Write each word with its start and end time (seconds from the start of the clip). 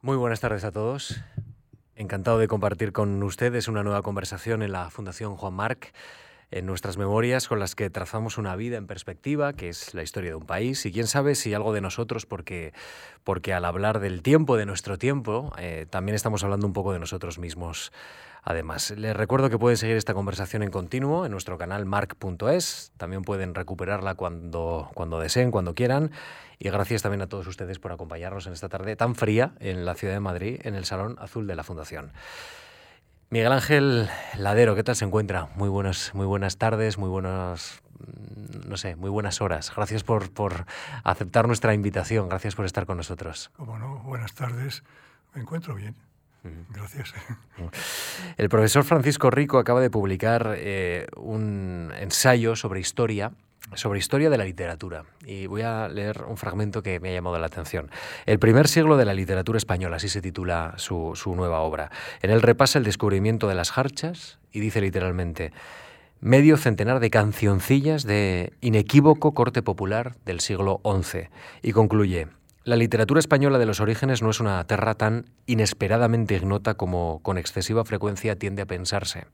Muy 0.00 0.16
buenas 0.16 0.38
tardes 0.38 0.62
a 0.62 0.70
todos. 0.70 1.20
Encantado 1.96 2.38
de 2.38 2.46
compartir 2.46 2.92
con 2.92 3.20
ustedes 3.24 3.66
una 3.66 3.82
nueva 3.82 4.00
conversación 4.02 4.62
en 4.62 4.70
la 4.70 4.90
Fundación 4.90 5.34
Juan 5.34 5.54
Marc, 5.54 5.92
en 6.50 6.66
nuestras 6.66 6.96
memorias 6.96 7.48
con 7.48 7.58
las 7.58 7.74
que 7.74 7.90
trazamos 7.90 8.38
una 8.38 8.56
vida 8.56 8.76
en 8.76 8.86
perspectiva, 8.86 9.52
que 9.52 9.68
es 9.68 9.94
la 9.94 10.02
historia 10.02 10.30
de 10.30 10.36
un 10.36 10.46
país, 10.46 10.84
y 10.86 10.92
quién 10.92 11.06
sabe 11.06 11.34
si 11.34 11.52
algo 11.54 11.72
de 11.72 11.80
nosotros, 11.80 12.26
porque, 12.26 12.72
porque 13.24 13.52
al 13.52 13.64
hablar 13.64 14.00
del 14.00 14.22
tiempo, 14.22 14.56
de 14.56 14.66
nuestro 14.66 14.98
tiempo, 14.98 15.52
eh, 15.58 15.86
también 15.90 16.14
estamos 16.14 16.42
hablando 16.44 16.66
un 16.66 16.72
poco 16.72 16.92
de 16.92 16.98
nosotros 16.98 17.38
mismos. 17.38 17.92
Además, 18.42 18.92
les 18.92 19.14
recuerdo 19.14 19.50
que 19.50 19.58
pueden 19.58 19.76
seguir 19.76 19.96
esta 19.96 20.14
conversación 20.14 20.62
en 20.62 20.70
continuo 20.70 21.26
en 21.26 21.32
nuestro 21.32 21.58
canal 21.58 21.84
marc.es, 21.84 22.92
también 22.96 23.22
pueden 23.22 23.54
recuperarla 23.54 24.14
cuando, 24.14 24.90
cuando 24.94 25.20
deseen, 25.20 25.50
cuando 25.50 25.74
quieran, 25.74 26.12
y 26.58 26.70
gracias 26.70 27.02
también 27.02 27.20
a 27.20 27.26
todos 27.26 27.46
ustedes 27.46 27.78
por 27.78 27.92
acompañarnos 27.92 28.46
en 28.46 28.54
esta 28.54 28.70
tarde 28.70 28.96
tan 28.96 29.16
fría 29.16 29.52
en 29.60 29.84
la 29.84 29.94
ciudad 29.94 30.14
de 30.14 30.20
Madrid, 30.20 30.60
en 30.62 30.76
el 30.76 30.86
Salón 30.86 31.16
Azul 31.18 31.46
de 31.46 31.56
la 31.56 31.62
Fundación. 31.62 32.12
Miguel 33.30 33.52
Ángel 33.52 34.08
Ladero, 34.38 34.74
¿qué 34.74 34.82
tal 34.82 34.96
se 34.96 35.04
encuentra? 35.04 35.50
Muy 35.54 35.68
buenas, 35.68 36.14
muy 36.14 36.24
buenas 36.24 36.56
tardes, 36.56 36.96
muy 36.96 37.10
buenas, 37.10 37.82
no 38.66 38.78
sé, 38.78 38.96
muy 38.96 39.10
buenas 39.10 39.42
horas. 39.42 39.70
Gracias 39.76 40.02
por, 40.02 40.32
por 40.32 40.64
aceptar 41.04 41.46
nuestra 41.46 41.74
invitación, 41.74 42.30
gracias 42.30 42.54
por 42.54 42.64
estar 42.64 42.86
con 42.86 42.96
nosotros. 42.96 43.50
Como 43.54 43.78
no, 43.78 43.98
buenas 43.98 44.32
tardes. 44.32 44.82
Me 45.34 45.42
encuentro 45.42 45.74
bien. 45.74 45.94
Gracias. 46.70 47.12
El 48.38 48.48
profesor 48.48 48.84
Francisco 48.84 49.30
Rico 49.30 49.58
acaba 49.58 49.82
de 49.82 49.90
publicar 49.90 50.54
eh, 50.56 51.06
un 51.16 51.92
ensayo 51.98 52.56
sobre 52.56 52.80
historia 52.80 53.32
sobre 53.74 53.98
historia 53.98 54.30
de 54.30 54.38
la 54.38 54.44
literatura. 54.44 55.04
Y 55.24 55.46
voy 55.46 55.62
a 55.62 55.88
leer 55.88 56.24
un 56.28 56.36
fragmento 56.36 56.82
que 56.82 57.00
me 57.00 57.10
ha 57.10 57.12
llamado 57.12 57.38
la 57.38 57.46
atención. 57.46 57.90
El 58.26 58.38
primer 58.38 58.68
siglo 58.68 58.96
de 58.96 59.04
la 59.04 59.14
literatura 59.14 59.58
española, 59.58 59.96
así 59.96 60.08
se 60.08 60.22
titula 60.22 60.74
su, 60.76 61.12
su 61.14 61.34
nueva 61.34 61.60
obra. 61.60 61.90
En 62.22 62.30
él 62.30 62.42
repasa 62.42 62.78
el 62.78 62.84
descubrimiento 62.84 63.48
de 63.48 63.54
las 63.54 63.70
jarchas 63.70 64.38
y 64.52 64.60
dice 64.60 64.80
literalmente, 64.80 65.52
medio 66.20 66.56
centenar 66.56 67.00
de 67.00 67.10
cancioncillas 67.10 68.04
de 68.04 68.52
inequívoco 68.60 69.34
corte 69.34 69.62
popular 69.62 70.16
del 70.24 70.40
siglo 70.40 70.80
XI. 70.84 71.28
Y 71.62 71.72
concluye, 71.72 72.28
la 72.68 72.76
literatura 72.76 73.20
española 73.20 73.58
de 73.58 73.66
los 73.66 73.80
orígenes 73.80 74.20
no 74.20 74.30
es 74.30 74.40
una 74.40 74.62
terra 74.64 74.94
tan 74.94 75.26
inesperadamente 75.46 76.36
ignota 76.36 76.74
como 76.74 77.20
con 77.22 77.38
excesiva 77.38 77.84
frecuencia 77.84 78.36
tiende 78.36 78.62
a 78.62 78.66
pensarse. 78.66 79.24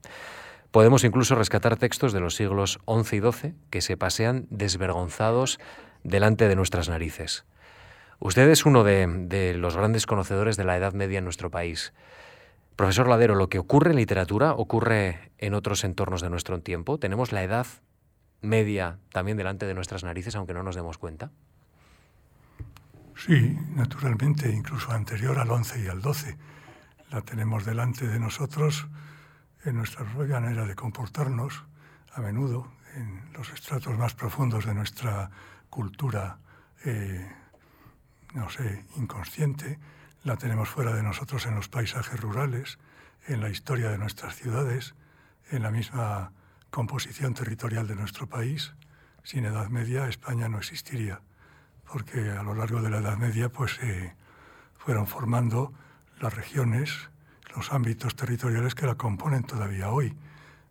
Podemos 0.75 1.05
incluso 1.05 1.37
rescatar 1.37 1.77
textos 1.77 2.13
de 2.13 2.19
los 2.19 2.35
siglos 2.35 2.81
XI 2.89 3.19
y 3.19 3.21
XII 3.21 3.55
que 3.71 3.81
se 3.81 3.97
pasean 3.97 4.49
desvergonzados 4.51 5.61
delante 6.03 6.49
de 6.49 6.57
nuestras 6.57 6.89
narices. 6.89 7.45
Usted 8.19 8.51
es 8.51 8.67
uno 8.67 8.83
de, 8.83 9.55
los 9.57 9.77
grandes 9.77 10.05
conocedores 10.05 10.57
de 10.57 10.65
la 10.65 10.77
Edad 10.77 10.93
Media 10.93 11.19
en 11.19 11.25
nuestro 11.25 11.49
país. 11.49 11.93
Profesor 12.75 13.07
Ladero, 13.07 13.37
¿lo 13.37 13.49
que 13.49 13.61
ocurre 13.61 13.91
en 13.91 13.99
literatura 13.99 14.55
ocurre 14.55 15.31
en 15.39 15.55
otros 15.55 15.85
entornos 15.85 16.23
de 16.23 16.31
nuestro 16.31 16.61
tiempo? 16.61 16.99
¿Tenemos 16.99 17.31
la 17.31 17.45
Edad 17.45 17.69
Media 18.41 18.99
también 19.13 19.37
delante 19.37 19.67
de 19.67 19.75
nuestras 19.75 20.03
narices, 20.03 20.35
aunque 20.35 20.55
no 20.55 20.65
nos 20.65 20.75
demos 20.75 20.99
cuenta? 20.99 21.31
Sí, 23.15 23.57
naturalmente, 23.77 24.51
incluso 24.51 24.91
anterior 24.91 25.39
al 25.39 25.53
11 25.53 25.85
y 25.85 25.87
al 25.87 26.03
12. 26.03 26.37
La 27.13 27.23
tenemos 27.23 27.65
delante 27.65 28.09
de 28.09 28.19
nosotros 28.19 28.89
en 29.65 29.77
nuestra 29.77 30.05
propia 30.05 30.41
manera 30.41 30.65
de 30.67 30.75
comportarnos, 30.75 31.65
a 32.13 32.21
menudo 32.21 32.73
en 32.95 33.33
los 33.33 33.51
estratos 33.51 33.99
más 33.99 34.15
profundos 34.15 34.67
de 34.67 34.75
nuestra 34.75 35.31
cultura, 35.71 36.39
eh, 36.85 37.29
no 38.35 38.49
sé, 38.51 38.85
inconsciente, 38.97 39.79
la 40.23 40.37
tenemos 40.37 40.69
fuera 40.69 40.95
de 40.95 41.03
nosotros 41.03 41.47
en 41.47 41.55
los 41.55 41.69
paisajes 41.69 42.21
rurales, 42.21 42.79
en 43.27 43.41
la 43.41 43.49
historia 43.49 43.91
de 43.91 43.99
nuestras 43.99 44.37
ciudades, 44.37 44.95
en 45.51 45.63
la 45.63 45.71
misma 45.71 46.33
composición 46.71 47.35
territorial 47.35 47.87
de 47.87 47.97
nuestro 47.97 48.27
país. 48.29 48.75
Sin 49.23 49.45
Edad 49.45 49.69
Media 49.69 50.09
España 50.09 50.49
no 50.49 50.59
existiría, 50.59 51.23
porque 51.91 52.31
a 52.31 52.43
lo 52.43 52.55
largo 52.55 52.83
de 52.83 52.91
la 52.91 52.99
Edad 52.99 53.17
Media 53.17 53.49
pues 53.49 53.79
fueron 54.77 55.07
formando 55.07 55.73
las 56.21 56.35
regiones, 56.35 57.11
los 57.57 57.73
ámbitos 57.73 58.17
territoriales 58.17 58.75
que 58.75 58.87
la 58.87 58.95
componen 58.95 59.45
todavía 59.45 59.91
hoy. 59.91 60.17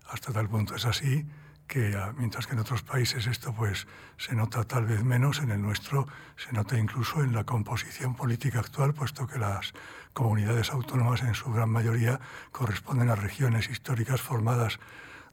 Hasta 0.09 0.31
tal 0.31 0.49
punto 0.49 0.75
es 0.75 0.85
así 0.85 1.25
que 1.67 1.95
ah, 1.95 2.13
mientras 2.17 2.45
que 2.45 2.53
en 2.53 2.59
otros 2.59 2.83
países 2.83 3.25
esto 3.25 3.53
pues 3.53 3.87
se 4.17 4.35
nota 4.35 4.63
tal 4.63 4.85
vez 4.85 5.03
menos, 5.03 5.39
en 5.39 5.51
el 5.51 5.61
nuestro 5.61 6.07
se 6.35 6.51
nota 6.51 6.77
incluso 6.77 7.23
en 7.23 7.33
la 7.33 7.45
composición 7.45 8.15
política 8.15 8.59
actual, 8.59 8.93
puesto 8.93 9.27
que 9.27 9.39
las 9.39 9.73
comunidades 10.13 10.71
autónomas 10.71 11.23
en 11.23 11.33
su 11.33 11.51
gran 11.51 11.69
mayoría 11.69 12.19
corresponden 12.51 13.09
a 13.09 13.15
regiones 13.15 13.69
históricas 13.69 14.21
formadas 14.21 14.79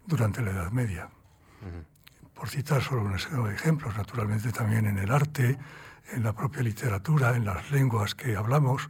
durante 0.07 0.43
la 0.43 0.53
Edad 0.53 0.71
Media. 0.71 1.11
Por 2.33 2.49
citar 2.49 2.83
solo 2.83 3.03
unos 3.03 3.29
ejemplos, 3.53 3.95
naturalmente 3.97 4.51
también 4.51 4.87
en 4.87 4.99
el 4.99 5.11
arte, 5.11 5.59
en 6.13 6.23
la 6.23 6.33
propia 6.33 6.63
literatura, 6.63 7.37
en 7.37 7.45
las 7.45 7.71
lenguas 7.71 8.15
que 8.15 8.37
hablamos, 8.37 8.89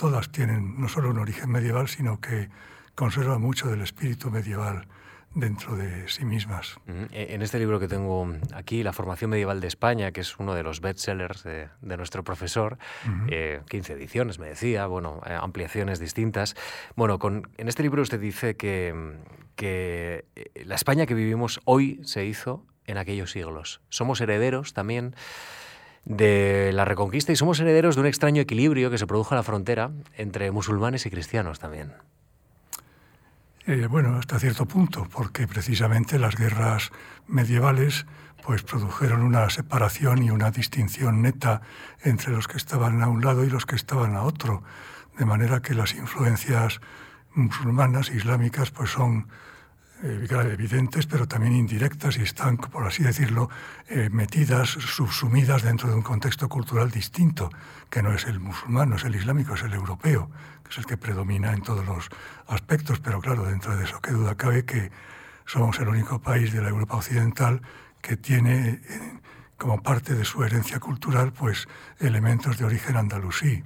todas 0.00 0.32
tienen 0.32 0.80
no 0.80 0.88
solo 0.88 1.10
un 1.10 1.18
origen 1.18 1.50
medieval, 1.50 1.86
sino 1.86 2.22
que 2.22 2.48
conservan 2.94 3.42
mucho 3.42 3.68
del 3.68 3.82
espíritu 3.82 4.30
medieval 4.30 4.88
dentro 5.34 5.76
de 5.76 6.08
sí 6.08 6.24
mismas. 6.24 6.76
E, 7.12 7.34
en 7.34 7.42
este 7.42 7.58
libro 7.58 7.78
que 7.78 7.86
tengo 7.86 8.26
aquí, 8.54 8.82
La 8.82 8.94
formación 8.94 9.28
medieval 9.28 9.60
de 9.60 9.68
España, 9.68 10.10
que 10.10 10.22
es 10.22 10.38
uno 10.38 10.54
de 10.54 10.62
los 10.62 10.80
bestsellers 10.80 11.42
de, 11.42 11.68
de 11.82 11.96
nuestro 11.98 12.24
profesor, 12.24 12.78
15 13.04 13.28
eh, 13.92 13.94
ediciones, 13.94 14.38
me 14.38 14.48
decía, 14.48 14.86
bueno, 14.86 15.20
eh, 15.26 15.36
ampliaciones 15.38 15.98
distintas. 15.98 16.56
Bueno, 16.96 17.18
con, 17.18 17.50
en 17.58 17.68
este 17.68 17.82
libro 17.82 18.00
usted 18.00 18.18
dice 18.18 18.56
que, 18.56 19.18
que 19.54 20.24
eh, 20.34 20.64
la 20.64 20.76
España 20.76 21.04
que 21.04 21.12
vivimos 21.12 21.60
hoy 21.66 22.00
se 22.04 22.24
hizo 22.24 22.64
en 22.86 22.96
aquellos 22.96 23.32
siglos. 23.32 23.82
Somos 23.90 24.22
herederos 24.22 24.72
también 24.72 25.14
de 26.04 26.70
la 26.72 26.84
Reconquista 26.84 27.32
y 27.32 27.36
somos 27.36 27.60
herederos 27.60 27.94
de 27.94 28.02
un 28.02 28.06
extraño 28.06 28.42
equilibrio 28.42 28.90
que 28.90 28.98
se 28.98 29.06
produjo 29.06 29.34
en 29.34 29.36
la 29.36 29.42
frontera 29.42 29.90
entre 30.16 30.50
musulmanes 30.50 31.06
y 31.06 31.10
cristianos 31.10 31.58
también. 31.58 31.92
Eh, 33.66 33.86
bueno, 33.86 34.16
hasta 34.16 34.38
cierto 34.38 34.66
punto, 34.66 35.06
porque 35.12 35.46
precisamente 35.46 36.18
las 36.18 36.34
guerras 36.36 36.90
medievales 37.28 38.06
pues 38.42 38.62
produjeron 38.62 39.22
una 39.22 39.48
separación 39.50 40.22
y 40.22 40.30
una 40.30 40.50
distinción 40.50 41.22
neta 41.22 41.60
entre 42.02 42.32
los 42.32 42.48
que 42.48 42.56
estaban 42.56 43.02
a 43.02 43.08
un 43.08 43.22
lado 43.22 43.44
y 43.44 43.50
los 43.50 43.66
que 43.66 43.76
estaban 43.76 44.16
a 44.16 44.22
otro, 44.22 44.62
de 45.18 45.26
manera 45.26 45.60
que 45.60 45.74
las 45.74 45.94
influencias 45.94 46.80
musulmanas, 47.34 48.10
islámicas, 48.10 48.70
pues 48.70 48.90
son 48.90 49.28
evidentes, 50.02 51.06
pero 51.06 51.26
también 51.26 51.54
indirectas 51.54 52.16
y 52.16 52.22
están, 52.22 52.56
por 52.56 52.86
así 52.86 53.02
decirlo, 53.02 53.50
eh, 53.88 54.08
metidas, 54.10 54.68
subsumidas 54.70 55.62
dentro 55.62 55.88
de 55.88 55.94
un 55.94 56.02
contexto 56.02 56.48
cultural 56.48 56.90
distinto, 56.90 57.50
que 57.90 58.02
no 58.02 58.12
es 58.12 58.24
el 58.26 58.40
musulmán, 58.40 58.90
no 58.90 58.96
es 58.96 59.04
el 59.04 59.14
islámico, 59.14 59.54
es 59.54 59.62
el 59.62 59.74
europeo, 59.74 60.30
que 60.64 60.70
es 60.70 60.78
el 60.78 60.86
que 60.86 60.96
predomina 60.96 61.52
en 61.52 61.62
todos 61.62 61.84
los 61.84 62.08
aspectos, 62.46 63.00
pero 63.00 63.20
claro, 63.20 63.44
dentro 63.44 63.76
de 63.76 63.84
eso, 63.84 64.00
qué 64.00 64.12
duda 64.12 64.34
cabe 64.36 64.64
que 64.64 64.90
somos 65.44 65.78
el 65.80 65.88
único 65.88 66.20
país 66.20 66.52
de 66.52 66.62
la 66.62 66.68
Europa 66.68 66.96
occidental 66.96 67.60
que 68.00 68.16
tiene 68.16 68.80
eh, 68.88 69.20
como 69.56 69.82
parte 69.82 70.14
de 70.14 70.24
su 70.24 70.42
herencia 70.42 70.80
cultural 70.80 71.32
pues 71.32 71.68
elementos 71.98 72.56
de 72.56 72.64
origen 72.64 72.96
andalusí 72.96 73.62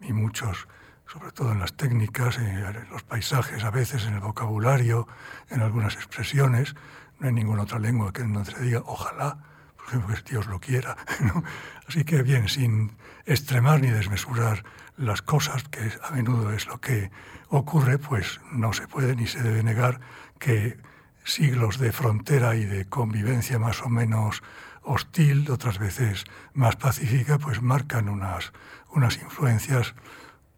y 0.00 0.12
muchos 0.12 0.68
sobre 1.06 1.32
todo 1.32 1.52
en 1.52 1.60
las 1.60 1.74
técnicas, 1.74 2.38
en 2.38 2.88
los 2.90 3.02
paisajes, 3.02 3.64
a 3.64 3.70
veces 3.70 4.04
en 4.06 4.14
el 4.14 4.20
vocabulario, 4.20 5.06
en 5.50 5.60
algunas 5.60 5.94
expresiones. 5.94 6.74
No 7.18 7.28
hay 7.28 7.32
ninguna 7.32 7.62
otra 7.62 7.78
lengua 7.78 8.12
que 8.12 8.24
no 8.24 8.44
se 8.44 8.60
diga 8.60 8.82
ojalá, 8.86 9.38
por 9.76 9.86
ejemplo, 9.88 10.14
que 10.14 10.30
Dios 10.30 10.46
lo 10.46 10.60
quiera. 10.60 10.96
Así 11.88 12.04
que 12.04 12.22
bien, 12.22 12.48
sin 12.48 12.96
extremar 13.26 13.80
ni 13.80 13.90
desmesurar 13.90 14.64
las 14.96 15.22
cosas, 15.22 15.64
que 15.64 15.92
a 16.02 16.10
menudo 16.12 16.52
es 16.52 16.66
lo 16.66 16.80
que 16.80 17.10
ocurre, 17.48 17.98
pues 17.98 18.40
no 18.52 18.72
se 18.72 18.88
puede 18.88 19.14
ni 19.16 19.26
se 19.26 19.42
debe 19.42 19.62
negar 19.62 20.00
que 20.38 20.78
siglos 21.24 21.78
de 21.78 21.92
frontera 21.92 22.54
y 22.56 22.64
de 22.64 22.86
convivencia 22.86 23.58
más 23.58 23.82
o 23.82 23.88
menos 23.88 24.42
hostil, 24.82 25.50
otras 25.50 25.78
veces 25.78 26.24
más 26.52 26.76
pacífica, 26.76 27.38
pues 27.38 27.62
marcan 27.62 28.08
unas, 28.08 28.52
unas 28.90 29.16
influencias 29.16 29.94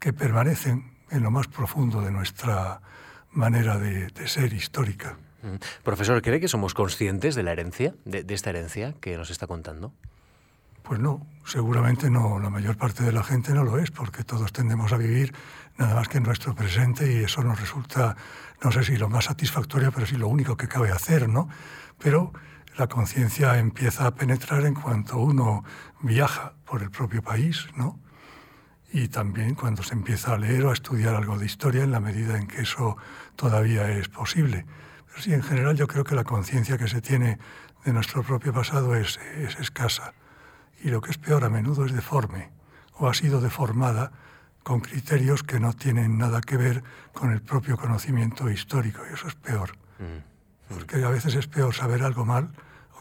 que 0.07 0.13
permanecen 0.13 0.89
en 1.09 1.21
lo 1.21 1.31
más 1.31 1.47
profundo 1.49 1.99
de 1.99 2.11
nuestra 2.11 2.79
manera 3.29 3.77
de, 3.77 4.09
ser 4.25 4.53
histórica. 4.53 5.17
Mm. 5.43 5.57
Profesor, 5.83 6.21
¿cree 6.21 6.39
que 6.39 6.47
somos 6.47 6.73
conscientes 6.73 7.35
de 7.35 7.43
la 7.43 7.51
herencia, 7.51 7.93
de, 8.05 8.25
esta 8.29 8.51
herencia 8.51 8.95
que 9.01 9.17
nos 9.17 9.31
está 9.31 9.47
contando? 9.47 9.91
Pues 10.81 11.01
no, 11.01 11.27
seguramente 11.43 12.09
no. 12.09 12.39
La 12.39 12.49
mayor 12.49 12.77
parte 12.77 13.03
de 13.03 13.11
la 13.11 13.21
gente 13.21 13.53
no 13.53 13.65
lo 13.65 13.79
es, 13.79 13.91
porque 13.91 14.23
todos 14.23 14.53
tendemos 14.53 14.93
a 14.93 14.97
vivir 14.97 15.35
nada 15.77 15.93
más 15.95 16.07
que 16.07 16.19
en 16.19 16.23
nuestro 16.23 16.55
presente 16.55 17.11
y 17.11 17.25
eso 17.25 17.43
nos 17.43 17.59
resulta, 17.59 18.15
no 18.63 18.71
sé 18.71 18.85
si 18.85 18.95
lo 18.95 19.09
más 19.09 19.25
satisfactorio, 19.25 19.91
pero 19.91 20.05
sí 20.05 20.15
lo 20.15 20.29
único 20.29 20.55
que 20.55 20.69
cabe 20.69 20.89
hacer, 20.89 21.27
¿no? 21.27 21.49
Pero 21.99 22.31
la 22.77 22.87
conciencia 22.87 23.59
empieza 23.59 24.07
a 24.07 24.15
penetrar 24.15 24.65
en 24.65 24.73
cuanto 24.73 25.17
uno 25.17 25.65
viaja 25.99 26.53
por 26.63 26.81
el 26.81 26.91
propio 26.91 27.21
país, 27.21 27.67
¿no? 27.75 27.99
Y 28.91 29.09
también 29.09 29.55
cuando 29.55 29.83
se 29.83 29.93
empieza 29.93 30.33
a 30.33 30.37
leer 30.37 30.65
o 30.65 30.69
a 30.69 30.73
estudiar 30.73 31.15
algo 31.15 31.37
de 31.37 31.45
historia 31.45 31.83
en 31.83 31.91
la 31.91 31.99
medida 31.99 32.37
en 32.37 32.47
que 32.47 32.61
eso 32.61 32.97
todavía 33.35 33.89
es 33.91 34.07
posible. 34.07 34.65
Pero 35.07 35.21
sí, 35.21 35.33
en 35.33 35.43
general 35.43 35.75
yo 35.75 35.87
creo 35.87 36.03
que 36.03 36.15
la 36.15 36.23
conciencia 36.23 36.77
que 36.77 36.87
se 36.87 37.01
tiene 37.01 37.37
de 37.83 37.93
nuestro 37.93 38.23
propio 38.23 38.53
pasado 38.53 38.95
es, 38.95 39.19
es 39.37 39.57
escasa 39.59 40.13
y 40.83 40.89
lo 40.89 41.01
que 41.01 41.11
es 41.11 41.17
peor 41.17 41.43
a 41.43 41.49
menudo 41.49 41.85
es 41.85 41.93
deforme 41.93 42.51
o 42.93 43.07
ha 43.07 43.13
sido 43.13 43.41
deformada 43.41 44.11
con 44.63 44.81
criterios 44.81 45.43
que 45.43 45.59
no 45.59 45.73
tienen 45.73 46.17
nada 46.17 46.41
que 46.41 46.57
ver 46.57 46.83
con 47.13 47.31
el 47.31 47.41
propio 47.41 47.77
conocimiento 47.77 48.49
histórico 48.49 49.01
y 49.09 49.13
eso 49.13 49.27
es 49.27 49.35
peor. 49.35 49.77
Mm. 49.99 50.73
Porque 50.73 51.03
a 51.03 51.09
veces 51.09 51.35
es 51.35 51.47
peor 51.47 51.73
saber 51.73 52.03
algo 52.03 52.25
mal 52.25 52.51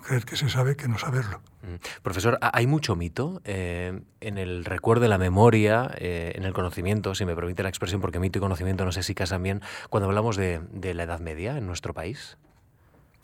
creer 0.06 0.24
que 0.24 0.36
se 0.36 0.48
sabe 0.48 0.76
que 0.76 0.88
no 0.88 0.98
saberlo. 0.98 1.40
Mm. 1.62 2.02
Profesor, 2.02 2.38
¿hay 2.40 2.66
mucho 2.66 2.96
mito 2.96 3.40
eh, 3.44 4.00
en 4.20 4.38
el 4.38 4.64
recuerdo 4.64 5.02
de 5.02 5.08
la 5.08 5.18
memoria, 5.18 5.90
eh, 5.98 6.32
en 6.36 6.44
el 6.44 6.52
conocimiento, 6.52 7.14
si 7.14 7.24
me 7.24 7.34
permite 7.34 7.62
la 7.62 7.68
expresión, 7.68 8.00
porque 8.00 8.20
mito 8.20 8.38
y 8.38 8.40
conocimiento 8.40 8.84
no 8.84 8.92
sé 8.92 9.02
si 9.02 9.14
casan 9.14 9.42
bien, 9.42 9.62
cuando 9.90 10.08
hablamos 10.08 10.36
de, 10.36 10.60
la 10.94 11.02
Edad 11.02 11.20
Media 11.20 11.58
en 11.58 11.66
nuestro 11.66 11.92
país? 11.92 12.38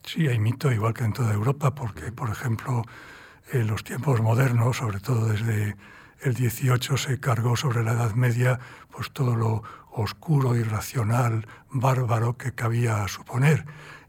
Sí, 0.05 0.27
hay 0.27 0.39
mito, 0.39 0.73
igual 0.73 0.95
que 0.95 1.05
en 1.05 1.13
toda 1.13 1.33
Europa, 1.33 1.75
porque, 1.75 2.11
por 2.11 2.31
ejemplo, 2.31 2.83
en 3.53 3.69
los 3.69 3.85
tiempos 3.85 4.21
modernos, 4.21 4.79
sobre 4.79 4.99
todo 4.99 5.27
desde 5.27 5.77
el 6.21 6.35
18, 6.35 6.97
se 6.97 7.21
cargó 7.21 7.57
sobre 7.57 7.85
la 7.85 7.93
Edad 7.93 8.15
Media 8.15 8.59
pues 8.91 9.11
todo 9.13 9.37
lo 9.37 9.63
oscuro, 9.93 10.57
irracional, 10.57 11.47
bárbaro 11.71 12.37
que 12.37 12.53
cabía 12.53 13.07
suponer. 13.09 13.65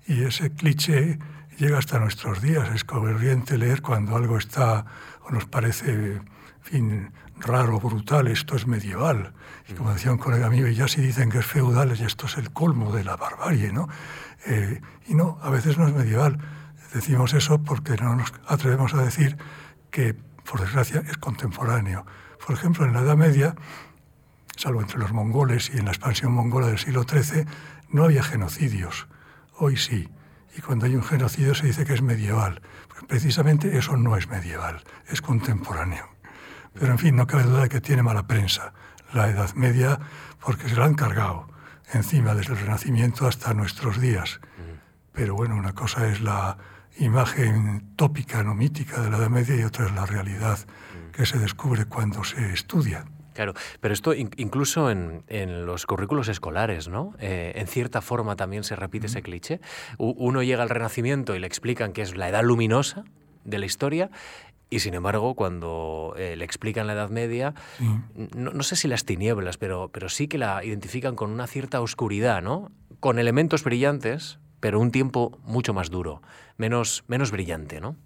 Y 0.07 0.23
ese 0.23 0.51
cliché 0.51 1.19
llega 1.57 1.77
hasta 1.77 1.99
nuestros 1.99 2.41
días. 2.41 2.69
Es 2.73 2.83
corriente 2.83 3.57
leer 3.57 3.81
cuando 3.81 4.15
algo 4.15 4.37
está 4.37 4.85
o 5.23 5.31
nos 5.31 5.45
parece, 5.45 6.21
raro, 7.37 7.79
brutal, 7.79 8.27
esto 8.27 8.55
es 8.55 8.67
medieval. 8.67 9.33
Y 9.67 9.73
como 9.73 9.93
decía 9.93 10.11
un 10.11 10.17
colega 10.17 10.49
mío, 10.49 10.67
ya 10.67 10.87
si 10.87 11.01
dicen 11.01 11.29
que 11.29 11.39
es 11.39 11.45
feudal, 11.45 11.91
esto 11.91 12.25
es 12.25 12.37
el 12.37 12.51
colmo 12.51 12.91
de 12.91 13.03
la 13.03 13.15
barbarie, 13.15 13.71
¿no? 13.71 13.87
Eh, 14.45 14.81
y 15.07 15.15
no, 15.15 15.39
a 15.41 15.49
veces 15.49 15.77
no 15.77 15.87
es 15.87 15.93
medieval. 15.93 16.39
Decimos 16.93 17.33
eso 17.33 17.61
porque 17.63 17.95
no 17.97 18.15
nos 18.15 18.33
atrevemos 18.47 18.93
a 18.93 19.03
decir 19.03 19.37
que, 19.91 20.13
por 20.13 20.61
desgracia, 20.61 21.03
es 21.07 21.17
contemporáneo. 21.17 22.05
Por 22.45 22.55
ejemplo, 22.55 22.85
en 22.85 22.93
la 22.93 23.01
Edad 23.01 23.17
Media, 23.17 23.55
salvo 24.57 24.81
entre 24.81 24.99
los 24.99 25.11
mongoles 25.11 25.71
y 25.73 25.77
en 25.77 25.85
la 25.85 25.91
expansión 25.91 26.33
mongola 26.33 26.67
del 26.67 26.77
siglo 26.77 27.03
XIII, 27.03 27.45
no 27.89 28.03
había 28.03 28.23
genocidios. 28.23 29.07
Hoy 29.57 29.77
sí 29.77 30.09
y 30.55 30.61
cuando 30.61 30.85
hay 30.85 30.95
un 30.95 31.03
genocidio 31.03 31.55
se 31.55 31.67
dice 31.67 31.85
que 31.85 31.93
es 31.93 32.01
medieval. 32.01 32.61
Pues 32.87 33.03
precisamente 33.07 33.77
eso 33.77 33.97
no 33.97 34.17
es 34.17 34.27
medieval, 34.27 34.83
es 35.07 35.21
contemporáneo. 35.21 36.09
Pero 36.73 36.91
en 36.91 36.99
fin, 36.99 37.15
no 37.15 37.27
cabe 37.27 37.43
duda 37.43 37.63
de 37.63 37.69
que 37.69 37.81
tiene 37.81 38.03
mala 38.03 38.27
prensa 38.27 38.73
la 39.13 39.29
Edad 39.29 39.53
Media 39.53 39.99
porque 40.43 40.67
se 40.67 40.75
la 40.75 40.85
han 40.85 40.95
cargado 40.95 41.47
encima 41.93 42.33
desde 42.33 42.53
el 42.53 42.59
Renacimiento 42.59 43.27
hasta 43.27 43.53
nuestros 43.53 44.01
días. 44.01 44.39
Pero 45.11 45.35
bueno, 45.35 45.55
una 45.55 45.73
cosa 45.73 46.07
es 46.07 46.21
la 46.21 46.57
imagen 46.97 47.93
tópica, 47.95 48.43
no 48.43 48.55
mítica 48.55 49.01
de 49.01 49.09
la 49.09 49.17
Edad 49.17 49.29
Media 49.29 49.55
y 49.55 49.63
otra 49.63 49.85
es 49.85 49.91
la 49.93 50.05
realidad 50.05 50.59
que 51.11 51.25
se 51.25 51.37
descubre 51.37 51.85
cuando 51.85 52.23
se 52.23 52.53
estudia. 52.53 53.05
Claro, 53.33 53.53
pero 53.79 53.93
esto 53.93 54.13
incluso 54.13 54.89
en, 54.89 55.23
los 55.65 55.85
currículos 55.85 56.27
escolares, 56.27 56.87
¿no? 56.87 57.13
Eh, 57.19 57.53
en 57.55 57.67
cierta 57.67 58.01
forma 58.01 58.35
también 58.35 58.63
se 58.63 58.75
repite 58.75 59.07
ese 59.07 59.21
cliché. 59.21 59.59
uno 59.97 60.43
llega 60.43 60.63
al 60.63 60.69
Renacimiento 60.69 61.35
y 61.35 61.39
le 61.39 61.47
explican 61.47 61.93
que 61.93 62.01
es 62.01 62.15
la 62.15 62.29
edad 62.29 62.43
luminosa 62.43 63.03
de 63.43 63.59
la 63.59 63.65
historia 63.65 64.09
y 64.73 64.79
sin 64.79 64.95
embargo, 64.95 65.35
cuando 65.35 66.15
eh, 66.17 66.35
le 66.35 66.45
explican 66.45 66.87
la 66.87 66.93
Edad 66.93 67.11
Media, 67.11 67.53
no, 68.35 68.63
sé 68.63 68.75
si 68.75 68.87
las 68.87 69.05
tinieblas, 69.05 69.57
pero, 69.57 69.89
pero 69.93 70.09
sí 70.09 70.27
que 70.27 70.39
la 70.39 70.65
identifican 70.65 71.15
con 71.15 71.29
una 71.29 71.45
cierta 71.45 71.79
oscuridad, 71.79 72.41
¿no? 72.41 72.71
Con 72.99 73.19
elementos 73.19 73.63
brillantes, 73.63 74.39
pero 74.59 74.79
un 74.79 74.89
tiempo 74.89 75.37
mucho 75.43 75.75
más 75.75 75.91
duro, 75.91 76.23
menos, 76.57 77.03
menos 77.07 77.29
brillante, 77.29 77.81
¿no? 77.81 77.97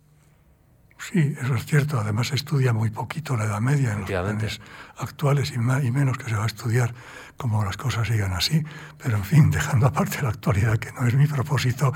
Sí, 1.00 1.36
eso 1.40 1.56
es 1.56 1.66
cierto. 1.66 2.00
Además 2.00 2.28
se 2.28 2.36
estudia 2.36 2.74
muy 2.74 2.90
poquito 2.90 3.38
la 3.38 3.46
Edad 3.46 3.62
Media 3.62 3.94
en 3.94 4.02
los 4.02 4.10
planes 4.10 4.62
actuales 4.98 5.52
y, 5.52 5.58
más, 5.58 5.84
y, 5.84 5.92
menos 5.92 6.18
que 6.18 6.30
se 6.30 6.36
va 6.36 6.44
a 6.44 6.48
estudiar 6.48 6.94
como 7.38 7.64
las 7.64 7.78
cosas 7.78 8.08
sigan 8.08 8.34
así. 8.34 8.64
Pero 9.02 9.18
en 9.18 9.24
fin, 9.24 9.52
dejando 9.52 9.88
aparte 9.88 10.22
la 10.22 10.30
actualidad, 10.30 10.78
que 10.78 10.92
no 10.94 11.08
es 11.08 11.14
mi 11.14 11.28
propósito, 11.28 11.94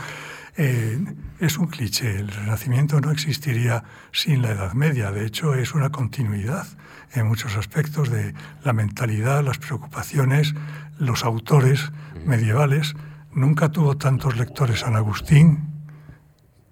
eh, 0.58 1.00
es 1.40 1.58
un 1.58 1.68
cliché. 1.68 2.20
El 2.20 2.30
Renacimiento 2.30 3.02
no 3.02 3.12
existiría 3.12 3.84
sin 4.12 4.42
la 4.42 4.52
Edad 4.52 4.74
Media. 4.74 5.12
De 5.12 5.26
hecho, 5.26 5.56
es 5.56 5.74
una 5.74 5.90
continuidad 5.90 6.68
en 7.14 7.28
muchos 7.28 7.58
aspectos 7.58 8.10
de 8.10 8.34
la 8.64 8.74
mentalidad, 8.74 9.44
las 9.44 9.58
preocupaciones, 9.58 10.54
los 10.98 11.24
autores 11.24 11.92
medievales. 12.26 12.96
Nunca 13.34 13.70
tuvo 13.70 13.98
tantos 13.98 14.38
lectores 14.38 14.82
San 14.82 14.96
Agustín, 14.96 15.71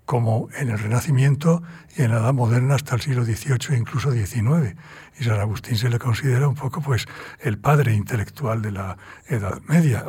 como 0.10 0.50
en 0.58 0.72
el 0.72 0.80
Renacimiento 0.80 1.62
y 1.96 2.02
en 2.02 2.10
la 2.10 2.18
Edad 2.18 2.34
Moderna 2.34 2.74
hasta 2.74 2.96
el 2.96 3.02
siglo 3.02 3.24
XVIII 3.24 3.76
e 3.76 3.78
incluso 3.78 4.12
XIX. 4.12 4.76
Y 5.20 5.24
San 5.24 5.40
Agustín 5.40 5.78
se 5.78 5.88
le 5.88 6.00
considera 6.00 6.48
un 6.48 6.56
poco 6.56 6.82
pues, 6.82 7.06
el 7.42 7.60
padre 7.60 7.94
intelectual 7.94 8.64
de 8.64 8.72
la 8.72 8.98
Edad 9.28 9.62
Media. 9.68 10.06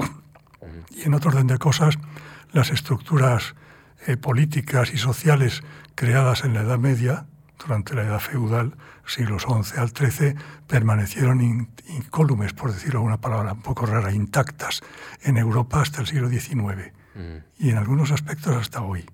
Y 0.89 1.03
en 1.03 1.13
otro 1.13 1.29
orden 1.29 1.49
de 1.49 1.59
cosas, 1.59 1.99
las 2.51 2.71
estructuras 2.71 3.55
eh, 4.07 4.17
políticas 4.17 4.91
y 4.95 4.97
sociales 4.97 5.63
creadas 5.97 6.45
en 6.45 6.55
la 6.55 6.63
Edad 6.63 6.79
Media, 6.79 7.27
durante 7.59 7.95
la 7.95 8.05
Edad 8.05 8.21
Feudal, 8.21 8.79
siglos 9.05 9.43
XI 9.43 9.79
al 9.79 9.91
XIII, 9.91 10.35
permanecieron 10.67 11.43
incólumes, 11.89 12.55
por 12.55 12.73
decirlo 12.73 13.03
una 13.03 13.21
palabra 13.21 13.53
un 13.53 13.61
poco 13.61 13.85
rara, 13.85 14.13
intactas 14.13 14.81
en 15.21 15.37
Europa 15.37 15.83
hasta 15.83 16.01
el 16.01 16.07
siglo 16.07 16.31
XIX 16.31 16.91
y 17.59 17.69
en 17.69 17.77
algunos 17.77 18.13
aspectos 18.13 18.57
hasta 18.57 18.81
hoy. 18.81 19.05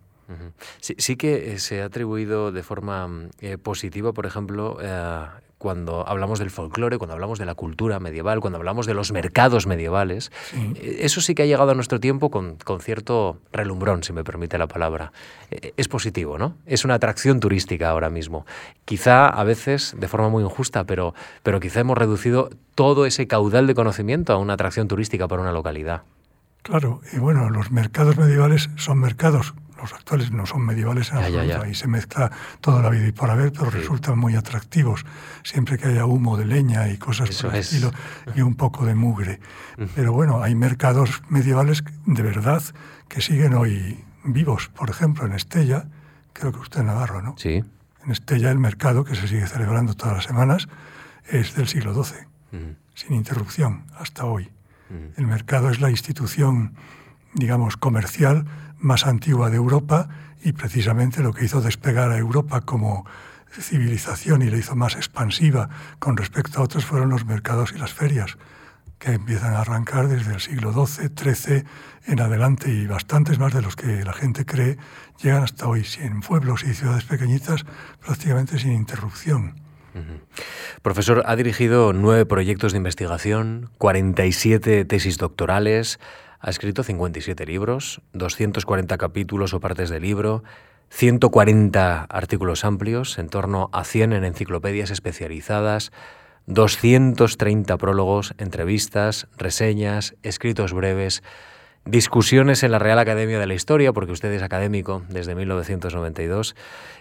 Sí, 0.81 1.17
que 1.17 1.53
eh, 1.53 1.59
se 1.59 1.83
ha 1.83 1.87
atribuido 1.87 2.53
de 2.53 2.63
forma 2.63 3.09
eh, 3.41 3.59
positiva, 3.59 4.13
por 4.13 4.27
ejemplo, 4.27 4.79
eh, 4.81 5.27
cuando 5.59 6.07
hablamos 6.07 6.39
del 6.39 6.51
folclore, 6.51 6.99
cuando 6.99 7.15
hablamos 7.15 7.39
de 7.39 7.47
la 7.47 7.55
cultura 7.55 7.99
medieval, 8.01 8.41
cuando 8.41 8.59
hablamos 8.59 8.87
de 8.87 8.95
los 8.95 9.13
mercados 9.13 9.67
medievales. 9.67 10.31
Eso 10.81 11.21
sí 11.21 11.35
que 11.35 11.45
ha 11.45 11.47
llegado 11.47 11.71
a 11.71 11.75
nuestro 11.75 11.99
tiempo 11.99 12.31
con, 12.31 12.59
cierto 12.81 13.39
relumbrón, 13.53 14.03
si 14.03 14.13
me 14.13 14.23
permite 14.23 14.59
la 14.59 14.67
palabra. 14.67 15.13
Es 15.51 15.89
positivo, 15.89 16.37
¿no? 16.37 16.57
Es 16.67 16.85
una 16.85 16.95
atracción 16.95 17.41
turística 17.41 17.89
ahora 17.89 18.11
mismo. 18.11 18.45
Quizá 18.85 19.29
a 19.29 19.45
veces 19.45 19.95
de 19.99 20.09
forma 20.09 20.29
muy 20.29 20.45
injusta, 20.45 20.85
pero, 20.85 21.15
pero 21.43 21.59
quizá 21.59 21.81
hemos 21.81 21.97
reducido 21.97 22.51
todo 22.75 23.07
ese 23.07 23.27
caudal 23.27 23.67
de 23.67 23.75
conocimiento 23.75 24.35
a 24.35 24.37
una 24.37 24.55
atracción 24.55 24.89
turística 24.89 25.27
para 25.27 25.41
una 25.41 25.53
localidad. 25.53 26.03
Claro, 26.63 27.01
y 27.13 27.19
bueno, 27.19 27.49
los 27.49 27.71
mercados 27.71 28.19
medievales 28.19 28.69
son 28.77 28.99
mercados 28.99 29.55
los 29.81 29.93
actuales 29.93 30.31
no 30.31 30.47
son 30.47 30.65
medievales 30.65 31.11
en 31.11 31.19
absoluto, 31.19 31.63
ahí 31.63 31.75
se 31.75 31.89
mezcla 31.89 32.31
toda 32.61 32.83
la 32.83 32.91
vida 32.91 33.07
y 33.07 33.13
por 33.13 33.31
haber, 33.31 33.53
pero 33.53 33.71
resultan 33.71 34.19
muy 34.19 34.35
atractivos, 34.35 35.05
siempre 35.43 35.79
que 35.79 35.89
haya 35.89 36.07
humo 36.07 36.37
de 36.37 36.47
leña 36.47 36.89
y 36.89 36.99
cosas 36.99 37.31
por 37.43 37.55
el 37.55 37.61
estilo, 37.61 37.93
y 38.35 38.41
un 38.41 38.55
poco 38.55 38.87
de 38.87 38.95
mugre. 38.95 39.41
Pero 39.95 40.13
bueno, 40.13 40.43
hay 40.43 40.55
mercados 40.55 41.23
medievales 41.29 41.85
de 42.07 42.23
verdad 42.23 42.63
que 43.09 43.21
siguen 43.21 43.55
hoy 43.55 44.05
vivos. 44.25 44.69
Por 44.69 44.91
ejemplo, 44.91 45.27
en 45.27 45.33
Estella, 45.33 45.87
creo 46.33 46.53
que 46.53 46.59
usted 46.59 46.81
es 46.81 46.87
Navarro, 46.87 47.23
¿no? 47.23 47.35
Sí. 47.39 47.63
En 48.05 48.11
Estella 48.11 48.51
el 48.51 48.59
mercado, 48.59 49.05
que 49.05 49.15
se 49.15 49.29
sigue 49.29 49.47
celebrando 49.47 49.95
todas 49.95 50.15
las 50.15 50.25
semanas, 50.25 50.69
es 51.29 51.55
del 51.55 51.67
siglo 51.69 51.93
XII, 51.93 52.27
sin 52.95 53.15
interrupción, 53.15 53.85
hasta 53.99 54.25
hoy. 54.25 54.51
El 55.17 55.27
mercado 55.27 55.71
es 55.71 55.81
la 55.81 55.91
institución, 55.91 56.75
digamos, 57.35 57.77
comercial 57.77 58.47
más 58.79 59.07
antigua 59.07 59.51
de 59.51 59.57
Europa 59.57 60.09
y 60.43 60.53
precisamente 60.53 61.23
lo 61.23 61.33
que 61.33 61.45
hizo 61.45 61.61
despegar 61.61 62.11
a 62.11 62.19
Europa 62.19 62.61
como 62.61 63.07
civilización 63.51 64.43
y 64.43 64.51
la 64.51 64.59
hizo 64.59 64.77
más 64.77 64.97
expansiva 64.97 65.69
con 65.99 66.17
respecto 66.17 66.61
a 66.61 66.63
otros 66.63 66.85
fueron 66.85 67.09
los 67.11 67.25
mercados 67.25 67.73
y 67.75 67.79
las 67.79 67.93
ferias, 67.93 68.37
que 68.99 69.13
empiezan 69.13 69.55
a 69.55 69.61
arrancar 69.61 70.09
desde 70.09 70.33
el 70.33 70.41
siglo 70.41 70.73
XII, 70.73 71.11
XIII 71.15 71.65
en 72.07 72.21
adelante 72.21 72.71
y 72.71 72.87
bastantes 72.87 73.39
más 73.39 73.53
de 73.53 73.63
los 73.63 73.77
que 73.77 74.05
la 74.05 74.13
gente 74.13 74.45
cree 74.45 74.79
llegan 75.23 75.43
hasta 75.43 75.67
hoy, 75.67 75.87
en 76.01 76.21
pueblos 76.21 76.65
y 76.65 76.75
ciudades 76.75 77.05
pequeñitas 77.05 77.65
prácticamente 78.05 78.59
sin 78.59 78.73
interrupción. 78.73 79.55
Profesor, 80.83 81.23
ha 81.25 81.37
dirigido 81.37 81.95
nueve 81.95 82.27
proyectos 82.27 82.73
de 82.73 82.79
investigación, 82.79 83.71
47 83.79 84.85
tesis 84.85 85.17
doctorales, 85.17 85.99
ha 86.41 86.51
escrito 86.51 86.83
57 86.83 87.47
libros, 87.47 88.01
240 88.13 88.97
capítulos 88.99 89.55
o 89.55 89.61
partes 89.61 89.91
de 89.91 90.01
libro, 90.01 90.43
140 90.91 92.05
artículos 92.05 92.65
amplios, 92.65 93.19
en 93.19 93.29
torno 93.29 93.71
a 93.73 93.85
100 93.85 94.13
en 94.13 94.25
enciclopedias 94.25 94.91
especializadas, 94.91 95.93
230 96.47 97.77
prólogos, 97.77 98.35
entrevistas, 98.39 99.27
reseñas, 99.37 100.15
escritos 100.23 100.73
breves, 100.73 101.23
discusiones 101.85 102.63
en 102.63 102.73
la 102.73 102.79
Real 102.79 102.99
Academia 102.99 103.39
de 103.39 103.47
la 103.47 103.55
Historia, 103.55 103.93
porque 103.93 104.13
usted 104.13 104.33
es 104.33 104.43
académico 104.43 105.03
desde 105.09 105.35
1992. 105.35 106.55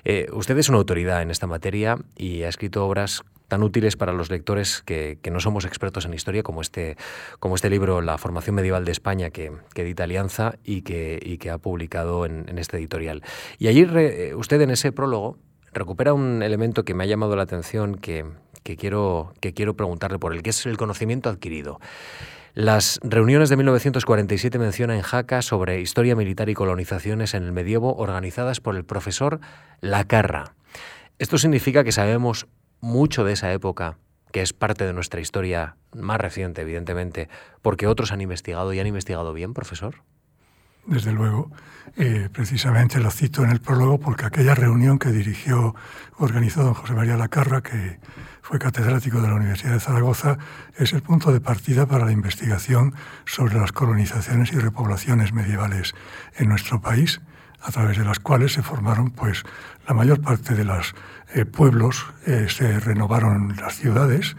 Eh, 0.03 0.27
usted 0.31 0.57
es 0.57 0.69
una 0.69 0.79
autoridad 0.79 1.21
en 1.21 1.31
esta 1.31 1.47
materia 1.47 1.97
y 2.15 2.43
ha 2.43 2.49
escrito 2.49 2.85
obras 2.85 3.23
tan 3.47 3.63
útiles 3.63 3.95
para 3.95 4.13
los 4.13 4.29
lectores 4.29 4.81
que, 4.81 5.19
no 5.31 5.39
somos 5.39 5.65
expertos 5.65 6.05
en 6.05 6.13
historia, 6.13 6.43
como 6.43 6.61
este, 6.61 6.97
como 7.39 7.55
este 7.55 7.69
libro, 7.69 8.01
La 8.01 8.17
formación 8.17 8.55
medieval 8.55 8.85
de 8.85 8.91
España, 8.91 9.29
que, 9.29 9.51
edita 9.75 10.03
Alianza 10.03 10.55
y 10.63 10.81
que, 10.81 11.37
que 11.39 11.49
ha 11.49 11.57
publicado 11.57 12.25
en, 12.25 12.57
este 12.57 12.77
editorial. 12.77 13.23
Y 13.57 13.67
allí 13.67 13.85
usted 14.35 14.61
en 14.61 14.71
ese 14.71 14.91
prólogo 14.91 15.37
recupera 15.73 16.13
un 16.13 16.41
elemento 16.41 16.83
que 16.83 16.93
me 16.93 17.03
ha 17.03 17.07
llamado 17.07 17.35
la 17.35 17.43
atención, 17.43 17.95
que, 17.95 18.25
quiero, 18.63 19.33
que 19.41 19.53
quiero 19.53 19.75
preguntarle 19.75 20.17
por 20.17 20.33
él, 20.33 20.41
que 20.41 20.49
es 20.49 20.65
el 20.65 20.77
conocimiento 20.77 21.29
adquirido. 21.29 21.79
Las 22.55 23.01
reuniones 23.03 23.49
de 23.49 23.57
1947 23.57 24.57
mencionan 24.57 24.95
en 24.95 25.03
Jaca 25.03 25.41
sobre 25.41 25.81
historia 25.81 26.15
militar 26.15 26.47
y 26.47 26.53
colonizaciones 26.53 27.33
en 27.33 27.43
el 27.43 27.51
medievo 27.51 27.95
organizadas 27.97 28.61
por 28.61 28.77
el 28.77 28.85
profesor 28.85 29.41
Lacarra. 29.81 30.55
Esto 31.19 31.37
significa 31.37 31.83
que 31.83 31.91
sabemos 31.91 32.47
mucho 32.81 33.23
de 33.23 33.33
esa 33.33 33.51
época, 33.51 33.97
que 34.31 34.41
es 34.41 34.53
parte 34.53 34.85
de 34.85 34.93
nuestra 34.93 35.21
historia 35.21 35.77
más 35.93 36.19
reciente, 36.19 36.61
evidentemente, 36.61 37.29
porque 37.61 37.87
otros 37.87 38.11
han 38.11 38.21
investigado 38.21 38.73
y 38.73 38.79
han 38.79 38.87
investigado 38.87 39.33
bien, 39.33 39.53
profesor 39.53 40.03
desde 40.85 41.11
luego. 41.11 41.51
Eh, 41.97 42.29
precisamente 42.31 42.99
lo 42.99 43.11
cito 43.11 43.43
en 43.43 43.51
el 43.51 43.59
prólogo 43.59 43.99
porque 43.99 44.25
aquella 44.25 44.55
reunión 44.55 44.99
que 44.99 45.11
dirigió, 45.11 45.75
organizó 46.17 46.63
don 46.63 46.73
José 46.73 46.93
María 46.93 47.15
Lacarra, 47.15 47.61
que 47.61 47.99
fue 48.41 48.59
catedrático 48.59 49.21
de 49.21 49.27
la 49.27 49.35
Universidad 49.35 49.73
de 49.73 49.79
Zaragoza, 49.79 50.37
es 50.77 50.93
el 50.93 51.01
punto 51.01 51.31
de 51.31 51.41
partida 51.41 51.85
para 51.85 52.05
la 52.05 52.11
investigación 52.11 52.95
sobre 53.25 53.55
las 53.55 53.71
colonizaciones 53.71 54.51
y 54.53 54.57
repoblaciones 54.57 55.33
medievales 55.33 55.95
en 56.35 56.49
nuestro 56.49 56.81
país, 56.81 57.21
a 57.61 57.71
través 57.71 57.97
de 57.97 58.05
las 58.05 58.19
cuales 58.19 58.53
se 58.53 58.63
formaron 58.63 59.11
pues 59.11 59.43
la 59.87 59.93
mayor 59.93 60.21
parte 60.21 60.55
de 60.55 60.63
los 60.63 60.95
eh, 61.33 61.45
pueblos, 61.45 62.05
eh, 62.25 62.47
se 62.49 62.79
renovaron 62.79 63.55
las 63.57 63.75
ciudades, 63.75 64.35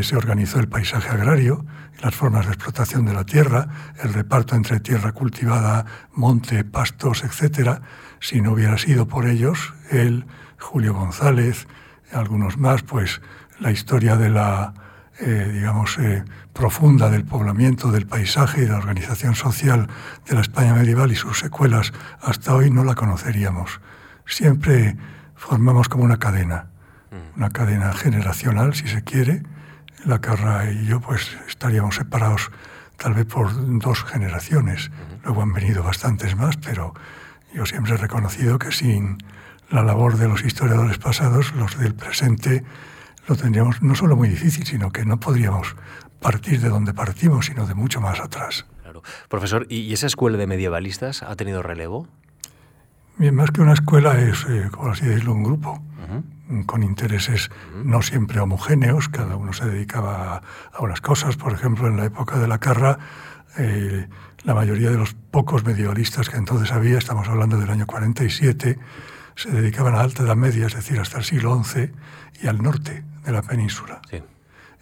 se 0.00 0.16
organizó 0.16 0.60
el 0.60 0.68
paisaje 0.68 1.10
agrario, 1.10 1.66
las 2.00 2.14
formas 2.14 2.46
de 2.46 2.52
explotación 2.52 3.04
de 3.04 3.12
la 3.12 3.24
tierra, 3.24 3.68
el 4.02 4.14
reparto 4.14 4.56
entre 4.56 4.80
tierra 4.80 5.12
cultivada, 5.12 5.84
monte, 6.14 6.64
pastos, 6.64 7.22
etc., 7.22 7.80
si 8.18 8.40
no 8.40 8.52
hubiera 8.52 8.78
sido 8.78 9.06
por 9.06 9.26
ellos, 9.26 9.74
él, 9.90 10.24
Julio 10.58 10.94
González, 10.94 11.66
algunos 12.12 12.56
más, 12.56 12.82
pues 12.82 13.20
la 13.58 13.70
historia 13.70 14.16
de 14.16 14.30
la, 14.30 14.72
eh, 15.20 15.50
digamos, 15.52 15.98
eh, 15.98 16.24
profunda 16.52 17.10
del 17.10 17.24
poblamiento, 17.24 17.90
del 17.92 18.06
paisaje 18.06 18.62
y 18.62 18.64
de 18.64 18.70
la 18.70 18.78
organización 18.78 19.34
social 19.34 19.88
de 20.26 20.34
la 20.34 20.40
España 20.40 20.74
medieval 20.74 21.12
y 21.12 21.16
sus 21.16 21.38
secuelas 21.38 21.92
hasta 22.20 22.54
hoy 22.54 22.70
no 22.70 22.84
la 22.84 22.94
conoceríamos. 22.94 23.80
Siempre 24.26 24.96
formamos 25.36 25.88
como 25.88 26.04
una 26.04 26.18
cadena, 26.18 26.66
mm. 27.10 27.38
una 27.38 27.50
cadena 27.50 27.92
generacional, 27.92 28.74
si 28.74 28.88
se 28.88 29.02
quiere, 29.02 29.42
la 30.04 30.20
Carra 30.20 30.70
y 30.70 30.86
yo 30.86 31.00
pues 31.00 31.36
estaríamos 31.48 31.96
separados 31.96 32.50
tal 32.96 33.14
vez 33.14 33.26
por 33.26 33.50
dos 33.78 34.04
generaciones. 34.04 34.90
Luego 35.24 35.42
han 35.42 35.52
venido 35.52 35.82
bastantes 35.82 36.36
más, 36.36 36.56
pero 36.56 36.94
yo 37.54 37.66
siempre 37.66 37.94
he 37.94 37.96
reconocido 37.96 38.58
que 38.58 38.72
sin 38.72 39.18
la 39.70 39.82
labor 39.82 40.16
de 40.16 40.28
los 40.28 40.44
historiadores 40.44 40.98
pasados, 40.98 41.52
los 41.54 41.78
del 41.78 41.94
presente, 41.94 42.64
lo 43.26 43.36
tendríamos 43.36 43.82
no 43.82 43.94
solo 43.94 44.16
muy 44.16 44.28
difícil, 44.28 44.66
sino 44.66 44.90
que 44.90 45.04
no 45.04 45.18
podríamos 45.18 45.76
partir 46.20 46.60
de 46.60 46.68
donde 46.68 46.94
partimos, 46.94 47.46
sino 47.46 47.66
de 47.66 47.74
mucho 47.74 48.00
más 48.00 48.20
atrás. 48.20 48.66
Claro. 48.82 49.02
Profesor, 49.28 49.66
¿y 49.68 49.92
esa 49.92 50.06
escuela 50.06 50.38
de 50.38 50.46
medievalistas 50.46 51.22
ha 51.22 51.36
tenido 51.36 51.62
relevo? 51.62 52.08
Bien, 53.16 53.34
más 53.34 53.50
que 53.50 53.60
una 53.60 53.74
escuela 53.74 54.18
es, 54.18 54.44
eh, 54.48 54.68
como 54.70 54.90
así 54.90 55.06
decirlo, 55.06 55.34
un 55.34 55.44
grupo 55.44 55.82
con 56.66 56.82
intereses 56.82 57.50
no 57.84 58.02
siempre 58.02 58.40
homogéneos, 58.40 59.08
cada 59.08 59.36
uno 59.36 59.52
se 59.52 59.66
dedicaba 59.66 60.42
a, 60.72 60.82
unas 60.82 61.00
cosas. 61.00 61.36
Por 61.36 61.52
ejemplo, 61.52 61.88
en 61.88 61.96
la 61.96 62.04
época 62.04 62.38
de 62.38 62.46
la 62.46 62.58
Carra, 62.58 62.98
eh, 63.56 64.08
la 64.42 64.54
mayoría 64.54 64.90
de 64.90 64.98
los 64.98 65.14
pocos 65.14 65.64
medievalistas 65.64 66.28
que 66.28 66.36
entonces 66.36 66.70
había, 66.72 66.98
estamos 66.98 67.28
hablando 67.28 67.58
del 67.58 67.70
año 67.70 67.86
47, 67.86 68.78
se 69.36 69.50
dedicaban 69.50 69.94
a 69.94 69.98
la 69.98 70.02
Alta 70.04 70.22
Edad 70.22 70.36
Media, 70.36 70.66
es 70.66 70.74
decir, 70.74 71.00
hasta 71.00 71.18
el 71.18 71.24
siglo 71.24 71.62
XI, 71.64 71.90
y 72.42 72.46
al 72.46 72.62
norte 72.62 73.04
de 73.24 73.32
la 73.32 73.42
península. 73.42 74.00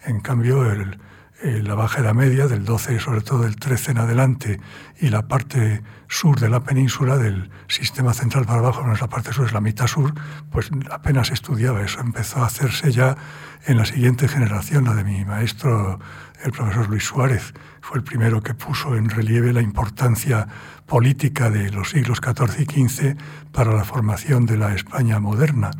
En 0.05 0.19
cambio, 0.19 0.69
el, 0.69 0.99
eh, 1.43 1.61
la 1.61 1.75
Baja 1.75 1.99
Edad 1.99 2.13
Media, 2.13 2.47
del 2.47 2.63
12, 2.63 3.01
sobre 3.01 3.19
todo 3.19 3.43
del 3.43 3.57
13 3.57 3.91
en 3.91 3.97
adelante, 3.97 4.61
y 5.01 5.09
la 5.09 5.27
parte 5.27 5.83
sur 6.07 6.39
de 6.39 6.47
la 6.47 6.63
península, 6.63 7.17
del 7.17 7.49
sistema 7.67 8.13
central 8.13 8.45
para 8.45 8.59
abajo, 8.59 8.81
no 8.85 8.93
es 8.93 9.01
la 9.01 9.09
parte 9.09 9.33
sur, 9.33 9.45
es 9.45 9.51
la 9.51 9.59
mitad 9.59 9.87
sur, 9.87 10.13
pues 10.51 10.71
apenas 10.89 11.31
estudiaba 11.31 11.81
eso. 11.81 11.99
Empezó 11.99 12.41
a 12.41 12.45
hacerse 12.45 12.93
ya 12.93 13.17
en 13.65 13.77
la 13.77 13.85
siguiente 13.85 14.29
generación, 14.29 14.85
la 14.85 14.93
de 14.93 15.03
mi 15.03 15.25
maestro, 15.25 15.99
el 16.43 16.53
profesor 16.53 16.87
Luis 16.87 17.03
Suárez. 17.03 17.53
Fue 17.81 17.97
el 17.97 18.05
primero 18.05 18.41
que 18.41 18.53
puso 18.53 18.95
en 18.95 19.09
relieve 19.09 19.51
la 19.51 19.61
importancia 19.61 20.47
política 20.85 21.49
de 21.49 21.71
los 21.71 21.89
siglos 21.89 22.19
XIV 22.23 22.61
y 22.61 22.87
XV 22.87 23.17
para 23.51 23.73
la 23.73 23.83
formación 23.83 24.45
de 24.45 24.55
la 24.55 24.73
España 24.73 25.19
moderna. 25.19 25.71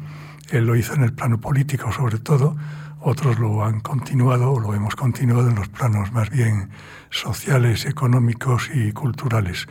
Él 0.54 0.66
lo 0.66 0.76
hizo 0.76 0.94
en 0.94 1.04
el 1.04 1.14
plano 1.14 1.40
político, 1.40 1.92
sobre 1.92 2.20
todo, 2.20 2.56
otros 3.00 3.40
lo 3.40 3.66
han 3.66 3.80
continuado 3.80 4.52
o 4.52 4.60
lo 4.60 4.74
hemos 4.74 4.96
continuado 4.96 5.50
en 5.50 5.56
los 5.56 5.68
planos 5.68 6.12
más 6.12 6.30
bien 6.30 6.70
sociales, 7.10 7.86
económicos 7.86 8.70
y 8.74 8.92
culturales. 8.92 9.68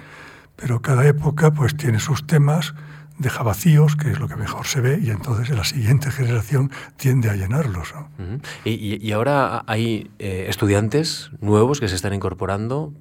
Pero 0.57 0.83
cada 0.83 1.07
época 1.07 1.53
pues 1.53 1.77
tiene 1.77 1.99
sus 1.99 2.27
temas, 2.27 2.75
deja 3.19 3.43
vacíos, 3.43 3.97
que 3.97 4.11
es 4.11 4.19
lo 4.19 4.29
que 4.29 4.37
mejor 4.37 4.67
se 4.67 4.81
ve, 4.81 4.99
y 5.03 5.11
entonces 5.11 5.49
la 5.51 5.65
siguiente 5.65 6.11
generación 6.11 6.71
tiende 6.97 7.31
a 7.31 7.37
llenarlos. 7.37 7.95
y, 8.65 9.13
ahora 9.13 9.65
hay 9.67 10.11
eh, 10.19 10.47
estudiantes 10.49 11.31
nuevos 11.41 11.81
que 11.81 11.89
se 11.89 11.95
están 11.95 12.13
incorporando 12.13 12.93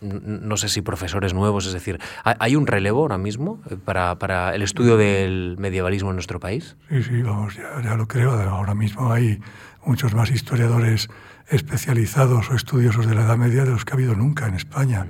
no 0.00 0.56
sé 0.56 0.68
si 0.68 0.82
profesores 0.82 1.34
nuevos, 1.34 1.66
es 1.66 1.72
decir, 1.72 1.98
¿hay 2.24 2.56
un 2.56 2.66
relevo 2.66 3.00
ahora 3.00 3.18
mismo 3.18 3.60
eh, 3.70 3.76
para, 3.76 4.54
el 4.54 4.62
estudio 4.62 4.96
del 4.96 5.56
medievalismo 5.58 6.10
en 6.10 6.16
nuestro 6.16 6.40
país? 6.40 6.76
Sí, 6.88 7.02
sí, 7.02 7.22
vamos, 7.22 7.56
ya, 7.56 7.96
lo 7.96 8.08
creo. 8.08 8.32
Ahora 8.32 8.74
mismo 8.74 9.12
hay 9.12 9.40
muchos 9.84 10.14
más 10.14 10.30
historiadores 10.30 11.08
especializados 11.48 12.50
o 12.50 12.54
estudiosos 12.54 13.06
de 13.06 13.14
la 13.14 13.22
Edad 13.22 13.36
Media 13.36 13.64
de 13.64 13.70
los 13.70 13.84
que 13.84 13.92
ha 13.92 13.96
habido 13.96 14.14
nunca 14.14 14.46
en 14.46 14.54
España. 14.54 15.06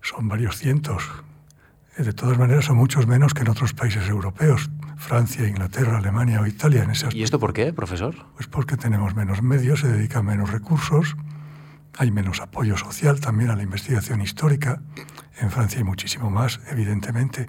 Son 0.00 0.28
varios 0.28 0.56
cientos. 0.56 1.04
Eh, 1.98 2.02
de 2.02 2.12
todas 2.12 2.38
maneras, 2.38 2.66
son 2.66 2.76
muchos 2.76 3.06
menos 3.06 3.34
que 3.34 3.42
en 3.42 3.50
otros 3.50 3.74
países 3.74 4.08
europeos, 4.08 4.70
Francia, 4.96 5.46
Inglaterra, 5.46 5.98
Alemania 5.98 6.40
o 6.40 6.46
Italia. 6.46 6.82
En 6.84 6.92
¿Y 7.12 7.22
esto 7.22 7.38
por 7.38 7.52
qué, 7.52 7.72
profesor? 7.72 8.14
Pues 8.36 8.46
porque 8.46 8.76
tenemos 8.76 9.14
menos 9.14 9.42
medios, 9.42 9.80
se 9.80 9.88
dedican 9.88 10.24
menos 10.24 10.50
recursos 10.50 11.16
hay 11.98 12.12
menos 12.12 12.40
apoyo 12.40 12.76
social 12.76 13.18
también 13.18 13.50
a 13.50 13.56
la 13.56 13.64
investigación 13.64 14.22
histórica. 14.22 14.80
En 15.40 15.50
Francia 15.50 15.78
hay 15.78 15.84
muchísimo 15.84 16.30
más, 16.30 16.60
evidentemente. 16.70 17.48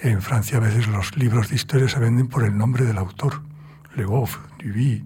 En 0.00 0.22
Francia 0.22 0.56
a 0.56 0.60
veces 0.60 0.88
los 0.88 1.14
libros 1.16 1.50
de 1.50 1.56
historia 1.56 1.88
se 1.88 1.98
venden 1.98 2.28
por 2.28 2.42
el 2.44 2.56
nombre 2.56 2.86
del 2.86 2.96
autor. 2.96 3.42
Le 3.94 4.06
Goff, 4.06 4.38
Duby, 4.58 5.04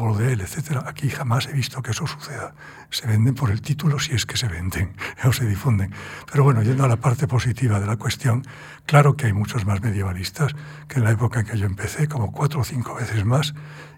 uh 0.00 0.20
etc. 0.20 0.82
Aquí 0.86 1.10
jamás 1.10 1.46
he 1.46 1.52
visto 1.52 1.82
que 1.82 1.90
eso 1.90 2.06
suceda. 2.06 2.54
Se 2.88 3.06
venden 3.06 3.34
por 3.34 3.50
el 3.50 3.60
título 3.60 3.98
si 3.98 4.14
es 4.14 4.24
que 4.24 4.38
se 4.38 4.48
venden 4.48 4.96
o 5.24 5.32
se 5.32 5.44
difunden. 5.44 5.92
Pero 6.32 6.42
bueno, 6.42 6.62
yendo 6.62 6.84
a 6.84 6.88
la 6.88 6.96
parte 6.96 7.28
positiva 7.28 7.80
de 7.80 7.86
la 7.86 7.98
cuestión, 7.98 8.44
claro 8.86 9.14
que 9.14 9.26
hay 9.26 9.34
muchos 9.34 9.66
más 9.66 9.82
medievalistas 9.82 10.56
que 10.88 11.00
en 11.00 11.04
la 11.04 11.10
época 11.10 11.40
en 11.40 11.46
que 11.46 11.58
yo 11.58 11.66
empecé, 11.66 12.08
como 12.08 12.32
cuatro 12.32 12.60
o 12.60 12.64
cinco 12.64 12.94
veces 12.94 13.26
más. 13.26 13.54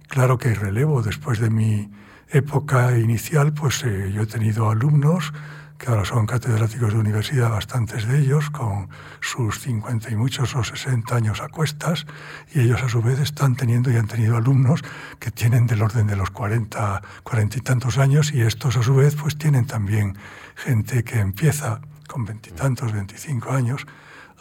Claro 0.09 0.39
que 0.39 0.49
hay 0.49 0.55
relevo 0.55 1.03
después 1.03 1.39
de 1.39 1.51
mi 1.51 1.89
época 2.31 2.99
inicial, 2.99 3.53
pues 3.53 3.83
eh, 3.85 4.11
yo 4.13 4.23
he 4.23 4.27
tenido 4.27 4.71
alumnos 4.71 5.33
que 5.79 5.91
ahora 5.91 6.05
son 6.05 6.27
catedráticos 6.27 6.93
de 6.93 6.99
universidad, 6.99 7.51
bastantes 7.51 8.07
de 8.07 8.21
ellos, 8.21 8.51
con 8.51 8.89
sus 9.21 9.61
50 9.61 10.11
y 10.11 10.17
muchos 10.17 10.55
o 10.57 10.65
60 10.65 11.15
años 11.15 11.41
a 11.43 11.49
cuestas, 11.49 12.07
y 12.55 12.61
ellos 12.61 12.83
a 12.83 12.89
su 12.89 13.03
vez 13.03 13.21
están 13.21 13.57
teniendo 13.57 13.91
y 13.91 13.97
han 13.97 14.07
tenido 14.07 14.37
alumnos 14.37 14.83
que 15.19 15.31
tienen 15.31 15.67
del 15.67 15.83
orden 15.83 16.07
de 16.07 16.17
los 16.17 16.31
40, 16.31 17.03
40 17.23 17.59
y 17.59 17.61
tantos 17.61 17.99
años, 17.99 18.33
y 18.33 18.41
estos 18.41 18.77
a 18.77 18.83
su 18.83 18.95
vez 18.95 19.17
pues 19.17 19.37
tienen 19.37 19.67
también 19.67 20.17
gente 20.55 21.05
que 21.05 21.21
empieza 21.21 21.81
con 22.07 22.25
veintitantos, 22.25 22.93
25 22.93 23.51
años. 23.51 23.87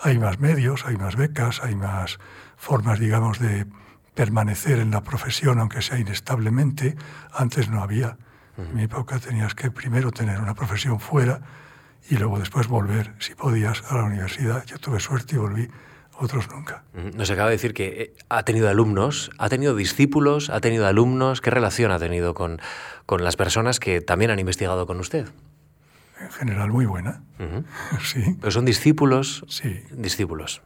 Hay 0.01 0.19
más 0.19 0.39
medios, 0.39 0.85
hay 0.85 0.97
más 0.97 1.15
becas, 1.15 1.61
hay 1.63 1.75
más 1.75 2.19
formas, 2.55 2.99
digamos, 2.99 3.39
de 3.39 3.65
permanecer 4.15 4.79
en 4.79 4.91
la 4.91 5.01
profesión, 5.01 5.60
aunque 5.60 5.81
sea 5.81 6.00
inestablemente, 6.00 6.95
antes 7.34 7.69
no 7.69 7.81
había. 7.84 8.17
En 8.57 8.74
mi 8.74 8.84
época 8.84 9.19
tenías 9.19 9.53
que 9.53 9.69
primero 9.69 10.12
tener 10.12 10.39
una 10.39 10.55
profesión 10.55 11.00
fuera 11.01 11.41
y 12.10 12.15
luego 12.15 12.39
después 12.39 12.67
volver, 12.67 13.13
si 13.19 13.36
podías, 13.36 13.84
a 13.91 13.95
la 13.95 14.03
universidad. 14.03 14.63
Yo 14.65 14.77
tuve 14.77 15.01
suerte 15.01 15.36
y 15.36 15.39
volví, 15.39 15.69
otros 16.13 16.50
nunca. 16.50 16.84
Nos 16.93 17.29
acaba 17.29 17.50
de 17.50 17.55
decir 17.55 17.74
que 17.74 17.88
eh, 18.01 18.13
ha 18.29 18.43
tenido 18.43 18.69
alumnos, 18.69 19.31
ha 19.38 19.50
tenido 19.50 19.75
discípulos, 19.75 20.50
ha 20.50 20.62
tenido 20.62 20.88
alumnos. 20.88 21.41
¿Qué 21.41 21.50
relación 21.50 21.91
ha 21.91 22.00
tenido 22.00 22.34
con, 22.34 22.62
con 23.05 23.24
las 23.24 23.36
personas 23.36 23.81
que 23.81 24.00
también 24.00 24.31
han 24.31 24.39
investigado 24.39 24.88
con 24.88 25.00
usted? 25.01 25.27
En 26.22 26.31
general 26.31 26.72
muy 26.72 26.86
buena. 26.86 27.24
Sí. 28.01 28.38
¿Pero 28.39 28.51
son 28.51 28.63
discípulos? 28.63 29.43
Sí. 29.50 29.84
Discípulos. 29.91 30.62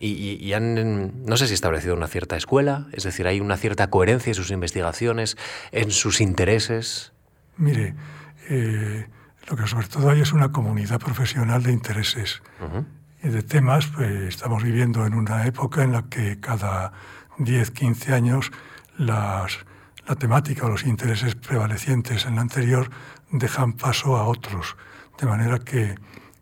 Y, 0.00 0.52
han, 0.52 1.24
no 1.24 1.36
sé 1.36 1.46
si 1.46 1.54
establecido 1.54 1.94
una 1.94 2.08
cierta 2.08 2.36
escuela, 2.36 2.88
es 2.92 3.04
decir, 3.04 3.26
hay 3.26 3.40
una 3.40 3.56
cierta 3.56 3.88
coherencia 3.88 4.30
en 4.30 4.34
sus 4.34 4.50
investigaciones, 4.50 5.36
en 5.72 5.90
sus 5.90 6.20
intereses. 6.20 7.12
Mire, 7.56 7.94
eh, 8.48 9.06
lo 9.48 9.56
que 9.56 9.66
sobre 9.66 9.86
todo 9.86 10.10
hay 10.10 10.20
es 10.20 10.32
una 10.32 10.52
comunidad 10.52 10.98
profesional 10.98 11.62
de 11.62 11.72
intereses 11.72 12.42
y 13.22 13.28
de 13.28 13.42
temas. 13.42 13.86
Pues, 13.86 14.10
estamos 14.28 14.62
viviendo 14.62 15.06
en 15.06 15.14
una 15.14 15.46
época 15.46 15.82
en 15.82 15.92
la 15.92 16.02
que 16.08 16.40
cada 16.40 16.92
10, 17.38 17.70
15 17.70 18.14
años 18.14 18.52
las, 18.96 19.58
la 20.06 20.16
temática 20.16 20.66
o 20.66 20.68
los 20.68 20.84
intereses 20.84 21.34
prevalecientes 21.34 22.26
en 22.26 22.36
la 22.36 22.42
anterior 22.42 22.90
dejan 23.30 23.74
paso 23.74 24.16
a 24.16 24.24
otros, 24.24 24.76
de 25.18 25.26
manera 25.26 25.58
que 25.58 25.94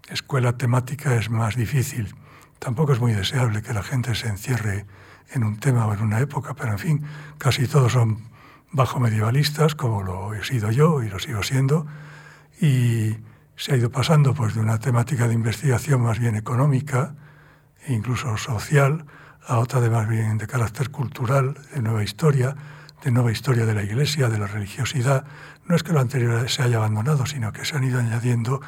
escuela 0.08 0.56
temática 0.56 1.16
es 1.16 1.30
más 1.30 1.56
difícil. 1.56 2.14
Tampoco 2.62 2.92
es 2.92 3.00
muy 3.00 3.12
deseable 3.12 3.60
que 3.60 3.72
la 3.72 3.82
gente 3.82 4.14
se 4.14 4.28
encierre 4.28 4.86
en 5.32 5.42
un 5.42 5.58
tema 5.58 5.84
o 5.86 5.94
en 5.94 6.00
una 6.00 6.20
época, 6.20 6.54
pero 6.54 6.70
en 6.70 6.78
fin, 6.78 7.04
casi 7.36 7.66
todos 7.66 7.90
son 7.90 8.18
bajo 8.70 9.00
medievalistas, 9.00 9.74
como 9.74 10.04
lo 10.04 10.32
he 10.32 10.44
sido 10.44 10.70
yo 10.70 11.02
y 11.02 11.08
lo 11.08 11.18
sigo 11.18 11.42
siendo, 11.42 11.88
y 12.60 13.16
se 13.56 13.72
ha 13.72 13.76
ido 13.76 13.90
pasando 13.90 14.32
pues, 14.32 14.54
de 14.54 14.60
una 14.60 14.78
temática 14.78 15.26
de 15.26 15.34
investigación 15.34 16.02
más 16.02 16.20
bien 16.20 16.36
económica 16.36 17.16
incluso 17.88 18.36
social 18.36 19.06
a 19.44 19.58
otra 19.58 19.80
de 19.80 19.90
más 19.90 20.08
bien 20.08 20.38
de 20.38 20.46
carácter 20.46 20.90
cultural, 20.90 21.56
de 21.74 21.82
nueva 21.82 22.04
historia, 22.04 22.54
de 23.02 23.10
nueva 23.10 23.32
historia 23.32 23.66
de 23.66 23.74
la 23.74 23.82
Iglesia, 23.82 24.28
de 24.28 24.38
la 24.38 24.46
religiosidad. 24.46 25.24
No 25.66 25.74
es 25.74 25.82
que 25.82 25.92
lo 25.92 25.98
anterior 25.98 26.48
se 26.48 26.62
haya 26.62 26.76
abandonado, 26.76 27.26
sino 27.26 27.52
que 27.52 27.64
se 27.64 27.76
han 27.76 27.82
ido 27.82 27.98
añadiendo 27.98 28.60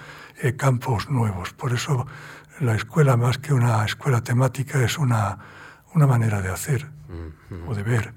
eh, 0.42 0.56
campos 0.56 1.10
nuevos. 1.10 1.52
Por 1.52 1.72
eso 1.72 2.08
la 2.60 2.74
escuela, 2.74 3.16
más 3.16 3.38
que 3.38 3.52
una 3.52 3.84
escuela 3.84 4.22
temática, 4.22 4.82
es 4.82 4.98
una, 4.98 5.38
una 5.94 6.06
manera 6.06 6.40
de 6.40 6.50
hacer 6.50 6.86
o 7.66 7.74
de 7.74 7.82
ver 7.82 8.12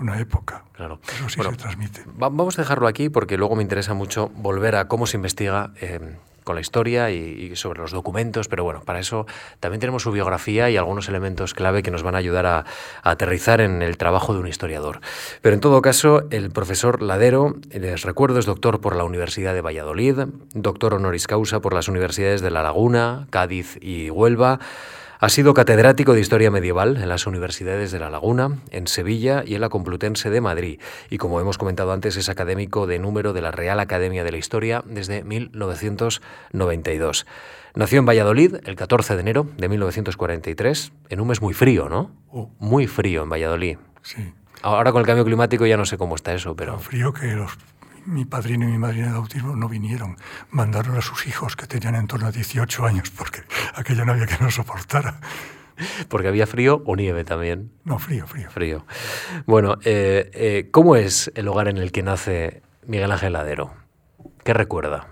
una 0.00 0.18
época. 0.18 0.64
Claro. 0.72 1.00
Eso 1.02 1.28
sí 1.28 1.42
se 1.42 1.56
transmite. 1.56 2.04
vamos 2.14 2.58
a 2.58 2.62
dejarlo 2.62 2.86
aquí 2.86 3.08
porque 3.08 3.36
luego 3.36 3.56
me 3.56 3.62
interesa 3.62 3.94
mucho 3.94 4.28
volver 4.36 4.76
a 4.76 4.88
cómo 4.88 5.06
se 5.06 5.16
investiga. 5.16 5.72
Eh, 5.80 6.16
con 6.44 6.54
la 6.54 6.60
historia 6.60 7.10
y, 7.10 7.54
sobre 7.56 7.80
los 7.80 7.90
documentos, 7.90 8.48
pero 8.48 8.64
bueno, 8.64 8.82
para 8.84 9.00
eso 9.00 9.26
también 9.60 9.80
tenemos 9.80 10.02
su 10.02 10.12
biografía 10.12 10.70
y 10.70 10.76
algunos 10.76 11.08
elementos 11.08 11.54
clave 11.54 11.82
que 11.82 11.90
nos 11.90 12.02
van 12.02 12.14
a 12.14 12.18
ayudar 12.18 12.46
a, 12.46 12.64
aterrizar 13.02 13.60
en 13.60 13.82
el 13.82 13.96
trabajo 13.96 14.32
de 14.34 14.40
un 14.40 14.48
historiador. 14.48 15.00
Pero 15.40 15.54
en 15.54 15.60
todo 15.60 15.82
caso, 15.82 16.24
el 16.30 16.50
profesor 16.50 17.02
Ladero, 17.02 17.56
les 17.70 18.02
recuerdo, 18.02 18.38
es 18.38 18.46
doctor 18.46 18.80
por 18.80 18.96
la 18.96 19.04
Universidad 19.04 19.54
de 19.54 19.60
Valladolid, 19.60 20.18
doctor 20.54 20.94
honoris 20.94 21.26
causa 21.26 21.60
por 21.60 21.74
las 21.74 21.88
universidades 21.88 22.40
de 22.40 22.50
La 22.50 22.62
Laguna, 22.62 23.26
Cádiz 23.30 23.78
y 23.80 24.10
Huelva. 24.10 24.58
Ha 25.22 25.28
sido 25.28 25.54
catedrático 25.54 26.14
de 26.14 26.20
Historia 26.20 26.50
Medieval 26.50 26.96
en 26.96 27.08
las 27.08 27.28
universidades 27.28 27.92
de 27.92 28.00
La 28.00 28.10
Laguna, 28.10 28.58
en 28.72 28.88
Sevilla 28.88 29.44
y 29.46 29.54
en 29.54 29.60
la 29.60 29.68
Complutense 29.68 30.30
de 30.30 30.40
Madrid. 30.40 30.80
Y 31.10 31.18
como 31.18 31.40
hemos 31.40 31.58
comentado 31.58 31.92
antes, 31.92 32.16
es 32.16 32.28
académico 32.28 32.88
de 32.88 32.98
número 32.98 33.32
de 33.32 33.40
la 33.40 33.52
Real 33.52 33.78
Academia 33.78 34.24
de 34.24 34.32
la 34.32 34.38
Historia 34.38 34.82
desde 34.84 35.22
1992. 35.22 37.26
Nació 37.76 38.00
en 38.00 38.06
Valladolid 38.06 38.56
el 38.64 38.74
14 38.74 39.14
de 39.14 39.20
enero 39.20 39.46
de 39.58 39.68
1943, 39.68 40.90
en 41.08 41.20
un 41.20 41.28
mes 41.28 41.40
muy 41.40 41.54
frío, 41.54 41.88
¿no? 41.88 42.10
Oh. 42.32 42.50
Muy 42.58 42.88
frío 42.88 43.22
en 43.22 43.30
Valladolid. 43.30 43.78
Sí. 44.02 44.32
Ahora 44.60 44.90
con 44.90 45.02
el 45.02 45.06
cambio 45.06 45.24
climático 45.24 45.64
ya 45.66 45.76
no 45.76 45.86
sé 45.86 45.98
cómo 45.98 46.16
está 46.16 46.34
eso, 46.34 46.56
pero... 46.56 46.80
frío 46.80 47.12
que 47.12 47.28
los 47.28 47.56
mi 48.06 48.24
padrino 48.24 48.68
y 48.68 48.72
mi 48.72 48.78
madrina 48.78 49.08
de 49.08 49.12
bautismo 49.12 49.56
no 49.56 49.68
vinieron. 49.68 50.16
Mandaron 50.50 50.96
a 50.96 51.02
sus 51.02 51.26
hijos, 51.26 51.56
que 51.56 51.66
tenían 51.66 51.94
en 51.94 52.06
torno 52.06 52.26
a 52.26 52.32
18 52.32 52.86
años, 52.86 53.10
porque 53.10 53.42
aquello 53.74 54.04
no 54.04 54.12
había 54.12 54.26
que 54.26 54.42
no 54.42 54.50
soportara. 54.50 55.20
Porque 56.08 56.28
había 56.28 56.46
frío 56.46 56.82
o 56.86 56.96
nieve 56.96 57.24
también. 57.24 57.72
No, 57.84 57.98
frío, 57.98 58.26
frío. 58.26 58.50
Frío. 58.50 58.86
Bueno, 59.46 59.78
eh, 59.84 60.30
eh, 60.34 60.68
¿cómo 60.70 60.96
es 60.96 61.32
el 61.34 61.48
hogar 61.48 61.68
en 61.68 61.78
el 61.78 61.92
que 61.92 62.02
nace 62.02 62.62
Miguel 62.86 63.10
Ángel 63.10 63.32
Ladero? 63.32 63.72
¿Qué 64.44 64.52
recuerda? 64.52 65.06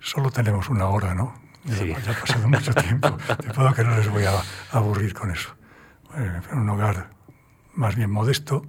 Solo 0.00 0.30
tenemos 0.30 0.68
una 0.68 0.86
hora, 0.86 1.14
¿no? 1.14 1.34
Ya, 1.64 1.96
ha 1.96 2.20
pasado 2.20 2.48
mucho 2.48 2.72
tiempo. 2.74 3.10
De 3.46 3.52
modo 3.52 3.74
que 3.74 3.84
no 3.84 3.96
les 3.96 4.08
voy 4.08 4.24
a, 4.24 4.32
aburrir 4.70 5.12
con 5.12 5.30
eso. 5.30 5.50
Eh, 6.16 6.40
un 6.52 6.68
hogar 6.70 7.10
más 7.74 7.96
bien 7.96 8.10
modesto. 8.10 8.62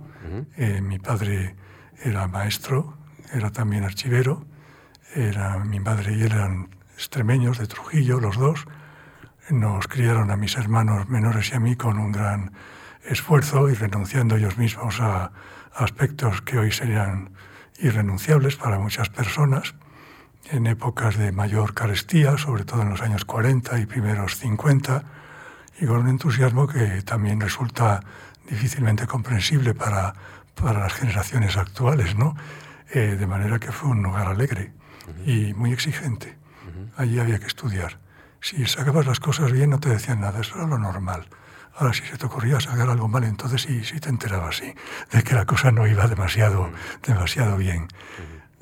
mi 0.58 1.00
padre 1.00 1.56
era 2.04 2.28
maestro, 2.28 2.98
era 3.34 3.52
también 3.52 3.84
archivero, 3.84 4.46
era, 5.16 5.60
mi 5.60 5.80
madre 5.80 6.14
y 6.14 6.24
eran 6.24 6.70
extremeños 6.96 7.58
de 7.58 7.68
Trujillo, 7.68 8.20
los 8.20 8.38
dos. 8.38 8.66
Nos 9.50 9.88
criaron 9.88 10.32
a 10.32 10.38
mis 10.38 10.56
hermanos 10.58 11.10
menores 11.10 11.52
y 11.52 11.56
a 11.56 11.60
mí 11.60 11.76
con 11.76 12.00
un 12.00 12.12
gran 12.12 12.54
esfuerzo 13.04 13.70
y 13.70 13.74
renunciando 13.74 14.36
ellos 14.36 14.58
mismos 14.58 15.00
a 15.02 15.32
aspectos 15.74 16.42
que 16.42 16.60
hoy 16.60 16.72
serían 16.72 17.32
irrenunciables 17.80 18.56
para 18.56 18.78
muchas 18.80 19.10
personas 19.10 19.76
en 20.52 20.68
épocas 20.68 21.18
de 21.18 21.32
mayor 21.32 21.74
carestía, 21.74 22.38
sobre 22.38 22.66
todo 22.66 22.82
en 22.82 22.90
los 22.90 23.02
años 23.02 23.26
40 23.26 23.80
y 23.80 23.86
primeros 23.86 24.38
50, 24.38 25.04
y 25.80 25.86
con 25.86 25.98
un 26.02 26.10
entusiasmo 26.10 26.68
que 26.68 27.02
también 27.04 27.40
resulta 27.40 28.02
difícilmente 28.50 29.08
comprensible 29.08 29.74
para 29.74 30.14
para 30.56 30.80
las 30.80 30.94
generaciones 30.94 31.58
actuales, 31.58 32.16
¿no? 32.16 32.36
Eh, 32.94 33.16
de 33.20 33.28
manera 33.28 33.60
que 33.60 33.72
fue 33.72 33.90
un 33.90 34.06
hogar 34.06 34.28
alegre 34.28 34.74
y 35.26 35.54
muy 35.54 35.72
exigente. 35.72 36.38
Allí 36.98 37.20
había 37.20 37.40
que 37.40 37.48
estudiar. 37.48 38.00
Si 38.42 38.66
sacabas 38.66 39.06
las 39.06 39.20
cosas 39.20 39.52
bien 39.52 39.70
no 39.70 39.80
te 39.80 39.90
decían 39.90 40.22
nada, 40.22 40.42
eso 40.42 40.56
era 40.56 40.68
lo 40.68 40.78
normal. 40.78 41.28
Ahora, 41.76 41.94
si 41.94 42.04
se 42.04 42.18
te 42.18 42.26
ocurría 42.26 42.60
sacar 42.60 42.90
algo 42.90 43.08
mal, 43.08 43.24
entonces 43.24 43.62
sí, 43.62 43.84
sí 43.84 44.00
te 44.00 44.10
enterabas, 44.10 44.58
sí, 44.58 44.74
de 45.12 45.24
que 45.24 45.36
la 45.36 45.46
cosa 45.46 45.72
no 45.72 45.88
iba 45.88 46.08
demasiado, 46.08 46.70
demasiado 47.06 47.56
bien. 47.58 47.88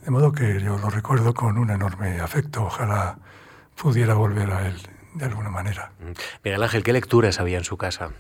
De 0.04 0.12
modo 0.12 0.32
que 0.32 0.62
yo 0.62 0.78
lo 0.78 0.89
recuerdo 0.89 1.34
con 1.34 1.58
un 1.58 1.71
enorme 1.71 2.19
afecto. 2.19 2.63
Ojalá 2.63 3.17
pudiera 3.75 4.13
volver 4.13 4.52
a 4.52 4.67
él 4.67 4.78
de 5.15 5.25
alguna 5.25 5.49
manera. 5.49 5.91
Miguel 6.43 6.63
Ángel, 6.63 6.84
¿qué 6.84 6.93
lecturas 6.93 7.39
había 7.39 7.58
en 7.58 7.63
su 7.63 7.78
casa? 7.78 8.12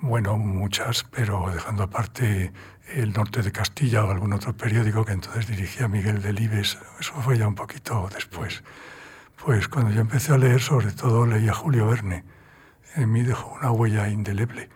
Bueno, 0.00 0.36
muchas, 0.36 1.04
pero 1.04 1.50
dejando 1.52 1.84
aparte 1.84 2.52
el 2.94 3.12
norte 3.12 3.42
de 3.42 3.50
Castilla 3.50 4.04
o 4.04 4.10
algún 4.10 4.32
otro 4.32 4.56
periódico 4.56 5.04
que 5.04 5.12
entonces 5.12 5.46
dirigía 5.46 5.88
Miguel 5.88 6.22
Delibes, 6.22 6.78
eso 7.00 7.14
fue 7.22 7.38
ya 7.38 7.48
un 7.48 7.54
poquito 7.54 8.08
después. 8.12 8.62
Pues 9.42 9.68
cuando 9.68 9.90
yo 9.92 10.00
empecé 10.02 10.32
a 10.32 10.38
leer, 10.38 10.60
sobre 10.60 10.92
todo 10.92 11.26
leía 11.26 11.54
Julio 11.54 11.86
Verne. 11.86 12.24
En 12.94 13.10
mí 13.10 13.22
dejó 13.22 13.54
una 13.54 13.70
huella 13.70 14.08
indeleble. 14.08 14.68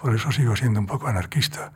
Por 0.00 0.14
eso 0.14 0.32
sigo 0.32 0.56
siendo 0.56 0.80
un 0.80 0.86
poco 0.86 1.06
anarquista 1.06 1.72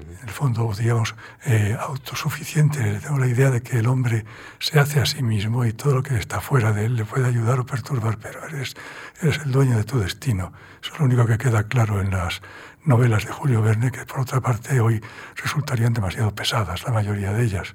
en 0.00 0.28
el 0.28 0.30
fondo, 0.30 0.72
digamos, 0.76 1.14
eh, 1.44 1.76
autosuficiente. 1.78 3.00
Tengo 3.00 3.18
la 3.18 3.26
idea 3.26 3.50
de 3.50 3.62
que 3.62 3.78
el 3.78 3.86
hombre 3.86 4.24
se 4.58 4.78
hace 4.78 5.00
a 5.00 5.06
sí 5.06 5.22
mismo 5.22 5.64
y 5.64 5.72
todo 5.72 5.94
lo 5.96 6.02
que 6.02 6.16
está 6.16 6.40
fuera 6.40 6.72
de 6.72 6.86
él 6.86 6.96
le 6.96 7.04
puede 7.04 7.26
ayudar 7.26 7.60
o 7.60 7.66
perturbar, 7.66 8.18
pero 8.18 8.46
eres, 8.46 8.74
eres 9.20 9.38
el 9.44 9.52
dueño 9.52 9.76
de 9.76 9.84
tu 9.84 9.98
destino. 9.98 10.52
Eso 10.82 10.92
es 10.94 10.98
lo 11.00 11.06
único 11.06 11.26
que 11.26 11.38
queda 11.38 11.64
claro 11.64 12.00
en 12.00 12.10
las 12.10 12.40
novelas 12.84 13.24
de 13.24 13.32
Julio 13.32 13.62
Verne, 13.62 13.90
que 13.90 14.06
por 14.06 14.20
otra 14.20 14.40
parte 14.40 14.80
hoy 14.80 15.02
resultarían 15.36 15.92
demasiado 15.92 16.34
pesadas, 16.34 16.84
la 16.84 16.92
mayoría 16.92 17.32
de 17.32 17.44
ellas. 17.44 17.74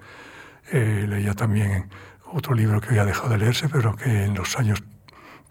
Eh, 0.72 1.06
leía 1.08 1.34
también 1.34 1.90
otro 2.26 2.56
libro 2.56 2.82
que 2.82 2.90
hoy 2.94 3.00
ha 3.00 3.06
dejado 3.06 3.30
de 3.30 3.38
leerse, 3.38 3.70
pero 3.70 3.96
que 3.96 4.24
en 4.24 4.34
los 4.34 4.58
años 4.58 4.84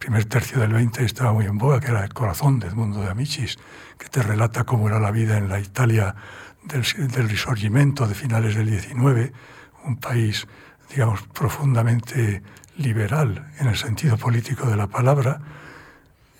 primer 0.03 0.25
tercio 0.25 0.59
del 0.59 0.73
20 0.73 1.05
estaba 1.05 1.33
muy 1.33 1.47
en 1.47 1.59
boga, 1.59 1.79
que 1.79 1.93
era 1.93 2.03
El 2.03 2.13
corazón 2.13 2.59
de 2.59 2.67
Edmundo 2.67 3.03
de 3.03 3.11
Amicis, 3.11 3.57
que 3.99 4.09
te 4.09 4.21
relata 4.21 4.65
cómo 4.65 4.89
era 4.89 4.99
la 4.99 5.13
vida 5.13 5.39
en 5.39 5.49
la 5.49 5.61
Italia 5.61 6.17
del, 6.65 6.83
del 7.09 7.29
Risorgimento 7.29 8.07
de 8.07 8.15
finales 8.15 8.55
del 8.55 8.71
19, 8.71 9.33
un 9.85 9.97
país, 9.97 10.47
digamos, 10.91 11.23
profundamente 11.23 12.43
liberal 12.77 13.51
en 13.59 13.69
el 13.69 13.77
sentido 13.77 14.17
político 14.17 14.67
de 14.69 14.77
la 14.77 14.87
palabra, 14.87 15.41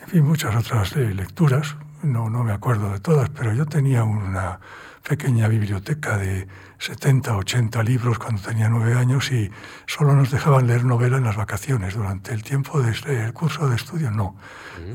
en 0.03 0.09
fin, 0.09 0.25
muchas 0.25 0.55
otras 0.57 0.97
eh, 0.97 1.15
lecturas, 1.15 1.77
no, 2.03 2.29
no 2.29 2.43
me 2.43 2.53
acuerdo 2.53 2.93
de 2.93 3.01
todas, 3.01 3.31
pero 3.31 3.53
yo 3.53 3.67
tenía 3.67 4.03
una 4.03 4.59
pequeña 5.07 5.49
biblioteca 5.49 6.17
de 6.17 6.49
70, 6.79 7.37
80 7.37 7.83
libros 7.83 8.19
cuando 8.19 8.43
tenía 8.43 8.69
nueve 8.69 8.95
años 8.95 9.31
y 9.31 9.51
solo 9.87 10.15
nos 10.15 10.31
dejaban 10.31 10.67
leer 10.67 10.85
novela 10.85 11.17
en 11.17 11.25
las 11.25 11.37
vacaciones. 11.37 11.95
Durante 11.95 12.33
el 12.33 12.43
tiempo 12.43 12.81
del 12.81 13.33
curso 13.33 13.69
de 13.69 13.77
estudio, 13.77 14.11
no. 14.11 14.37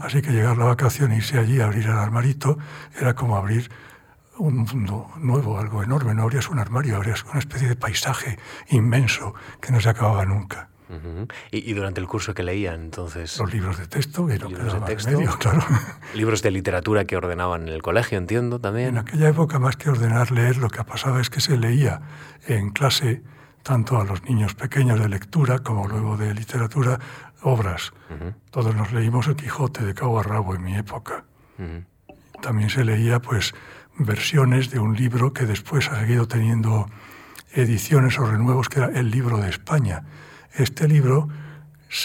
Así 0.01 0.21
que 0.21 0.31
llegar 0.31 0.57
la 0.57 0.65
vacación, 0.65 1.13
irse 1.13 1.39
allí 1.39 1.61
a 1.61 1.65
abrir 1.65 1.85
el 1.85 1.97
armarito, 1.97 2.57
era 2.99 3.15
como 3.15 3.37
abrir 3.37 3.69
un 4.39 4.58
mundo 4.58 5.08
nuevo, 5.17 5.60
algo 5.60 5.84
enorme. 5.84 6.13
No 6.13 6.23
habrías 6.23 6.50
un 6.50 6.60
armario, 6.60 6.95
habrías 6.95 7.23
una 7.26 7.39
especie 7.39 7.67
de 7.67 7.76
paisaje 7.76 8.38
inmenso 8.69 9.34
que 9.62 9.71
no 9.71 9.80
se 9.80 9.89
acababa 9.89 10.26
nunca. 10.26 10.69
¿Y, 11.52 11.73
durante 11.73 12.00
el 12.00 12.08
curso 12.08 12.34
que 12.34 12.43
leía 12.43 12.73
entonces? 12.73 13.38
Los 13.39 13.54
libros 13.54 13.78
de 13.78 13.88
texto, 13.88 14.26
que 14.26 14.39
no 14.39 14.47
libros 14.47 14.73
de 14.73 14.80
texto, 14.82 15.12
medio, 15.12 15.38
claro. 15.38 15.62
Libros 16.13 16.41
de 16.41 16.52
literatura 16.52 17.04
que 17.04 17.17
ordenaban 17.17 17.63
en 17.63 17.73
el 17.73 17.82
colegio, 17.82 18.17
entiendo 18.17 18.60
también. 18.62 18.89
En 18.89 18.97
aquella 19.00 19.28
época, 19.28 19.60
más 19.60 19.76
que 19.76 19.89
ordenar 19.89 20.32
leer, 20.32 20.58
lo 20.58 20.69
que 20.69 20.82
pasaba 20.86 21.19
es 21.19 21.30
que 21.30 21.41
se 21.41 21.58
leía 21.58 22.02
en 22.47 22.69
clase 22.69 23.21
tanto 23.63 24.00
a 24.00 24.06
los 24.06 24.23
niños 24.23 24.56
pequeños 24.56 24.97
de 24.97 25.10
lectura 25.10 25.60
como 25.60 25.89
luego 25.89 26.15
de 26.15 26.34
literatura, 26.34 27.00
obras. 27.41 27.91
Todos 28.50 28.73
nos 28.73 28.93
leímos 28.93 29.28
El 29.28 29.36
Quijote 29.36 29.84
de 29.84 29.93
Cabo 29.93 30.19
a 30.19 30.23
Rabo 30.23 30.56
en 30.56 30.63
mi 30.63 30.78
época. 30.78 31.26
También 32.41 32.69
se 32.69 32.86
leía 32.86 33.19
pues 33.19 33.54
versiones 33.97 34.69
de 34.69 34.79
un 34.79 34.95
libro 34.95 35.33
que 35.33 35.45
después 35.45 35.89
ha 35.89 35.99
seguido 35.99 36.27
teniendo 36.27 36.89
ediciones 37.53 38.19
o 38.19 38.25
renuevos, 38.25 38.69
que 38.69 38.79
era 38.79 38.89
El 38.89 39.10
Libro 39.12 39.38
de 39.38 39.49
España. 39.49 40.03
Este 40.53 40.88
libro, 40.88 41.27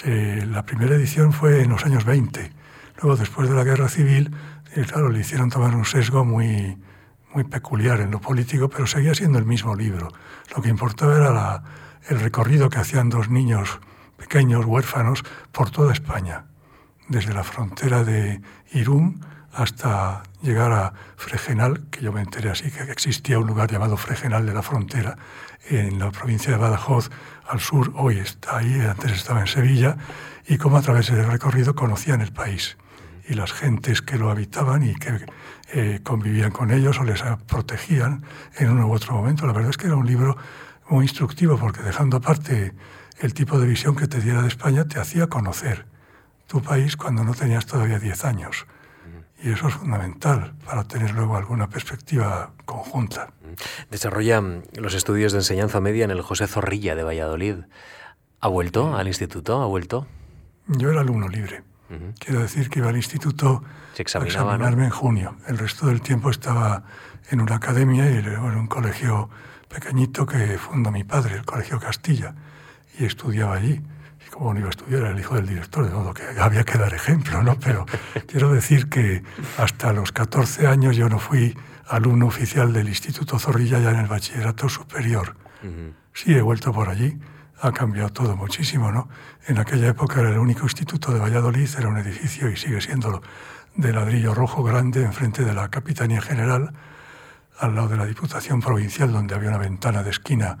la 0.05 0.63
primera 0.65 0.95
edición 0.95 1.33
fue 1.33 1.61
en 1.61 1.69
los 1.69 1.85
años 1.85 2.05
20. 2.05 2.51
Luego, 3.01 3.17
después 3.17 3.49
de 3.49 3.55
la 3.55 3.63
Guerra 3.63 3.89
Civil, 3.89 4.35
eh, 4.75 4.85
claro, 4.87 5.09
le 5.09 5.19
hicieron 5.19 5.49
tomar 5.49 5.75
un 5.75 5.85
sesgo 5.85 6.25
muy, 6.25 6.77
muy 7.33 7.43
peculiar 7.43 7.99
en 7.99 8.11
lo 8.11 8.19
político, 8.19 8.69
pero 8.69 8.87
seguía 8.87 9.13
siendo 9.13 9.37
el 9.37 9.45
mismo 9.45 9.75
libro. 9.75 10.09
Lo 10.55 10.61
que 10.61 10.69
importaba 10.69 11.15
era 11.15 11.63
el 12.09 12.19
recorrido 12.19 12.69
que 12.69 12.79
hacían 12.79 13.09
dos 13.09 13.29
niños 13.29 13.79
pequeños, 14.17 14.65
huérfanos, 14.65 15.23
por 15.51 15.69
toda 15.69 15.93
España, 15.93 16.45
desde 17.07 17.33
la 17.33 17.43
frontera 17.43 18.03
de 18.03 18.41
Irún 18.71 19.23
hasta 19.51 20.23
llegar 20.43 20.71
a 20.73 20.93
Fregenal, 21.15 21.85
que 21.89 22.01
yo 22.01 22.11
me 22.11 22.21
enteré 22.21 22.51
así, 22.51 22.69
que 22.69 22.83
existía 22.91 23.39
un 23.39 23.47
lugar 23.47 23.71
llamado 23.71 23.97
Fregenal 23.97 24.45
de 24.45 24.53
la 24.53 24.61
Frontera, 24.61 25.17
en 25.69 25.97
la 25.97 26.11
provincia 26.11 26.51
de 26.51 26.57
Badajoz, 26.57 27.09
al 27.47 27.59
sur, 27.59 27.93
hoy 27.95 28.19
está 28.19 28.57
ahí, 28.57 28.79
antes 28.81 29.13
estaba 29.13 29.39
en 29.39 29.47
Sevilla, 29.47 29.97
y 30.45 30.57
cómo 30.57 30.77
a 30.77 30.81
través 30.81 31.09
del 31.09 31.25
recorrido 31.25 31.73
conocían 31.73 32.21
el 32.21 32.33
país 32.33 32.77
y 33.27 33.35
las 33.35 33.53
gentes 33.53 34.01
que 34.01 34.17
lo 34.17 34.29
habitaban 34.29 34.83
y 34.83 34.95
que 34.95 35.25
eh, 35.71 36.01
convivían 36.03 36.51
con 36.51 36.71
ellos 36.71 36.99
o 36.99 37.03
les 37.03 37.23
protegían 37.47 38.23
en 38.57 38.69
uno 38.69 38.87
u 38.87 38.93
otro 38.93 39.13
momento. 39.13 39.47
La 39.47 39.53
verdad 39.53 39.69
es 39.69 39.77
que 39.77 39.87
era 39.87 39.95
un 39.95 40.05
libro 40.05 40.35
muy 40.89 41.05
instructivo 41.05 41.57
porque 41.57 41.81
dejando 41.81 42.17
aparte 42.17 42.73
el 43.19 43.33
tipo 43.33 43.57
de 43.59 43.67
visión 43.67 43.95
que 43.95 44.07
te 44.07 44.19
diera 44.19 44.41
de 44.41 44.49
España, 44.49 44.85
te 44.85 44.99
hacía 44.99 45.27
conocer 45.27 45.85
tu 46.47 46.61
país 46.61 46.97
cuando 46.97 47.23
no 47.23 47.33
tenías 47.33 47.65
todavía 47.65 47.99
10 47.99 48.25
años. 48.25 48.65
Y 49.43 49.51
eso 49.51 49.67
es 49.67 49.73
fundamental 49.73 50.53
para 50.65 50.85
tener 50.85 51.11
luego 51.11 51.35
alguna 51.35 51.69
perspectiva 51.69 52.51
conjunta. 52.63 53.33
Desarrolla 53.91 54.41
los 54.77 54.93
estudios 54.93 55.33
de 55.33 55.39
enseñanza 55.39 55.81
media 55.81 56.05
en 56.05 56.11
el 56.11 56.21
José 56.21 56.47
Zorrilla 56.47 56.95
de 56.95 57.03
Valladolid. 57.03 57.55
¿Ha 58.39 58.47
vuelto 58.47 58.95
al 58.95 59.07
instituto? 59.07 59.61
¿Ha 59.61 59.65
vuelto? 59.65 60.07
Yo 60.67 60.91
era 60.91 61.01
alumno 61.01 61.27
libre. 61.27 61.63
Quiero 62.19 62.41
decir 62.41 62.69
que 62.69 62.79
iba 62.79 62.89
al 62.89 62.95
instituto 62.95 63.63
a 63.97 64.01
examinarme 64.01 64.85
en 64.85 64.89
junio. 64.89 65.35
El 65.45 65.57
resto 65.57 65.87
del 65.87 66.01
tiempo 66.01 66.29
estaba 66.29 66.85
en 67.29 67.41
una 67.41 67.55
academia 67.55 68.09
y 68.09 68.17
en 68.17 68.39
un 68.57 68.67
colegio 68.67 69.29
pequeñito 69.67 70.25
que 70.25 70.57
fundó 70.57 70.89
mi 70.89 71.03
padre, 71.03 71.35
el 71.35 71.45
Colegio 71.45 71.79
Castilla, 71.79 72.33
y 72.97 73.05
estudiaba 73.05 73.55
allí. 73.55 73.81
Como 74.33 74.51
a 74.51 74.69
estudiar, 74.69 75.01
era 75.01 75.11
el 75.11 75.19
hijo 75.19 75.35
del 75.35 75.45
director, 75.45 75.85
de 75.85 75.93
modo 75.93 76.13
que 76.13 76.23
había 76.39 76.63
que 76.63 76.77
dar 76.79 76.93
ejemplo, 76.93 77.43
¿no? 77.43 77.59
Pero 77.59 77.85
quiero 78.27 78.51
decir 78.51 78.89
que 78.89 79.23
hasta 79.57 79.93
los 79.93 80.11
14 80.11 80.65
años 80.65 80.95
yo 80.95 81.07
no 81.07 81.19
fui 81.19 81.55
alumno 81.87 82.25
oficial 82.25 82.73
del 82.73 82.89
Instituto 82.89 83.37
Zorrilla 83.37 83.79
ya 83.79 83.91
en 83.91 83.99
el 83.99 84.07
bachillerato 84.07 84.69
superior. 84.69 85.35
Sí, 86.13 86.33
he 86.33 86.41
vuelto 86.41 86.73
por 86.73 86.89
allí 86.89 87.19
ha 87.63 87.71
cambiado 87.71 88.09
todo 88.09 88.35
muchísimo, 88.35 88.91
¿no? 88.91 89.07
En 89.47 89.57
aquella 89.57 89.87
época 89.87 90.19
era 90.19 90.31
el 90.31 90.37
único 90.37 90.63
instituto 90.63 91.13
de 91.13 91.19
Valladolid, 91.19 91.69
era 91.77 91.87
un 91.87 91.97
edificio 91.97 92.49
y 92.49 92.57
sigue 92.57 92.81
siéndolo, 92.81 93.21
de 93.75 93.93
ladrillo 93.93 94.33
rojo 94.33 94.63
grande 94.63 95.03
enfrente 95.03 95.45
de 95.45 95.53
la 95.53 95.69
Capitanía 95.69 96.21
General, 96.21 96.73
al 97.57 97.75
lado 97.75 97.87
de 97.87 97.97
la 97.97 98.05
Diputación 98.05 98.59
Provincial, 98.59 99.13
donde 99.13 99.33
había 99.33 99.49
una 99.49 99.59
ventana 99.59 100.03
de 100.03 100.09
esquina. 100.09 100.57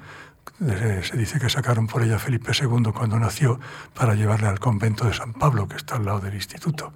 Se 0.59 1.17
dice 1.17 1.39
que 1.39 1.49
sacaron 1.49 1.87
por 1.87 2.03
ella 2.03 2.19
Felipe 2.19 2.51
II 2.59 2.91
cuando 2.93 3.19
nació 3.19 3.59
para 3.93 4.15
llevarle 4.15 4.47
al 4.47 4.59
convento 4.59 5.05
de 5.05 5.13
San 5.13 5.33
Pablo, 5.33 5.67
que 5.67 5.75
está 5.75 5.95
al 5.95 6.05
lado 6.05 6.19
del 6.19 6.35
instituto. 6.35 6.93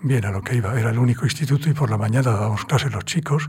Bien, 0.00 0.24
a 0.26 0.30
lo 0.30 0.42
que 0.42 0.54
iba, 0.54 0.78
era 0.78 0.90
el 0.90 0.98
único 0.98 1.24
instituto 1.24 1.68
y 1.70 1.72
por 1.72 1.88
la 1.88 1.96
mañana 1.96 2.30
dábamos 2.30 2.66
clases 2.66 2.92
los 2.92 3.04
chicos 3.04 3.48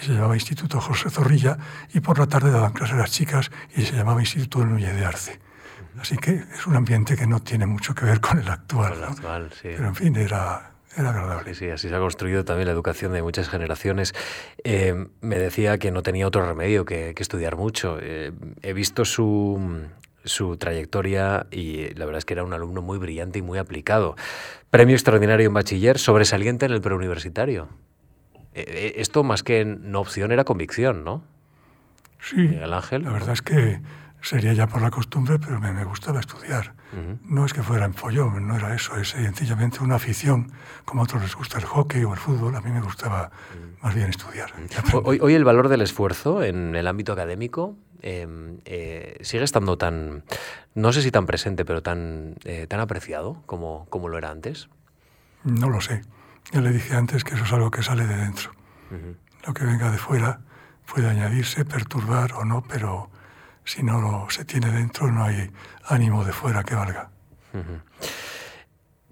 y 0.00 0.04
se 0.04 0.12
llamaba 0.12 0.36
Instituto 0.36 0.80
José 0.80 1.10
Zorrilla 1.10 1.58
y 1.92 2.00
por 2.00 2.18
la 2.18 2.26
tarde 2.26 2.50
daban 2.52 2.72
clases 2.72 2.96
las 2.96 3.10
chicas 3.10 3.50
y 3.74 3.82
se 3.82 3.96
llamaba 3.96 4.20
Instituto 4.20 4.64
Núñez 4.64 4.94
de 4.94 5.04
Arce. 5.04 5.40
Así 5.98 6.16
que 6.16 6.44
es 6.54 6.66
un 6.66 6.76
ambiente 6.76 7.16
que 7.16 7.26
no 7.26 7.40
tiene 7.40 7.66
mucho 7.66 7.94
que 7.94 8.04
ver 8.04 8.20
con 8.20 8.38
el 8.38 8.48
actual. 8.48 8.94
Pero 9.62 9.88
en 9.88 9.94
fin, 9.94 10.14
era, 10.14 10.75
era 10.96 11.10
agradable. 11.10 11.54
Sí, 11.54 11.68
así 11.68 11.88
se 11.88 11.94
ha 11.94 11.98
construido 11.98 12.44
también 12.44 12.66
la 12.66 12.72
educación 12.72 13.12
de 13.12 13.22
muchas 13.22 13.48
generaciones. 13.48 14.14
Eh, 14.64 15.06
me 15.20 15.38
decía 15.38 15.78
que 15.78 15.90
no 15.90 16.02
tenía 16.02 16.26
otro 16.26 16.46
remedio 16.46 16.84
que, 16.84 17.14
estudiar 17.16 17.56
mucho. 17.56 17.98
Eh, 18.00 18.32
he 18.62 18.72
visto 18.72 19.04
su, 19.04 19.86
su 20.24 20.56
trayectoria 20.56 21.46
y 21.50 21.94
la 21.94 22.06
verdad 22.06 22.18
es 22.18 22.24
que 22.24 22.34
era 22.34 22.44
un 22.44 22.52
alumno 22.52 22.82
muy 22.82 22.98
brillante 22.98 23.38
y 23.38 23.42
muy 23.42 23.58
aplicado. 23.58 24.16
Premio 24.70 24.94
extraordinario 24.94 25.46
en 25.46 25.54
bachiller, 25.54 25.98
sobresaliente 25.98 26.66
en 26.66 26.72
el 26.72 26.80
preuniversitario. 26.80 27.68
E, 28.54 28.62
e, 28.96 29.00
esto 29.00 29.22
más 29.22 29.42
que 29.42 29.64
no 29.64 30.00
opción 30.00 30.32
era 30.32 30.44
convicción, 30.44 31.04
¿no? 31.04 31.22
Sí. 32.20 32.36
Miguel 32.36 32.72
Ángel. 32.72 33.02
La 33.02 33.12
verdad 33.12 33.32
es 33.34 33.42
que 33.42 33.80
sería 34.28 34.52
ya 34.52 34.66
por 34.66 34.82
la 34.82 34.90
costumbre, 34.90 35.38
pero 35.38 35.60
me, 35.60 35.72
me 35.72 35.84
gustaba 35.84 36.20
estudiar. 36.20 36.74
No 37.24 37.44
es 37.44 37.52
que 37.52 37.62
fuera 37.62 37.84
en 37.84 37.94
follón, 37.94 38.46
no 38.46 38.56
era 38.56 38.74
eso, 38.74 38.96
es 38.96 39.10
sencillamente 39.10 39.82
una 39.82 39.96
afición. 39.96 40.50
Como 40.84 41.02
a 41.02 41.04
otros 41.04 41.22
les 41.22 41.34
gusta 41.34 41.58
el 41.58 41.64
hockey 41.64 42.04
o 42.04 42.12
el 42.12 42.18
fútbol, 42.18 42.54
a 42.56 42.60
mí 42.60 42.70
me 42.70 42.80
gustaba 42.80 43.30
más 43.82 43.94
bien 43.94 44.08
estudiar. 44.08 44.52
Hoy, 45.04 45.18
hoy 45.20 45.34
el 45.34 45.44
valor 45.44 45.68
del 45.68 45.82
esfuerzo 45.82 46.42
en 46.42 46.74
el 46.74 46.86
ámbito 46.86 47.12
académico 47.12 47.76
Em, 48.02 48.58
eh, 48.64 49.18
sigue 49.22 49.44
estando 49.44 49.78
tan, 49.78 50.22
no 50.74 50.92
sé 50.92 51.02
si 51.02 51.10
tan 51.10 51.26
presente, 51.26 51.64
pero 51.64 51.82
tan, 51.82 52.36
eh, 52.44 52.66
tan 52.68 52.78
apreciado 52.78 53.42
como, 53.46 53.86
como 53.90 54.08
lo 54.08 54.18
era 54.18 54.30
antes? 54.30 54.68
No 55.42 55.70
lo 55.70 55.80
sé. 55.80 56.02
Ya 56.52 56.60
le 56.60 56.70
dije 56.70 56.94
antes 56.94 57.24
que 57.24 57.34
eso 57.34 57.42
es 57.42 57.52
algo 57.52 57.72
que 57.72 57.82
sale 57.82 58.06
de 58.06 58.16
dentro. 58.16 58.52
Lo 59.44 59.54
que 59.54 59.64
venga 59.64 59.90
de 59.90 59.98
fuera 59.98 60.38
puede 60.86 61.08
añadirse, 61.08 61.64
perturbar 61.64 62.34
o 62.34 62.44
no, 62.44 62.62
pero 62.62 63.10
si 63.66 63.82
no 63.82 64.00
lo, 64.00 64.30
se 64.30 64.44
tiene 64.44 64.70
dentro 64.70 65.10
no 65.10 65.24
hay 65.24 65.50
ánimo 65.84 66.24
de 66.24 66.32
fuera 66.32 66.62
que 66.64 66.74
valga. 66.74 67.10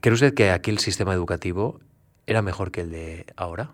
¿Cree 0.01 0.15
usted 0.15 0.33
que 0.33 0.51
aquí 0.51 0.71
el 0.71 0.79
sistema 0.79 1.13
educativo 1.13 1.81
era 2.27 2.41
mejor 2.41 2.71
que 2.71 2.83
el 2.83 2.91
de 2.91 3.27
ahora? 3.37 3.73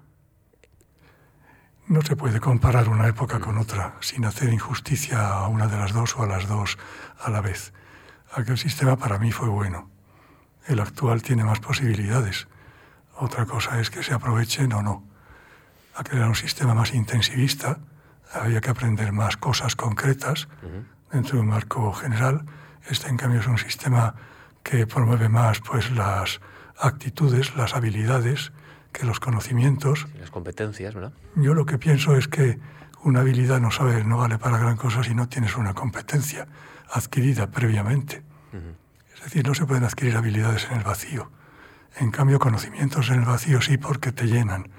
No 1.86 2.02
se 2.02 2.16
puede 2.16 2.40
comparar 2.40 2.88
una 2.88 3.08
época 3.08 3.40
con 3.40 3.58
otra 3.58 3.96
sin 4.00 4.24
hacer 4.24 4.52
injusticia 4.52 5.28
a 5.28 5.48
una 5.48 5.66
de 5.66 5.76
las 5.76 5.92
dos 5.92 6.16
o 6.16 6.22
a 6.22 6.26
las 6.26 6.48
dos 6.48 6.78
a 7.18 7.30
la 7.30 7.40
vez. 7.40 7.72
Aquel 8.32 8.56
sistema 8.58 8.96
para 8.96 9.18
mí 9.18 9.32
fue 9.32 9.48
bueno. 9.48 9.90
El 10.66 10.80
actual 10.80 11.22
tiene 11.22 11.44
más 11.44 11.60
posibilidades. 11.60 12.48
Otra 13.16 13.44
cosa 13.44 13.80
es 13.80 13.90
que 13.90 14.02
se 14.02 14.14
aprovechen 14.14 14.72
o 14.72 14.82
no. 14.82 15.04
Aquel 15.96 16.18
era 16.18 16.28
un 16.28 16.36
sistema 16.36 16.74
más 16.74 16.94
intensivista, 16.94 17.80
había 18.32 18.60
que 18.60 18.70
aprender 18.70 19.12
más 19.12 19.36
cosas 19.36 19.76
concretas 19.76 20.48
dentro 21.12 21.36
de 21.36 21.40
un 21.40 21.48
marco 21.48 21.92
general. 21.92 22.44
Este, 22.88 23.08
en 23.08 23.16
cambio, 23.16 23.40
es 23.40 23.46
un 23.46 23.58
sistema 23.58 24.14
que 24.62 24.86
promueve 24.86 25.28
más 25.28 25.60
pues, 25.60 25.90
las 25.90 26.40
actitudes, 26.78 27.56
las 27.56 27.74
habilidades, 27.74 28.52
que 28.92 29.04
los 29.04 29.20
conocimientos. 29.20 30.06
las 30.18 30.30
competencias, 30.30 30.94
¿verdad? 30.94 31.12
Yo 31.36 31.54
lo 31.54 31.66
que 31.66 31.78
pienso 31.78 32.16
es 32.16 32.28
que 32.28 32.58
una 33.02 33.20
habilidad 33.20 33.60
no, 33.60 33.70
sabe, 33.70 34.04
no 34.04 34.18
vale 34.18 34.38
para 34.38 34.58
gran 34.58 34.76
cosa 34.76 35.02
si 35.02 35.14
no 35.14 35.28
tienes 35.28 35.56
una 35.56 35.74
competencia 35.74 36.46
adquirida 36.90 37.50
previamente. 37.50 38.22
Es 39.14 39.24
decir, 39.24 39.46
no 39.46 39.54
se 39.54 39.66
pueden 39.66 39.84
adquirir 39.84 40.16
habilidades 40.16 40.66
en 40.70 40.78
el 40.78 40.82
vacío. 40.82 41.30
En 41.98 42.10
cambio, 42.10 42.38
conocimientos 42.38 43.10
en 43.10 43.20
el 43.20 43.26
vacío 43.26 43.60
sí 43.60 43.76
porque 43.76 44.12
te 44.12 44.26
llenan. 44.26 44.70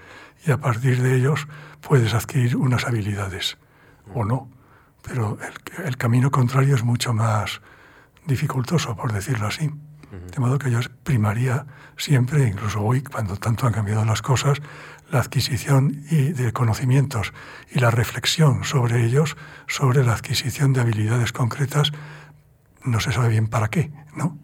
Y 0.45 0.51
a 0.51 0.57
partir 0.57 1.01
de 1.01 1.15
ellos 1.15 1.47
puedes 1.81 2.13
adquirir 2.13 2.55
unas 2.55 2.85
habilidades 2.85 3.57
o 4.13 4.25
no. 4.25 4.49
Pero 5.03 5.37
el, 5.77 5.85
el 5.85 5.97
camino 5.97 6.31
contrario 6.31 6.75
es 6.75 6.83
mucho 6.83 7.13
más 7.13 7.61
dificultoso, 8.25 8.95
por 8.95 9.13
decirlo 9.13 9.47
así. 9.47 9.71
De 10.11 10.39
modo 10.39 10.59
que 10.59 10.69
yo 10.69 10.79
primaría 11.03 11.65
siempre, 11.95 12.45
incluso 12.45 12.81
hoy, 12.81 13.01
cuando 13.01 13.37
tanto 13.37 13.65
han 13.65 13.71
cambiado 13.71 14.03
las 14.03 14.21
cosas, 14.21 14.61
la 15.09 15.19
adquisición 15.19 16.03
y 16.09 16.33
de 16.33 16.51
conocimientos 16.51 17.33
y 17.69 17.79
la 17.79 17.91
reflexión 17.91 18.65
sobre 18.65 19.05
ellos, 19.05 19.37
sobre 19.67 20.03
la 20.03 20.13
adquisición 20.13 20.73
de 20.73 20.81
habilidades 20.81 21.31
concretas, 21.31 21.93
no 22.83 22.99
se 22.99 23.13
sabe 23.13 23.29
bien 23.29 23.47
para 23.47 23.69
qué, 23.69 23.91
¿no? 24.13 24.37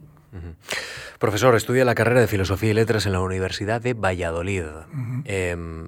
Profesor, 1.19 1.55
estudia 1.55 1.85
la 1.85 1.95
carrera 1.95 2.21
de 2.21 2.27
Filosofía 2.27 2.71
y 2.71 2.73
Letras 2.73 3.05
en 3.05 3.13
la 3.13 3.21
Universidad 3.21 3.81
de 3.81 3.93
Valladolid. 3.93 4.65
Em, 5.25 5.87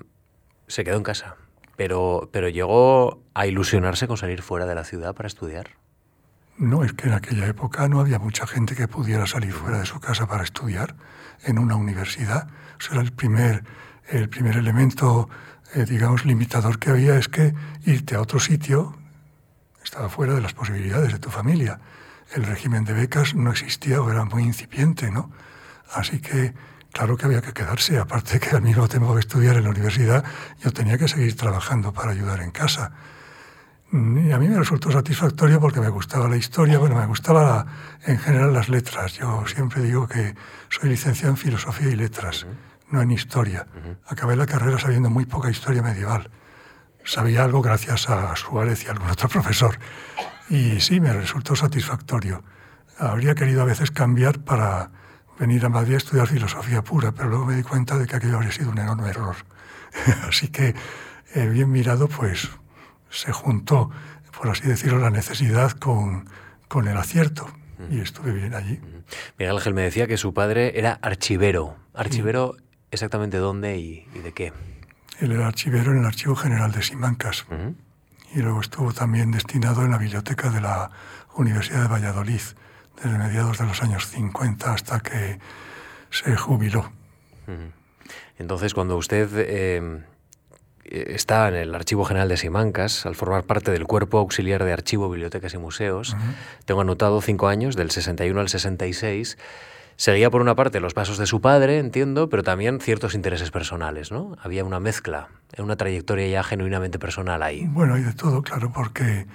se 0.67 0.83
quedó 0.83 0.97
en 0.97 1.03
casa, 1.03 1.35
pero, 1.75 2.29
pero 2.31 2.49
llegó 2.49 3.23
a 3.33 3.45
ilusionarse 3.45 4.07
con 4.07 4.17
salir 4.17 4.41
fuera 4.41 4.65
de 4.65 4.75
la 4.75 4.83
ciudad 4.83 5.13
para 5.15 5.27
estudiar. 5.27 5.71
No, 6.57 6.83
es 6.83 6.91
que 6.93 7.07
en 7.07 7.13
aquella 7.13 7.47
época 7.47 7.87
no 7.87 8.01
había 8.01 8.19
mucha 8.19 8.45
gente 8.45 8.75
que 8.75 8.87
pudiera 8.87 9.25
salir 9.27 9.53
fuera 9.53 9.79
de 9.79 9.85
su 9.85 9.99
casa 9.99 10.27
para 10.27 10.43
estudiar 10.43 10.95
en 11.45 11.57
una 11.57 11.75
universidad. 11.75 12.49
O 12.89 12.93
era 12.93 13.01
el 13.01 13.13
primer, 13.13 13.63
el 14.09 14.27
primer 14.27 14.57
elemento, 14.57 15.29
eh, 15.73 15.85
digamos, 15.85 16.25
limitador 16.25 16.77
que 16.77 16.89
había 16.89 17.17
es 17.17 17.29
que 17.29 17.53
irte 17.85 18.15
a 18.15 18.21
otro 18.21 18.39
sitio 18.39 18.99
estaba 19.83 20.09
fuera 20.09 20.33
de 20.33 20.41
las 20.41 20.53
posibilidades 20.53 21.13
de 21.13 21.19
tu 21.19 21.29
familia. 21.29 21.79
El 22.33 22.43
régimen 22.43 22.83
de 22.83 22.93
becas 22.93 23.35
no 23.35 23.51
existía 23.51 24.01
o 24.01 24.09
era 24.09 24.25
muy 24.25 24.43
incipiente, 24.43 25.11
¿no? 25.11 25.31
Así 25.91 26.19
que 26.19 26.53
claro 26.91 27.17
que 27.17 27.25
había 27.25 27.41
que 27.41 27.53
quedarse, 27.53 27.97
aparte 27.97 28.39
que 28.39 28.55
al 28.55 28.61
mismo 28.61 28.87
tiempo 28.87 29.13
que 29.13 29.19
estudiar 29.19 29.57
en 29.57 29.63
la 29.63 29.69
universidad, 29.69 30.23
yo 30.59 30.71
tenía 30.71 30.97
que 30.97 31.07
seguir 31.07 31.35
trabajando 31.35 31.93
para 31.93 32.11
ayudar 32.11 32.41
en 32.41 32.51
casa. 32.51 32.91
Y 33.91 34.31
a 34.31 34.37
mí 34.37 34.47
me 34.47 34.59
resultó 34.59 34.91
satisfactorio 34.91 35.59
porque 35.59 35.79
me 35.79 35.89
gustaba 35.89 36.27
la 36.27 36.37
historia, 36.37 36.77
bueno, 36.77 36.95
me 36.95 37.07
gustaba 37.07 37.65
en 38.05 38.19
general 38.19 38.53
las 38.53 38.69
letras. 38.69 39.13
Yo 39.13 39.45
siempre 39.47 39.81
digo 39.81 40.07
que 40.07 40.35
soy 40.69 40.89
licenciado 40.89 41.31
en 41.31 41.37
filosofía 41.37 41.89
y 41.89 41.95
letras, 41.95 42.45
no 42.91 43.01
en 43.01 43.09
historia. 43.09 43.65
Acabé 44.05 44.35
la 44.35 44.45
carrera 44.45 44.77
sabiendo 44.77 45.09
muy 45.09 45.25
poca 45.25 45.49
historia 45.49 45.81
medieval. 45.81 46.29
Sabía 47.03 47.43
algo 47.43 47.63
gracias 47.63 48.07
a 48.09 48.35
Suárez 48.35 48.83
y 48.83 48.87
a 48.87 48.91
algún 48.91 49.09
otro 49.09 49.27
profesor. 49.27 49.79
Y 50.49 50.79
sí, 50.79 50.99
me 50.99 51.13
resultó 51.13 51.55
satisfactorio. 51.55 52.43
Habría 52.97 53.35
querido 53.35 53.61
a 53.61 53.65
veces 53.65 53.91
cambiar 53.91 54.39
para 54.39 54.91
venir 55.39 55.65
a 55.65 55.69
Madrid 55.69 55.93
a 55.93 55.97
estudiar 55.97 56.27
filosofía 56.27 56.83
pura, 56.83 57.11
pero 57.11 57.29
luego 57.29 57.45
me 57.45 57.55
di 57.55 57.63
cuenta 57.63 57.97
de 57.97 58.07
que 58.07 58.15
aquello 58.15 58.35
habría 58.35 58.51
sido 58.51 58.71
un 58.71 58.79
enorme 58.79 59.09
error. 59.09 59.35
Así 60.27 60.49
que, 60.49 60.75
eh, 61.35 61.47
bien 61.47 61.71
mirado, 61.71 62.07
pues 62.07 62.49
se 63.09 63.31
juntó, 63.31 63.89
por 64.37 64.49
así 64.49 64.67
decirlo, 64.67 64.99
la 64.99 65.09
necesidad 65.09 65.71
con, 65.71 66.29
con 66.67 66.87
el 66.87 66.95
acierto 66.95 67.47
y 67.89 68.01
estuve 68.01 68.31
bien 68.31 68.53
allí. 68.53 68.79
Miguel 69.37 69.55
Ángel 69.55 69.73
me 69.73 69.81
decía 69.81 70.07
que 70.07 70.17
su 70.17 70.33
padre 70.33 70.77
era 70.77 70.99
archivero. 71.01 71.75
¿Archivero 71.93 72.55
exactamente 72.91 73.37
dónde 73.37 73.77
y, 73.77 74.05
de 74.21 74.31
qué? 74.31 74.53
Él 75.19 75.31
era 75.31 75.47
archivero 75.47 75.91
en 75.91 75.99
el 75.99 76.05
Archivo 76.05 76.35
General 76.35 76.71
de 76.71 76.81
Simancas 76.81 77.45
y 78.33 78.39
luego 78.39 78.61
estuvo 78.61 78.93
también 78.93 79.31
destinado 79.31 79.83
en 79.83 79.91
la 79.91 79.97
biblioteca 79.97 80.49
de 80.49 80.61
la 80.61 80.91
Universidad 81.35 81.83
de 81.83 81.87
Valladolid 81.87 82.41
desde 83.01 83.17
mediados 83.17 83.57
de 83.57 83.65
los 83.65 83.81
años 83.81 84.07
50 84.07 84.73
hasta 84.73 84.99
que 84.99 85.39
se 86.09 86.35
jubiló. 86.35 86.91
Entonces, 88.37 88.73
cuando 88.73 88.97
usted 88.97 89.29
eh, 89.35 90.03
está 90.89 91.47
en 91.47 91.55
el 91.55 91.75
Archivo 91.75 92.05
General 92.05 92.27
de 92.27 92.37
Simancas, 92.37 93.05
al 93.05 93.15
formar 93.15 93.43
parte 93.43 93.71
del 93.71 93.85
Cuerpo 93.85 94.17
Auxiliar 94.17 94.63
de 94.63 94.73
Archivo, 94.73 95.09
Bibliotecas 95.09 95.53
y 95.53 95.57
Museos. 95.57 96.15
Tengo 96.65 96.81
anotado 96.81 97.21
cinco 97.21 97.47
años, 97.47 97.75
del 97.75 97.91
61 97.91 98.39
al 98.39 98.49
66. 98.49 99.37
Seguía 99.99 100.29
por 100.29 100.39
una 100.39 100.55
parte 100.55 100.79
los 100.79 100.93
pasos 100.93 101.17
de 101.17 101.25
su 101.25 101.41
padre, 101.41 101.77
entiendo, 101.77 102.29
pero 102.29 102.41
también 102.41 102.79
ciertos 102.79 103.15
intereses 103.15 103.51
personales, 103.51 104.13
¿no? 104.13 104.37
Había 104.41 104.63
una 104.63 104.79
mezcla, 104.79 105.27
una 105.57 105.75
trayectoria 105.75 106.25
ya 106.29 106.41
genuinamente 106.41 106.97
personal 106.97 107.43
ahí. 107.43 107.67
Bueno, 107.67 107.97
y 107.97 108.03
de 108.03 108.13
todo, 108.13 108.41
claro, 108.41 108.71
porque 108.71 109.27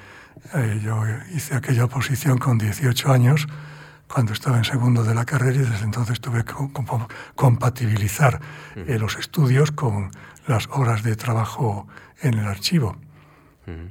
eh, 0.54 0.80
yo 0.82 1.02
hice 1.34 1.54
aquella 1.54 1.84
oposición 1.84 2.38
con 2.38 2.56
18 2.56 3.12
años 3.12 3.46
cuando 4.08 4.32
estaba 4.32 4.56
en 4.56 4.64
segundo 4.64 5.04
de 5.04 5.14
la 5.14 5.26
carrera 5.26 5.54
y 5.54 5.66
desde 5.66 5.84
entonces 5.84 6.18
tuve 6.22 6.46
que 6.46 6.54
compatibilizar 7.34 8.40
eh, 8.74 8.98
los 8.98 9.18
estudios 9.18 9.70
con 9.70 10.12
las 10.46 10.66
horas 10.70 11.02
de 11.02 11.14
trabajo 11.14 11.86
en 12.22 12.38
el 12.38 12.46
archivo. 12.46 12.96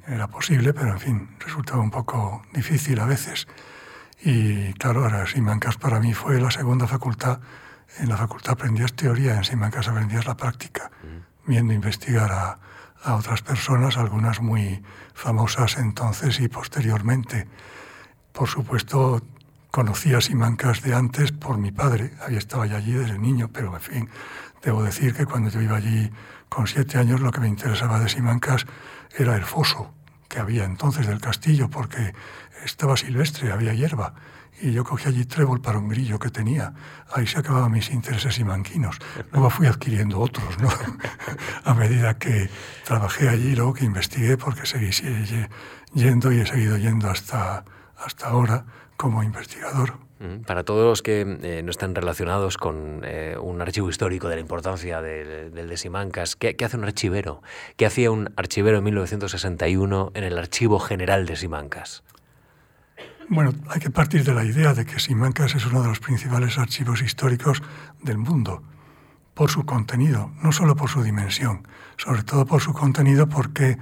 Era 0.07 0.27
posible, 0.27 0.73
pero 0.73 0.89
en 0.89 0.99
fin, 0.99 1.29
resultaba 1.39 1.83
un 1.83 1.91
poco 1.91 2.41
difícil 2.51 2.99
a 2.99 3.05
veces. 3.05 3.47
Y 4.25 4.71
claro, 4.73 5.03
ahora 5.03 5.27
Simancas 5.27 5.75
para 5.75 5.99
mí 5.99 6.13
fue 6.13 6.39
la 6.39 6.49
segunda 6.49 6.87
facultad. 6.87 7.39
En 7.99 8.07
la 8.07 8.15
facultad 8.15 8.53
aprendías 8.53 8.93
teoría, 8.93 9.35
en 9.35 9.43
Simancas 9.43 9.89
aprendías 9.89 10.25
la 10.25 10.37
práctica, 10.37 10.91
viendo 11.45 11.73
investigar 11.73 12.31
a, 12.31 12.59
a 13.03 13.15
otras 13.15 13.41
personas, 13.41 13.97
algunas 13.97 14.41
muy 14.41 14.81
famosas 15.13 15.77
entonces 15.77 16.39
y 16.39 16.47
posteriormente. 16.47 17.47
Por 18.31 18.47
supuesto, 18.47 19.21
conocía 19.71 20.21
Simancas 20.21 20.81
de 20.81 20.95
antes 20.95 21.33
por 21.33 21.57
mi 21.57 21.71
padre, 21.71 22.13
había 22.25 22.37
estado 22.37 22.61
allí 22.61 22.93
desde 22.93 23.19
niño, 23.19 23.49
pero 23.51 23.75
en 23.75 23.81
fin, 23.81 24.09
debo 24.63 24.83
decir 24.83 25.13
que 25.13 25.25
cuando 25.25 25.49
yo 25.49 25.61
iba 25.61 25.75
allí 25.75 26.09
con 26.47 26.67
siete 26.67 26.97
años 26.97 27.19
lo 27.19 27.31
que 27.31 27.41
me 27.41 27.49
interesaba 27.49 27.99
de 27.99 28.07
Simancas 28.07 28.65
era 29.17 29.35
el 29.35 29.43
foso 29.43 29.93
que 30.33 30.39
había 30.39 30.63
entonces 30.63 31.05
del 31.05 31.21
castillo, 31.21 31.69
porque 31.69 32.15
estaba 32.65 32.97
silvestre, 32.97 33.51
había 33.51 33.71
hierba, 33.75 34.15
y 34.59 34.71
yo 34.71 34.83
cogí 34.83 35.07
allí 35.07 35.25
trébol 35.25 35.61
para 35.61 35.77
un 35.77 35.89
grillo 35.89 36.17
que 36.17 36.31
tenía. 36.31 36.73
Ahí 37.13 37.27
se 37.27 37.37
acababan 37.37 37.71
mis 37.71 37.91
intereses 37.91 38.33
simanquinos. 38.33 38.97
Luego 39.31 39.51
fui 39.51 39.67
adquiriendo 39.67 40.19
otros, 40.19 40.57
¿no? 40.57 40.69
A 41.65 41.75
medida 41.75 42.17
que 42.17 42.49
trabajé 42.83 43.29
allí, 43.29 43.55
luego 43.55 43.75
que 43.75 43.85
investigué, 43.85 44.35
porque 44.35 44.65
seguí 44.65 44.89
yendo 45.93 46.31
y 46.31 46.39
he 46.39 46.45
seguido 46.47 46.77
yendo 46.77 47.11
hasta, 47.11 47.63
hasta 48.03 48.27
ahora 48.27 48.65
como 48.97 49.21
investigador. 49.21 49.99
Para 50.45 50.63
todos 50.63 50.85
los 50.85 51.01
que 51.01 51.21
eh, 51.21 51.61
no 51.63 51.71
están 51.71 51.95
relacionados 51.95 52.57
con 52.57 53.01
eh, 53.03 53.35
un 53.41 53.61
archivo 53.61 53.89
histórico 53.89 54.29
de 54.29 54.35
la 54.35 54.41
importancia 54.41 55.01
del 55.01 55.51
de 55.51 55.77
Simancas, 55.77 56.37
¿qué, 56.37 56.55
hace 56.63 56.77
un 56.77 56.85
archivero? 56.85 57.41
¿Qué 57.75 57.85
hacía 57.85 58.09
un 58.09 58.31
archivero 58.37 58.77
en 58.77 58.85
1961 58.85 60.11
en 60.13 60.23
el 60.23 60.37
Archivo 60.37 60.79
General 60.79 61.25
de 61.25 61.35
Simancas? 61.35 62.03
Bueno, 63.27 63.51
hay 63.67 63.81
que 63.81 63.89
partir 63.89 64.23
de 64.23 64.33
la 64.33 64.45
idea 64.45 64.73
de 64.73 64.85
que 64.85 64.99
Simancas 64.99 65.55
es 65.55 65.65
uno 65.65 65.81
de 65.81 65.89
los 65.89 65.99
principales 65.99 66.57
archivos 66.57 67.01
históricos 67.01 67.61
del 68.01 68.17
mundo, 68.17 68.63
por 69.33 69.49
su 69.49 69.65
contenido, 69.65 70.31
no 70.41 70.53
solo 70.53 70.75
por 70.75 70.89
su 70.89 71.03
dimensión, 71.03 71.67
sobre 71.97 72.23
todo 72.23 72.45
por 72.45 72.61
su 72.61 72.71
contenido 72.71 73.27
porque 73.27 73.77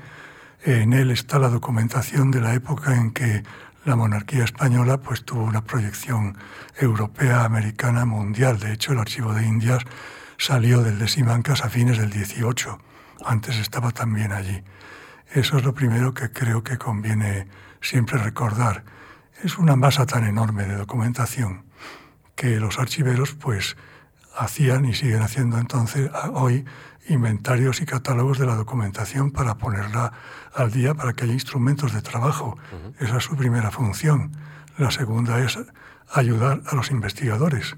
en 0.64 0.94
él 0.94 1.12
está 1.12 1.38
la 1.38 1.50
documentación 1.50 2.32
de 2.32 2.42
la 2.42 2.54
época 2.54 2.96
en 2.96 3.12
que 3.12 3.44
la 3.84 3.96
monarquía 3.96 4.44
española 4.44 4.98
pues 4.98 5.26
tuvo 5.26 5.44
una 5.44 5.64
proyección 5.64 6.38
europea, 6.78 7.44
americana, 7.44 8.06
mundial. 8.06 8.60
De 8.60 8.74
hecho, 8.74 8.94
el 8.94 9.00
Archivo 9.00 9.34
de 9.34 9.46
Indias 9.46 9.84
salió 10.38 10.82
del 10.82 11.00
de 11.00 11.08
Simancas 11.08 11.64
a 11.64 11.70
fines 11.70 11.98
del 11.98 12.12
18. 12.12 12.80
Antes 13.26 13.58
estaba 13.58 13.92
también 13.92 14.32
allí. 14.32 14.64
Eso 15.34 15.58
es 15.58 15.64
lo 15.64 15.74
primero 15.74 16.14
que 16.14 16.32
creo 16.32 16.64
que 16.64 16.78
conviene 16.78 17.48
siempre 17.82 18.18
recordar. 18.18 18.84
Es 19.44 19.58
una 19.58 19.76
masa 19.76 20.06
tan 20.06 20.26
enorme 20.26 20.66
de 20.66 20.76
documentación 20.76 21.66
que 22.36 22.60
los 22.60 22.80
archiveros 22.80 23.34
pues 23.34 23.78
hacían 24.36 24.86
y 24.86 24.94
siguen 24.94 25.22
haciendo 25.22 25.58
entonces 25.58 26.10
hoy 26.34 26.66
inventarios 27.08 27.82
y 27.82 27.86
catálogos 27.86 28.38
de 28.38 28.46
la 28.46 28.56
documentación 28.56 29.32
para 29.32 29.58
ponerla 29.58 30.14
al 30.54 30.72
día 30.72 30.94
para 30.94 31.14
que 31.14 31.26
haya 31.26 31.34
instrumentos 31.34 31.94
de 31.94 32.02
trabajo. 32.02 32.58
Esa 33.00 33.18
es 33.18 33.24
su 33.24 33.36
primera 33.36 33.72
función. 33.72 34.32
La 34.78 34.92
segunda 34.92 35.40
es 35.40 35.58
ayudar 36.12 36.62
a 36.68 36.76
los 36.76 36.92
investigadores, 36.92 37.76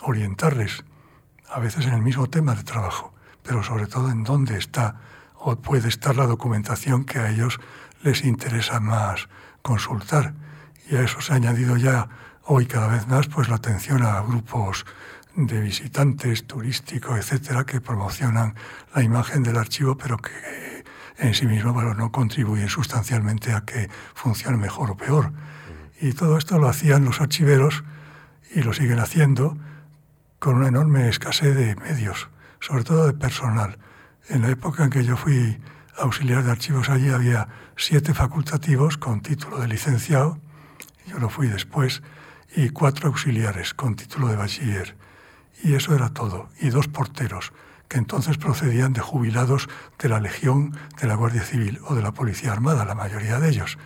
orientarles, 0.00 0.84
a 1.48 1.60
veces 1.60 1.86
en 1.86 1.94
el 1.94 2.02
mismo 2.02 2.28
tema 2.28 2.54
de 2.54 2.64
trabajo, 2.64 3.14
pero 3.42 3.62
sobre 3.62 3.86
todo 3.86 4.10
en 4.10 4.24
dónde 4.24 4.58
está 4.58 4.96
o 5.38 5.56
puede 5.56 5.88
estar 5.88 6.16
la 6.16 6.26
documentación 6.26 7.04
que 7.04 7.18
a 7.18 7.30
ellos 7.30 7.60
les 8.02 8.24
interesa 8.24 8.80
más 8.80 9.28
consultar. 9.62 10.34
Y 10.90 10.96
a 10.96 11.02
eso 11.02 11.20
se 11.20 11.32
ha 11.32 11.36
añadido 11.36 11.76
ya 11.76 12.08
hoy 12.44 12.66
cada 12.66 12.88
vez 12.88 13.06
más 13.06 13.28
pues 13.28 13.48
la 13.48 13.56
atención 13.56 14.02
a 14.02 14.20
grupos 14.22 14.86
de 15.36 15.60
visitantes 15.60 16.46
turísticos, 16.46 17.18
etcétera, 17.18 17.64
que 17.64 17.80
promocionan 17.80 18.54
la 18.94 19.02
imagen 19.02 19.42
del 19.42 19.58
archivo, 19.58 19.96
pero 19.96 20.16
que 20.16 20.32
en 21.18 21.34
sí 21.34 21.46
mismo 21.46 21.72
bueno, 21.72 21.94
no 21.94 22.10
contribuyen 22.10 22.68
sustancialmente 22.68 23.52
a 23.52 23.62
que 23.62 23.88
funcione 24.14 24.56
mejor 24.56 24.90
o 24.90 24.96
peor. 24.96 25.32
Y 26.00 26.12
todo 26.12 26.38
esto 26.38 26.58
lo 26.58 26.68
hacían 26.68 27.04
los 27.04 27.20
archiveros 27.20 27.84
y 28.54 28.62
lo 28.62 28.72
siguen 28.72 28.98
haciendo 28.98 29.58
con 30.38 30.56
una 30.56 30.68
enorme 30.68 31.08
escasez 31.08 31.54
de 31.54 31.76
medios, 31.76 32.28
sobre 32.60 32.84
todo 32.84 33.06
de 33.06 33.12
personal. 33.12 33.78
En 34.28 34.42
la 34.42 34.48
época 34.48 34.84
en 34.84 34.90
que 34.90 35.04
yo 35.04 35.16
fui 35.16 35.58
auxiliar 35.98 36.44
de 36.44 36.50
archivos 36.50 36.88
allí 36.88 37.10
había 37.10 37.48
siete 37.76 38.14
facultativos 38.14 38.96
con 38.98 39.20
título 39.20 39.58
de 39.58 39.68
licenciado, 39.68 40.38
yo 41.06 41.18
lo 41.18 41.28
fui 41.28 41.46
después, 41.46 42.02
y 42.54 42.70
cuatro 42.70 43.08
auxiliares 43.08 43.74
con 43.74 43.96
título 43.96 44.28
de 44.28 44.36
bachiller. 44.36 44.96
Y 45.62 45.74
eso 45.74 45.94
era 45.94 46.10
todo. 46.10 46.48
Y 46.60 46.70
dos 46.70 46.88
porteros, 46.88 47.52
que 47.88 47.98
entonces 47.98 48.38
procedían 48.38 48.92
de 48.92 49.00
jubilados 49.00 49.68
de 49.98 50.08
la 50.08 50.20
Legión, 50.20 50.76
de 51.00 51.06
la 51.06 51.14
Guardia 51.14 51.42
Civil 51.42 51.80
o 51.86 51.94
de 51.94 52.02
la 52.02 52.12
Policía 52.12 52.52
Armada, 52.52 52.84
la 52.84 52.94
mayoría 52.94 53.38
de 53.38 53.48
ellos. 53.48 53.78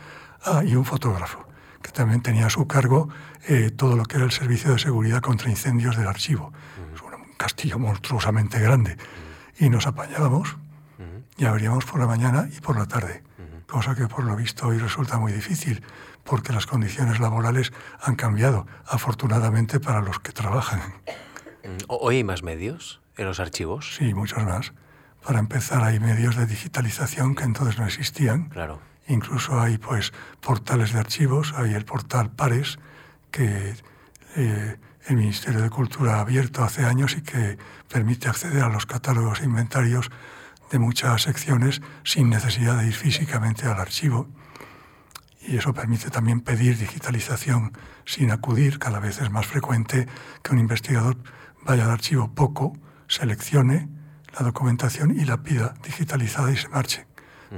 Ah, 0.44 0.62
y 0.64 0.74
un 0.74 0.84
fotógrafo, 0.84 1.46
que 1.82 1.90
también 1.90 2.22
tenía 2.22 2.46
a 2.46 2.50
su 2.50 2.66
cargo 2.66 3.08
eh, 3.48 3.70
todo 3.70 3.96
lo 3.96 4.04
que 4.04 4.16
era 4.16 4.24
el 4.24 4.32
servicio 4.32 4.72
de 4.72 4.78
seguridad 4.78 5.20
contra 5.20 5.50
incendios 5.50 5.96
del 5.96 6.08
archivo. 6.08 6.52
Es 6.94 7.02
un 7.02 7.10
castillo 7.36 7.78
monstruosamente 7.78 8.58
grande. 8.58 8.96
Y 9.58 9.68
nos 9.68 9.86
apañábamos 9.86 10.56
y 11.36 11.44
abríamos 11.44 11.84
por 11.84 12.00
la 12.00 12.06
mañana 12.06 12.48
y 12.54 12.60
por 12.60 12.76
la 12.76 12.86
tarde, 12.86 13.22
cosa 13.66 13.94
que 13.94 14.06
por 14.06 14.24
lo 14.24 14.36
visto 14.36 14.66
hoy 14.66 14.78
resulta 14.78 15.18
muy 15.18 15.32
difícil, 15.32 15.82
porque 16.24 16.52
las 16.52 16.66
condiciones 16.66 17.18
laborales 17.18 17.72
han 18.02 18.14
cambiado, 18.14 18.66
afortunadamente 18.86 19.80
para 19.80 20.02
los 20.02 20.20
que 20.20 20.32
trabajan. 20.32 20.80
Mm, 21.64 21.84
¿Hoy 21.88 22.16
hay 22.16 22.24
más 22.24 22.42
medios 22.42 23.00
en 23.16 23.26
los 23.26 23.40
archivos? 23.40 23.94
Sí, 23.96 24.14
muchos 24.14 24.44
más. 24.44 24.72
Para 25.24 25.38
empezar, 25.38 25.82
hay 25.82 26.00
medios 26.00 26.36
de 26.36 26.46
digitalización 26.46 27.34
que 27.34 27.44
entonces 27.44 27.78
no 27.78 27.86
existían. 27.86 28.48
Claro. 28.48 28.80
Incluso 29.06 29.60
hay 29.60 29.78
pues 29.78 30.12
portales 30.40 30.92
de 30.92 31.00
archivos, 31.00 31.52
hay 31.56 31.74
el 31.74 31.84
portal 31.84 32.30
Pares, 32.30 32.78
que 33.30 33.74
eh, 34.36 34.76
el 35.06 35.16
Ministerio 35.16 35.60
de 35.60 35.70
Cultura 35.70 36.16
ha 36.16 36.20
abierto 36.20 36.62
hace 36.62 36.84
años 36.84 37.16
y 37.16 37.22
que 37.22 37.58
permite 37.88 38.28
acceder 38.28 38.62
a 38.62 38.68
los 38.68 38.86
catálogos 38.86 39.40
e 39.40 39.44
inventarios 39.44 40.10
de 40.70 40.78
muchas 40.78 41.22
secciones 41.22 41.82
sin 42.04 42.30
necesidad 42.30 42.78
de 42.78 42.86
ir 42.86 42.94
físicamente 42.94 43.66
al 43.66 43.80
archivo. 43.80 44.28
Y 45.40 45.56
eso 45.56 45.72
permite 45.72 46.10
también 46.10 46.40
pedir 46.40 46.78
digitalización 46.78 47.72
sin 48.04 48.30
acudir. 48.30 48.78
Cada 48.78 49.00
vez 49.00 49.20
es 49.20 49.30
más 49.30 49.46
frecuente 49.46 50.06
que 50.42 50.52
un 50.52 50.58
investigador 50.58 51.16
vaya 51.64 51.84
al 51.84 51.90
archivo 51.90 52.34
poco, 52.34 52.72
seleccione 53.08 53.88
la 54.38 54.44
documentación 54.44 55.10
y 55.18 55.24
la 55.24 55.42
pida 55.42 55.74
digitalizada 55.82 56.52
y 56.52 56.56
se 56.56 56.68
marche. 56.68 57.06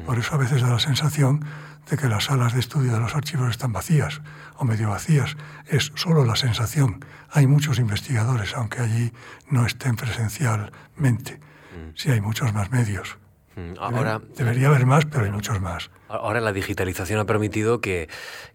Por 0.06 0.18
eso 0.18 0.34
a 0.34 0.38
veces 0.38 0.62
da 0.62 0.70
la 0.70 0.78
sensación 0.78 1.44
de 1.90 1.96
que 1.98 2.08
las 2.08 2.24
salas 2.24 2.54
de 2.54 2.60
estudio 2.60 2.92
de 2.92 3.00
los 3.00 3.14
archivos 3.14 3.50
están 3.50 3.72
vacías 3.72 4.22
o 4.56 4.64
medio 4.64 4.88
vacías. 4.88 5.36
Es 5.66 5.92
solo 5.96 6.24
la 6.24 6.36
sensación. 6.36 7.04
Hay 7.30 7.46
muchos 7.46 7.78
investigadores, 7.78 8.54
aunque 8.54 8.80
allí 8.80 9.12
no 9.50 9.66
estén 9.66 9.96
presencialmente. 9.96 11.40
Sí 11.94 12.10
hay 12.10 12.20
muchos 12.20 12.54
más 12.54 12.70
medios. 12.70 13.18
Mm, 13.56 13.78
ahora, 13.78 14.20
Debería 14.36 14.68
haber 14.68 14.86
más, 14.86 15.04
pero 15.04 15.24
hay 15.24 15.30
muchos 15.30 15.60
más. 15.60 15.90
Ahora 16.12 16.40
la 16.40 16.52
digitalización 16.52 17.18
ha 17.20 17.24
permitido 17.24 17.80
que, 17.80 18.08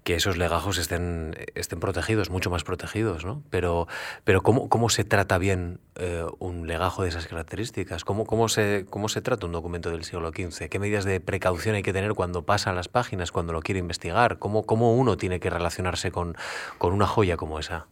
que 0.03 0.15
esos 0.15 0.37
legajos 0.37 0.77
estén, 0.77 1.35
estén 1.55 1.79
protegidos, 1.79 2.29
mucho 2.29 2.51
más 2.51 2.63
protegidos, 2.63 3.25
¿no? 3.25 3.41
Pero, 3.49 3.87
pero 4.23 4.41
¿cómo, 4.41 4.69
cómo 4.69 4.89
se 4.89 5.03
trata 5.03 5.39
bien 5.39 5.79
eh, 5.95 6.25
un 6.37 6.67
legajo 6.67 7.01
de 7.01 7.09
esas 7.09 7.25
características? 7.25 8.05
¿Cómo, 8.05 8.25
cómo, 8.25 8.47
se, 8.47 8.85
¿Cómo 8.89 9.09
se 9.09 9.21
trata 9.21 9.47
un 9.47 9.53
documento 9.53 9.89
del 9.89 10.03
siglo 10.03 10.29
XV? 10.29 10.69
¿Qué 10.69 10.79
medidas 10.79 11.03
de 11.03 11.19
precaución 11.19 11.75
hay 11.75 11.83
que 11.83 11.93
tener 11.93 12.13
cuando 12.13 12.45
pasa 12.45 12.71
las 12.73 12.89
páginas, 12.89 13.31
cuando 13.31 13.53
lo 13.53 13.61
quiere 13.61 13.79
investigar? 13.79 14.37
¿Cómo, 14.37 14.63
cómo 14.63 14.95
uno 14.95 15.17
tiene 15.17 15.39
que 15.39 15.49
relacionarse 15.49 16.11
con, 16.11 16.35
con 16.77 16.93
una 16.93 17.07
joya 17.07 17.37
como 17.37 17.57
esa? 17.57 17.87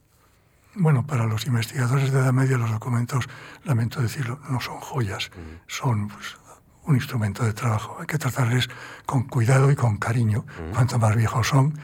Bueno, 0.75 1.07
para 1.07 1.25
los 1.25 1.47
investigadores 1.47 2.11
de 2.11 2.19
Edad 2.19 2.33
Media 2.33 2.57
los 2.57 2.69
documentos, 2.69 3.29
lamento 3.63 4.01
decirlo, 4.01 4.39
no 4.49 4.59
son 4.59 4.79
joyas, 4.81 5.31
mm. 5.33 5.61
son 5.67 6.09
pues, 6.09 6.37
un 6.85 6.95
instrumento 6.95 7.43
de 7.43 7.53
trabajo. 7.53 7.97
Hay 7.99 8.05
que 8.05 8.17
tratarles 8.17 8.69
con 9.05 9.23
cuidado 9.23 9.71
y 9.71 9.75
con 9.75 9.97
cariño. 9.97 10.45
Cuanto 10.73 10.99
más 10.99 11.15
viejos 11.15 11.47
son, 11.47 11.79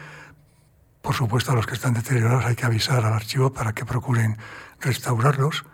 por 1.01 1.15
supuesto 1.15 1.51
a 1.51 1.55
los 1.55 1.65
que 1.65 1.73
están 1.73 1.93
deteriorados 1.93 2.45
hay 2.45 2.55
que 2.55 2.65
avisar 2.65 3.03
al 3.05 3.13
archivo 3.13 3.51
para 3.51 3.73
que 3.73 3.85
procuren 3.85 4.37
restaurarlos. 4.79 5.65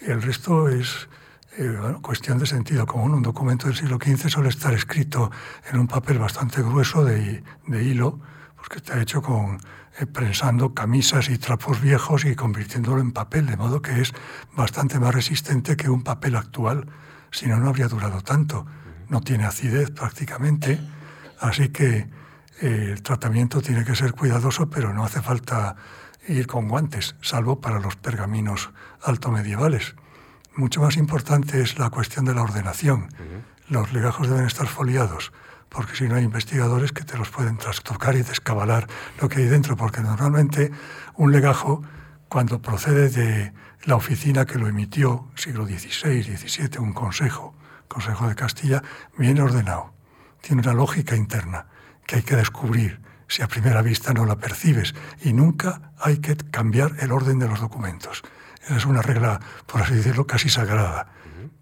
Y 0.00 0.10
el 0.10 0.22
resto 0.22 0.68
es 0.68 1.08
eh, 1.56 1.76
cuestión 2.02 2.38
de 2.38 2.46
sentido 2.46 2.86
común. 2.86 3.14
Un 3.14 3.22
documento 3.22 3.66
del 3.66 3.76
siglo 3.76 3.98
XV 4.02 4.28
suele 4.30 4.48
estar 4.48 4.72
escrito 4.74 5.30
en 5.70 5.78
un 5.78 5.88
papel 5.88 6.18
bastante 6.18 6.62
grueso 6.62 7.04
de, 7.04 7.42
de 7.66 7.82
hilo, 7.82 8.20
pues 8.56 8.68
que 8.68 8.76
está 8.76 9.00
hecho 9.00 9.22
con 9.22 9.58
eh, 9.98 10.06
prensando 10.06 10.74
camisas 10.74 11.28
y 11.28 11.38
trapos 11.38 11.80
viejos 11.80 12.24
y 12.24 12.36
convirtiéndolo 12.36 13.00
en 13.00 13.10
papel, 13.10 13.46
de 13.46 13.56
modo 13.56 13.82
que 13.82 14.00
es 14.00 14.12
bastante 14.54 15.00
más 15.00 15.12
resistente 15.12 15.76
que 15.76 15.90
un 15.90 16.04
papel 16.04 16.36
actual 16.36 16.88
si 17.30 17.46
no, 17.46 17.58
no 17.58 17.68
habría 17.68 17.88
durado 17.88 18.22
tanto. 18.22 18.66
No 19.08 19.20
tiene 19.20 19.44
acidez 19.44 19.90
prácticamente, 19.90 20.80
así 21.40 21.70
que 21.70 22.08
eh, 22.60 22.90
el 22.92 23.02
tratamiento 23.02 23.62
tiene 23.62 23.84
que 23.84 23.94
ser 23.94 24.12
cuidadoso, 24.12 24.68
pero 24.68 24.92
no 24.92 25.04
hace 25.04 25.22
falta 25.22 25.76
ir 26.26 26.46
con 26.46 26.68
guantes, 26.68 27.16
salvo 27.22 27.60
para 27.60 27.80
los 27.80 27.96
pergaminos 27.96 28.70
alto 29.02 29.30
medievales. 29.30 29.94
Mucho 30.54 30.82
más 30.82 30.96
importante 30.96 31.60
es 31.62 31.78
la 31.78 31.90
cuestión 31.90 32.24
de 32.24 32.34
la 32.34 32.42
ordenación. 32.42 33.08
Los 33.68 33.92
legajos 33.92 34.28
deben 34.28 34.44
estar 34.44 34.66
foliados, 34.66 35.32
porque 35.68 35.94
si 35.94 36.08
no 36.08 36.16
hay 36.16 36.24
investigadores 36.24 36.92
que 36.92 37.04
te 37.04 37.16
los 37.16 37.30
pueden 37.30 37.58
trastocar 37.58 38.16
y 38.16 38.22
descabalar 38.22 38.88
lo 39.20 39.28
que 39.28 39.40
hay 39.40 39.48
dentro, 39.48 39.76
porque 39.76 40.00
normalmente 40.00 40.72
un 41.14 41.32
legajo, 41.32 41.82
cuando 42.28 42.60
procede 42.60 43.08
de 43.08 43.52
la 43.88 43.96
oficina 43.96 44.44
que 44.44 44.58
lo 44.58 44.68
emitió, 44.68 45.30
siglo 45.34 45.64
XVI, 45.64 46.22
XVII, 46.22 46.78
un 46.78 46.92
consejo, 46.92 47.54
Consejo 47.88 48.28
de 48.28 48.34
Castilla, 48.34 48.82
bien 49.16 49.40
ordenado. 49.40 49.94
Tiene 50.42 50.60
una 50.60 50.74
lógica 50.74 51.16
interna 51.16 51.68
que 52.06 52.16
hay 52.16 52.22
que 52.22 52.36
descubrir 52.36 53.00
si 53.28 53.40
a 53.40 53.48
primera 53.48 53.80
vista 53.80 54.12
no 54.12 54.26
la 54.26 54.36
percibes 54.36 54.94
y 55.22 55.32
nunca 55.32 55.92
hay 55.98 56.18
que 56.18 56.36
cambiar 56.36 56.96
el 56.98 57.12
orden 57.12 57.38
de 57.38 57.48
los 57.48 57.60
documentos. 57.60 58.20
Esa 58.62 58.76
es 58.76 58.84
una 58.84 59.00
regla, 59.00 59.40
por 59.64 59.80
así 59.80 59.94
decirlo, 59.94 60.26
casi 60.26 60.50
sagrada, 60.50 61.06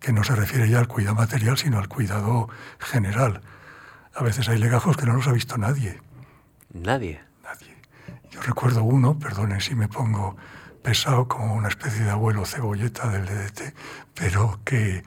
que 0.00 0.12
no 0.12 0.24
se 0.24 0.34
refiere 0.34 0.68
ya 0.68 0.80
al 0.80 0.88
cuidado 0.88 1.14
material, 1.14 1.56
sino 1.56 1.78
al 1.78 1.86
cuidado 1.86 2.48
general. 2.80 3.40
A 4.16 4.24
veces 4.24 4.48
hay 4.48 4.58
legajos 4.58 4.96
que 4.96 5.06
no 5.06 5.12
los 5.12 5.28
ha 5.28 5.32
visto 5.32 5.58
nadie. 5.58 6.00
Nadie. 6.72 7.20
Nadie. 7.44 7.76
Yo 8.32 8.42
recuerdo 8.42 8.82
uno, 8.82 9.16
perdonen 9.16 9.60
si 9.60 9.76
me 9.76 9.86
pongo 9.86 10.36
pesado 10.86 11.26
como 11.26 11.52
una 11.54 11.66
especie 11.66 12.04
de 12.04 12.10
abuelo 12.10 12.46
cebolleta 12.46 13.08
del 13.08 13.26
DDT, 13.26 13.74
pero 14.14 14.60
que 14.64 15.02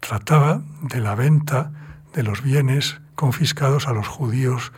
trataba 0.00 0.62
de 0.80 1.00
la 1.00 1.14
venta 1.14 1.70
de 2.14 2.22
los 2.22 2.40
bienes 2.42 2.98
confiscados 3.14 3.88
a 3.88 3.92
los 3.92 4.08
judíos 4.08 4.72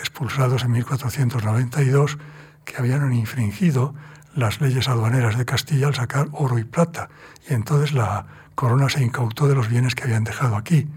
expulsados 0.00 0.64
en 0.64 0.72
1492 0.72 2.18
que 2.64 2.78
habían 2.78 3.12
infringido 3.12 3.94
las 4.34 4.60
leyes 4.60 4.88
aduaneras 4.88 5.38
de 5.38 5.44
Castilla 5.44 5.86
al 5.86 5.94
sacar 5.94 6.26
oro 6.32 6.58
y 6.58 6.64
plata. 6.64 7.08
Y 7.48 7.54
entonces 7.54 7.92
la 7.92 8.26
corona 8.56 8.88
se 8.88 9.04
incautó 9.04 9.46
de 9.46 9.54
los 9.54 9.68
bienes 9.68 9.94
que 9.94 10.02
habían 10.02 10.24
dejado 10.24 10.56
aquí, 10.56 10.88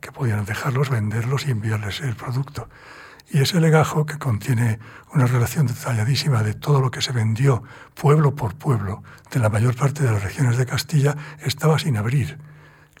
que 0.00 0.10
podían 0.10 0.46
dejarlos, 0.46 0.88
venderlos 0.88 1.46
y 1.46 1.50
enviarles 1.50 2.00
el 2.00 2.16
producto. 2.16 2.70
Y 3.28 3.40
ese 3.40 3.60
legajo, 3.60 4.06
que 4.06 4.18
contiene 4.18 4.78
una 5.12 5.26
relación 5.26 5.66
detalladísima 5.66 6.42
de 6.42 6.54
todo 6.54 6.80
lo 6.80 6.90
que 6.90 7.02
se 7.02 7.12
vendió 7.12 7.62
pueblo 7.94 8.34
por 8.34 8.54
pueblo 8.54 9.02
de 9.30 9.40
la 9.40 9.48
mayor 9.48 9.74
parte 9.74 10.04
de 10.04 10.12
las 10.12 10.22
regiones 10.22 10.56
de 10.56 10.66
Castilla, 10.66 11.16
estaba 11.40 11.78
sin 11.78 11.96
abrir. 11.96 12.38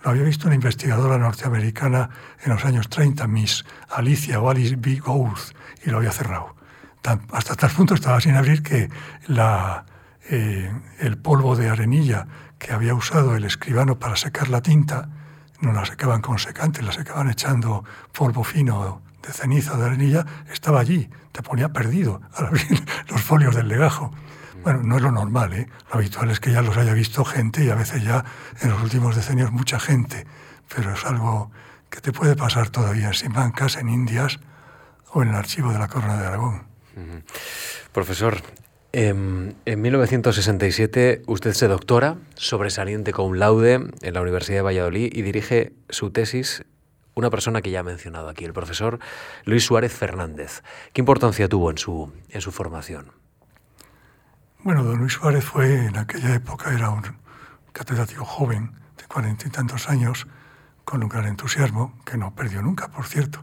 Lo 0.02 0.10
había 0.10 0.24
visto 0.24 0.46
una 0.46 0.54
investigadora 0.54 1.18
norteamericana 1.18 2.10
en 2.44 2.52
los 2.52 2.64
años 2.64 2.88
30, 2.88 3.26
Miss 3.26 3.64
Alicia 3.88 4.38
Alice 4.38 4.76
B. 4.76 4.96
Gould, 4.96 5.38
y 5.84 5.90
lo 5.90 5.98
había 5.98 6.12
cerrado. 6.12 6.54
hasta 7.32 7.54
tal 7.54 7.70
punto 7.70 7.94
estaba 7.94 8.20
sin 8.20 8.34
abrir 8.34 8.62
que 8.62 8.90
eh, 10.28 10.80
el 10.98 11.18
polvo 11.18 11.54
de 11.54 11.68
arenilla 11.68 12.26
que 12.58 12.72
había 12.72 12.94
usado 12.94 13.36
el 13.36 13.44
escribano 13.44 13.98
para 13.98 14.16
secar 14.16 14.48
la 14.48 14.60
tinta, 14.60 15.08
no 15.60 15.72
la 15.72 15.84
secaban 15.84 16.20
con 16.20 16.38
secante, 16.38 16.82
la 16.82 16.92
secaban 16.92 17.30
echando 17.30 17.84
polvo 18.12 18.42
fino 18.42 19.05
de 19.26 19.32
ceniza, 19.32 19.76
de 19.76 19.84
arenilla, 19.86 20.24
estaba 20.52 20.80
allí, 20.80 21.10
te 21.32 21.42
ponía 21.42 21.70
perdido 21.70 22.20
al 22.34 22.46
abrir 22.46 22.84
los 23.08 23.20
folios 23.20 23.54
del 23.54 23.68
legajo. 23.68 24.12
Bueno, 24.62 24.82
no 24.82 24.96
es 24.96 25.02
lo 25.02 25.12
normal, 25.12 25.52
¿eh? 25.52 25.68
lo 25.90 25.98
habitual 25.98 26.30
es 26.30 26.40
que 26.40 26.50
ya 26.50 26.62
los 26.62 26.76
haya 26.76 26.92
visto 26.92 27.24
gente 27.24 27.64
y 27.64 27.70
a 27.70 27.74
veces 27.74 28.02
ya 28.02 28.24
en 28.60 28.70
los 28.70 28.82
últimos 28.82 29.14
decenios 29.14 29.52
mucha 29.52 29.78
gente, 29.78 30.26
pero 30.74 30.92
es 30.92 31.04
algo 31.04 31.50
que 31.90 32.00
te 32.00 32.12
puede 32.12 32.34
pasar 32.34 32.70
todavía 32.70 33.08
en 33.08 33.14
Simancas, 33.14 33.76
en 33.76 33.88
Indias 33.88 34.40
o 35.12 35.22
en 35.22 35.28
el 35.28 35.34
archivo 35.34 35.72
de 35.72 35.78
la 35.78 35.88
Corona 35.88 36.20
de 36.20 36.26
Aragón. 36.26 36.66
Profesor, 37.92 38.42
em, 38.92 39.52
en 39.66 39.82
1967 39.82 41.22
usted 41.26 41.52
se 41.52 41.68
doctora, 41.68 42.16
sobresaliente 42.34 43.12
con 43.12 43.38
laude 43.38 43.74
en 44.00 44.14
la 44.14 44.20
Universidad 44.20 44.58
de 44.58 44.62
Valladolid 44.62 45.12
y 45.12 45.22
dirige 45.22 45.74
su 45.90 46.10
tesis 46.10 46.64
una 47.16 47.30
persona 47.30 47.62
que 47.62 47.70
ya 47.70 47.80
ha 47.80 47.82
mencionado 47.82 48.28
aquí, 48.28 48.44
el 48.44 48.52
profesor 48.52 48.98
Luis 49.46 49.64
Suárez 49.64 49.90
Fernández. 49.90 50.62
¿Qué 50.92 51.00
importancia 51.00 51.48
tuvo 51.48 51.70
en 51.70 51.78
su, 51.78 52.12
en 52.28 52.42
su 52.42 52.52
formación? 52.52 53.10
Bueno, 54.62 54.84
don 54.84 54.98
Luis 54.98 55.14
Suárez 55.14 55.42
fue, 55.42 55.86
en 55.86 55.96
aquella 55.96 56.34
época, 56.34 56.74
era 56.74 56.90
un 56.90 57.02
catedrático 57.72 58.26
joven, 58.26 58.72
de 58.98 59.04
cuarenta 59.04 59.48
y 59.48 59.50
tantos 59.50 59.88
años, 59.88 60.26
con 60.84 61.02
un 61.02 61.08
gran 61.08 61.24
entusiasmo, 61.24 61.98
que 62.04 62.18
no 62.18 62.34
perdió 62.34 62.60
nunca, 62.60 62.88
por 62.88 63.06
cierto, 63.06 63.42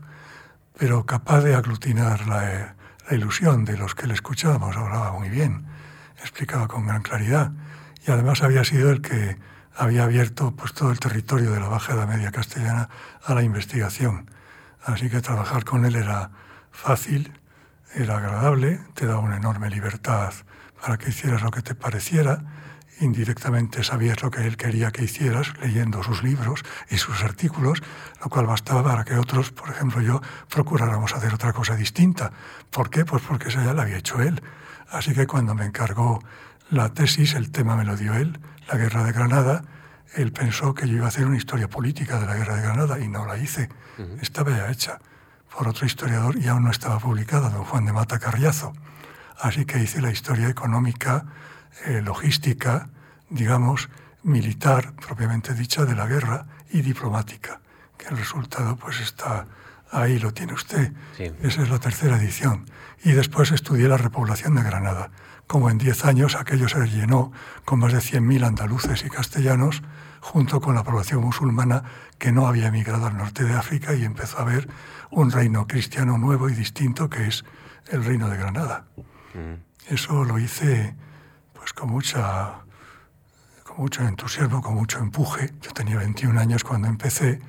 pero 0.78 1.08
capaz 1.08 1.42
de 1.42 1.56
aglutinar 1.56 2.28
la, 2.28 2.76
la 3.10 3.16
ilusión 3.16 3.66
de 3.66 3.76
los 3.76 3.96
que 3.96 4.06
le 4.06 4.14
escuchábamos. 4.14 4.78
Hablaba 4.78 5.14
muy 5.14 5.30
bien, 5.30 5.66
explicaba 6.20 6.68
con 6.68 6.86
gran 6.86 7.02
claridad, 7.02 7.52
y 8.06 8.12
además 8.12 8.44
había 8.44 8.64
sido 8.64 8.92
el 8.92 9.02
que 9.02 9.40
había 9.76 10.04
abierto 10.04 10.52
pues, 10.56 10.74
todo 10.74 10.92
el 10.92 11.00
territorio 11.00 11.52
de 11.52 11.60
la 11.60 11.68
Baja 11.68 11.94
Edad 11.94 12.08
Media 12.08 12.32
castellana 12.32 12.90
a 13.24 13.34
la 13.34 13.44
investigación. 13.44 14.30
Así 14.84 15.10
que 15.10 15.22
trabajar 15.22 15.64
con 15.64 15.86
él 15.86 15.96
era 15.96 16.32
fácil, 16.72 17.34
era 17.96 18.18
agradable, 18.18 18.82
te 18.94 19.06
daba 19.06 19.20
una 19.20 19.38
enorme 19.38 19.70
libertad 19.70 20.34
para 20.82 20.98
que 20.98 21.10
hicieras 21.10 21.42
lo 21.42 21.52
que 21.52 21.62
te 21.62 21.76
pareciera, 21.76 22.44
indirectamente 23.00 23.84
sabías 23.84 24.22
lo 24.22 24.32
que 24.32 24.46
él 24.46 24.58
quería 24.58 24.92
que 24.92 25.04
hicieras 25.04 25.54
leyendo 25.62 26.04
sus 26.04 26.24
libros 26.24 26.64
y 26.90 26.98
sus 26.98 27.24
artículos, 27.24 27.82
lo 28.22 28.30
cual 28.30 28.46
bastaba 28.46 28.84
para 28.84 29.04
que 29.04 29.16
otros, 29.16 29.52
por 29.52 29.70
ejemplo 29.70 30.02
yo, 30.02 30.22
procuráramos 30.50 31.14
hacer 31.14 31.34
otra 31.34 31.54
cosa 31.54 31.76
distinta. 31.76 32.32
¿Por 32.70 32.90
qué? 32.90 33.06
Pues 33.06 33.24
porque 33.24 33.50
eso 33.50 33.64
ya 33.64 33.74
lo 33.74 33.82
había 33.82 33.98
hecho 33.98 34.22
él. 34.22 34.42
Así 34.90 35.14
que 35.14 35.26
cuando 35.26 35.56
me 35.56 35.66
encargó 35.66 36.20
la 36.74 36.90
tesis, 36.94 37.36
el 37.36 37.52
tema 37.52 37.76
me 37.76 37.86
lo 37.86 37.96
dio 37.96 38.16
él, 38.16 38.40
la 38.68 38.78
guerra 38.78 39.04
de 39.04 39.12
Granada, 39.12 39.64
él 40.16 40.32
pensó 40.32 40.74
que 40.74 40.88
yo 40.88 40.96
iba 40.96 41.06
a 41.06 41.10
hacer 41.10 41.26
una 41.26 41.38
historia 41.38 41.70
política 41.70 42.20
de 42.20 42.26
la 42.26 42.36
guerra 42.36 42.56
de 42.56 42.62
Granada 42.64 43.00
y 43.00 43.08
no 43.08 43.26
la 43.26 43.38
hice. 43.38 43.70
Estaba 44.22 44.52
ya 44.52 44.70
hecha. 44.72 45.00
por 45.56 45.68
otro 45.68 45.86
historiador 45.86 46.36
y 46.38 46.48
aún 46.48 46.64
no 46.64 46.72
estaba 46.72 46.98
publicada, 46.98 47.50
don 47.52 47.64
Juan 47.64 47.86
de 47.86 47.94
Mata 47.94 48.18
Carriazo. 48.18 48.74
Así 49.40 49.66
que 49.66 49.78
hice 49.78 50.02
la 50.02 50.10
historia 50.10 50.50
económica, 50.50 51.26
eh, 51.86 52.02
logística, 52.02 52.90
digamos, 53.30 53.90
militar, 54.24 54.94
propiamente 54.94 55.54
dicha, 55.54 55.86
de 55.86 55.94
la 55.94 56.08
guerra 56.08 56.48
y 56.72 56.82
diplomática, 56.82 57.62
que 58.00 58.08
el 58.08 58.18
resultado 58.18 58.78
pues 58.78 59.00
está 59.00 59.46
ahí, 59.92 60.18
lo 60.18 60.34
tiene 60.34 60.54
usted. 60.54 60.92
Esa 61.44 61.62
es 61.62 61.70
la 61.70 61.78
tercera 61.78 62.18
edición. 62.18 62.66
Y 63.04 63.12
después 63.12 63.52
estudié 63.52 63.88
la 63.88 63.98
repoblación 63.98 64.56
de 64.56 64.64
Granada. 64.64 65.12
Como 65.48 65.70
en 65.70 65.78
diez 65.78 66.06
años 66.06 66.36
aquello 66.36 66.68
se 66.68 66.88
llenó 66.88 67.32
con 67.66 67.80
más 67.80 67.94
de 67.94 68.00
100.000 68.00 68.46
andaluces 68.46 69.04
y 69.06 69.10
castellanos, 69.10 69.84
junto 70.20 70.62
con 70.62 70.74
la 70.74 70.84
población 70.84 71.22
musulmana 71.22 71.84
que 72.18 72.32
no 72.32 72.48
había 72.48 72.68
emigrado 72.68 73.08
al 73.08 73.18
norte 73.18 73.44
de 73.44 73.54
África 73.54 73.94
y 73.94 74.06
empezó 74.06 74.40
a 74.40 74.44
haber 74.44 74.70
un 75.12 75.32
reino 75.32 75.68
cristiano 75.68 76.18
nuevo 76.18 76.50
y 76.50 76.54
distinto 76.54 77.10
que 77.10 77.28
es 77.28 77.44
el 77.90 78.06
reino 78.06 78.30
de 78.30 78.38
Granada. 78.38 78.86
Mm. 79.34 79.94
Eso 79.94 80.24
lo 80.24 80.40
hice 80.40 80.96
pues 81.54 81.74
con 81.74 81.90
mucha 81.90 82.62
con 83.64 83.78
mucho 83.78 84.08
entusiasmo, 84.08 84.62
con 84.62 84.76
mucho 84.76 85.00
empuje. 85.00 85.54
Yo 85.62 85.72
tenía 85.72 85.98
21 85.98 86.40
años 86.40 86.64
cuando 86.64 86.88
empecé 86.88 87.42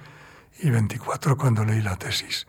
y 0.59 0.71
24 0.71 1.37
cuando 1.37 1.65
leí 1.65 1.81
la 1.81 1.97
tesis 1.97 2.47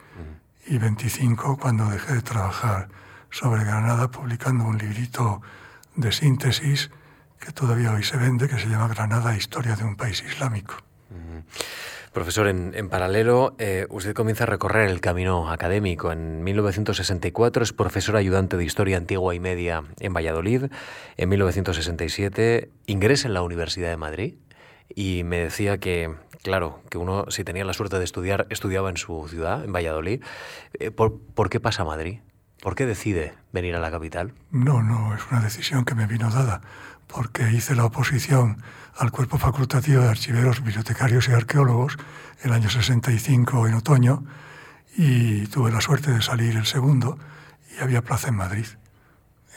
mm. 0.68 0.74
y 0.74 0.78
25 0.80 1.58
cuando 1.58 1.88
dejé 1.90 2.16
de 2.16 2.22
trabajar 2.22 2.90
sobre 3.30 3.64
Granada 3.64 4.10
publicando 4.12 4.66
un 4.66 4.78
librito 4.78 5.42
de 5.96 6.12
síntesis 6.12 6.92
que 7.40 7.52
todavía 7.52 7.92
hoy 7.94 8.04
se 8.04 8.18
vende, 8.18 8.48
que 8.48 8.58
se 8.58 8.68
llama 8.68 8.88
Granada, 8.88 9.36
Historia 9.36 9.76
de 9.76 9.84
un 9.84 9.96
País 9.96 10.24
Islámico. 10.28 10.76
Profesor, 12.16 12.48
en, 12.48 12.90
paralelo, 12.90 13.56
eh, 13.60 13.88
usted 13.90 14.14
comienza 14.14 14.46
a 14.46 14.48
recorrer 14.48 14.90
el 14.90 15.02
camino 15.02 15.50
académico. 15.52 16.14
En 16.14 16.46
1964 16.46 17.62
es 17.62 17.74
profesor 17.74 18.16
ayudante 18.16 18.56
de 18.56 18.64
Historia 18.64 18.96
Antigua 18.96 19.36
y 19.36 19.42
Media 19.42 19.84
en 20.00 20.14
Valladolid. 20.14 20.68
En 21.18 21.28
1967 21.30 22.70
ingresa 22.86 23.28
en 23.28 23.34
la 23.34 23.42
Universidad 23.42 23.90
de 23.90 23.98
Madrid 23.98 24.36
y 24.88 25.24
me 25.26 25.40
decía 25.40 25.78
que, 25.78 26.16
claro, 26.42 26.80
que 26.90 26.98
uno 26.98 27.26
si 27.32 27.44
tenía 27.44 27.66
la 27.66 27.74
suerte 27.74 28.00
de 28.00 28.06
estudiar, 28.06 28.48
estudiaba 28.50 28.90
en 28.90 28.96
su 28.96 29.28
ciudad, 29.28 29.66
en 29.66 29.74
Valladolid. 29.74 30.24
Eh, 30.80 30.92
¿Por, 30.92 31.20
¿Por 31.20 31.50
qué 31.50 31.60
pasa 31.60 31.82
a 31.82 31.86
Madrid? 31.86 32.20
¿Por 32.66 32.74
qué 32.74 32.88
decide 32.88 33.36
venir 33.54 33.76
a 33.76 33.80
la 33.80 33.92
capital? 33.92 34.34
No, 34.50 34.82
no, 34.82 35.14
es 35.14 35.22
una 35.30 35.40
decisión 35.40 35.86
que 35.86 35.94
me 35.94 36.08
vino 36.08 36.32
dada 36.32 36.62
porque 37.06 37.52
hice 37.52 37.76
la 37.76 37.86
oposición 37.86 38.60
al 38.96 39.12
cuerpo 39.12 39.38
facultativo 39.38 40.02
de 40.02 40.10
archiveros, 40.10 40.64
bibliotecarios 40.64 41.30
y 41.30 41.34
arqueólogos 41.34 41.96
el 42.42 42.52
año 42.54 42.72
65 42.72 43.68
en 43.68 43.76
otoño 43.76 44.24
y 44.98 45.46
tuve 45.46 45.72
la 45.72 45.80
suerte 45.80 46.10
de 46.10 46.24
salir 46.24 46.56
el 46.56 46.66
segundo 46.66 47.20
y 47.78 47.84
había 47.84 48.02
plaza 48.02 48.30
en 48.30 48.36
Madrid. 48.38 48.66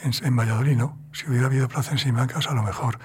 En, 0.03 0.37
Valladolid 0.37 0.77
no. 0.77 0.99
Si 1.13 1.31
hubiera 1.31 1.47
habido 1.47 1.67
plaza 1.67 1.93
en 1.93 1.99
Simancas, 1.99 2.47
a 2.47 2.53
lo 2.53 2.63
mejor 2.63 2.99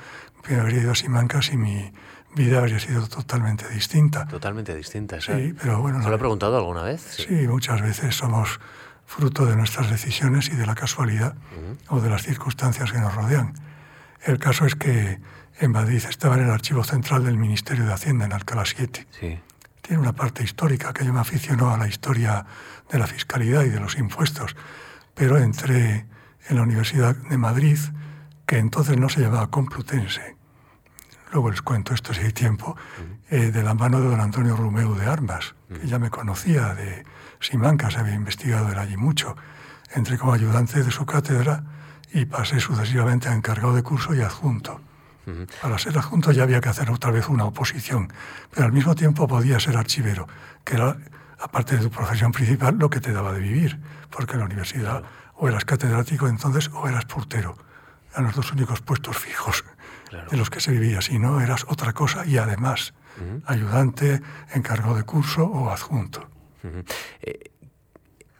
me 0.50 0.58
habría 0.58 0.82
ido 0.82 0.92
a 0.92 0.96
Simancas 0.96 1.54
y 1.54 1.56
mi 1.56 1.94
vida 2.36 2.58
habría 2.58 2.80
sido 2.80 3.08
totalmente 3.08 3.70
distinta. 3.70 4.28
Totalmente 4.28 4.76
distinta, 4.76 5.22
sí. 5.22 5.56
pero 5.62 5.80
bueno. 5.80 6.04
¿Se 6.04 6.10
lo 6.10 6.16
ha 6.16 6.20
preguntado 6.20 6.58
alguna 6.58 6.84
vez? 6.84 7.02
Sí. 7.26 7.48
muchas 7.48 7.82
veces 7.82 8.14
somos 8.16 8.60
fruto 9.06 9.46
de 9.46 9.56
nuestras 9.56 9.90
decisiones 9.90 10.50
y 10.50 10.56
de 10.56 10.66
la 10.66 10.76
casualidad 10.76 11.36
o 11.90 12.02
de 12.02 12.10
las 12.10 12.24
circunstancias 12.24 12.92
que 12.92 13.00
nos 13.00 13.14
rodean. 13.14 13.54
El 14.24 14.40
caso 14.40 14.66
es 14.66 14.76
que 14.76 15.20
en 15.60 15.72
Madrid 15.72 16.04
estaba 16.10 16.36
en 16.36 16.44
el 16.44 16.50
archivo 16.50 16.84
central 16.84 17.26
del 17.26 17.38
Ministerio 17.38 17.86
de 17.86 17.94
Hacienda, 17.94 18.26
en 18.26 18.34
Alcalá 18.34 18.64
7. 18.66 19.08
Tiene 19.82 20.02
una 20.02 20.14
parte 20.14 20.44
histórica 20.44 20.94
que 20.94 21.06
yo 21.06 21.14
me 21.14 21.20
aficionó 21.20 21.74
a 21.74 21.78
la 21.78 21.88
historia 21.88 22.46
de 22.90 23.00
la 23.00 23.08
fiscalidad 23.08 23.64
y 23.64 23.70
de 23.70 23.80
los 23.80 23.98
impuestos, 23.98 24.56
pero 25.14 25.38
entré 25.38 26.08
en 26.48 26.56
la 26.56 26.64
Universidad 26.64 27.16
de 27.16 27.38
Madrid, 27.38 27.78
que 28.46 28.58
entonces 28.58 28.98
no 28.98 29.10
se 29.10 29.22
llamaba 29.22 29.50
Complutense. 29.50 30.38
Luego 31.32 31.50
les 31.50 31.62
cuento 31.62 31.94
esto 31.94 32.14
si 32.14 32.22
hay 32.22 32.32
tiempo, 32.32 32.78
eh, 33.30 33.52
de 33.52 33.64
la 33.64 33.74
mano 33.74 34.00
de 34.00 34.08
don 34.08 34.22
Antonio 34.22 34.56
Rumeu 34.56 34.94
de 34.96 35.06
Armas, 35.06 35.56
que 35.68 35.88
ya 35.88 36.00
me 36.00 36.10
conocía 36.10 36.74
de 36.76 37.04
Simancas, 37.44 37.98
había 37.98 38.16
investigado 38.16 38.72
él 38.72 38.80
allí 38.80 38.98
mucho. 38.98 39.36
Entré 39.92 40.18
como 40.18 40.34
ayudante 40.34 40.82
de 40.82 40.92
su 40.92 41.06
cátedra 41.06 41.64
y 42.14 42.26
pasé 42.26 42.60
sucesivamente 42.60 43.28
a 43.28 43.34
encargado 43.34 43.76
de 43.76 43.84
curso 43.84 44.16
y 44.16 44.22
adjunto. 44.22 44.82
Para 45.62 45.78
ser 45.78 45.98
adjunto 45.98 46.32
ya 46.32 46.44
había 46.44 46.60
que 46.60 46.70
hacer 46.70 46.90
otra 46.90 47.12
vez 47.12 47.30
una 47.30 47.46
oposición, 47.46 48.12
pero 48.52 48.66
al 48.66 48.74
mismo 48.74 48.94
tiempo 48.96 49.28
podía 49.28 49.60
ser 49.60 49.78
archivero, 49.78 50.28
que 50.66 50.76
era, 50.76 50.98
aparte 51.40 51.78
de 51.78 51.84
tu 51.84 51.90
profesión 51.90 52.32
principal, 52.32 52.78
lo 52.78 52.90
que 52.90 53.00
te 53.00 53.14
daba 53.14 53.32
de 53.32 53.40
vivir, 53.40 53.80
porque 54.10 54.34
en 54.34 54.40
la 54.40 54.46
universidad 54.46 55.04
o 55.36 55.48
eras 55.48 55.66
catedrático 55.66 56.28
entonces 56.28 56.70
o 56.74 56.88
eras 56.88 57.06
portero. 57.06 57.58
Eran 58.12 58.26
los 58.26 58.36
dos 58.36 58.52
únicos 58.52 58.82
puestos 58.82 59.18
fijos 59.18 59.64
en 60.32 60.38
los 60.38 60.50
que 60.50 60.60
se 60.60 60.72
vivía, 60.72 61.02
si 61.02 61.20
no 61.20 61.42
eras 61.42 61.66
otra 61.68 61.94
cosa 61.94 62.26
y 62.26 62.38
además 62.38 62.94
ayudante, 63.46 64.22
encargado 64.54 64.96
de 64.96 65.04
curso 65.04 65.46
o 65.46 65.70
adjunto 65.70 66.33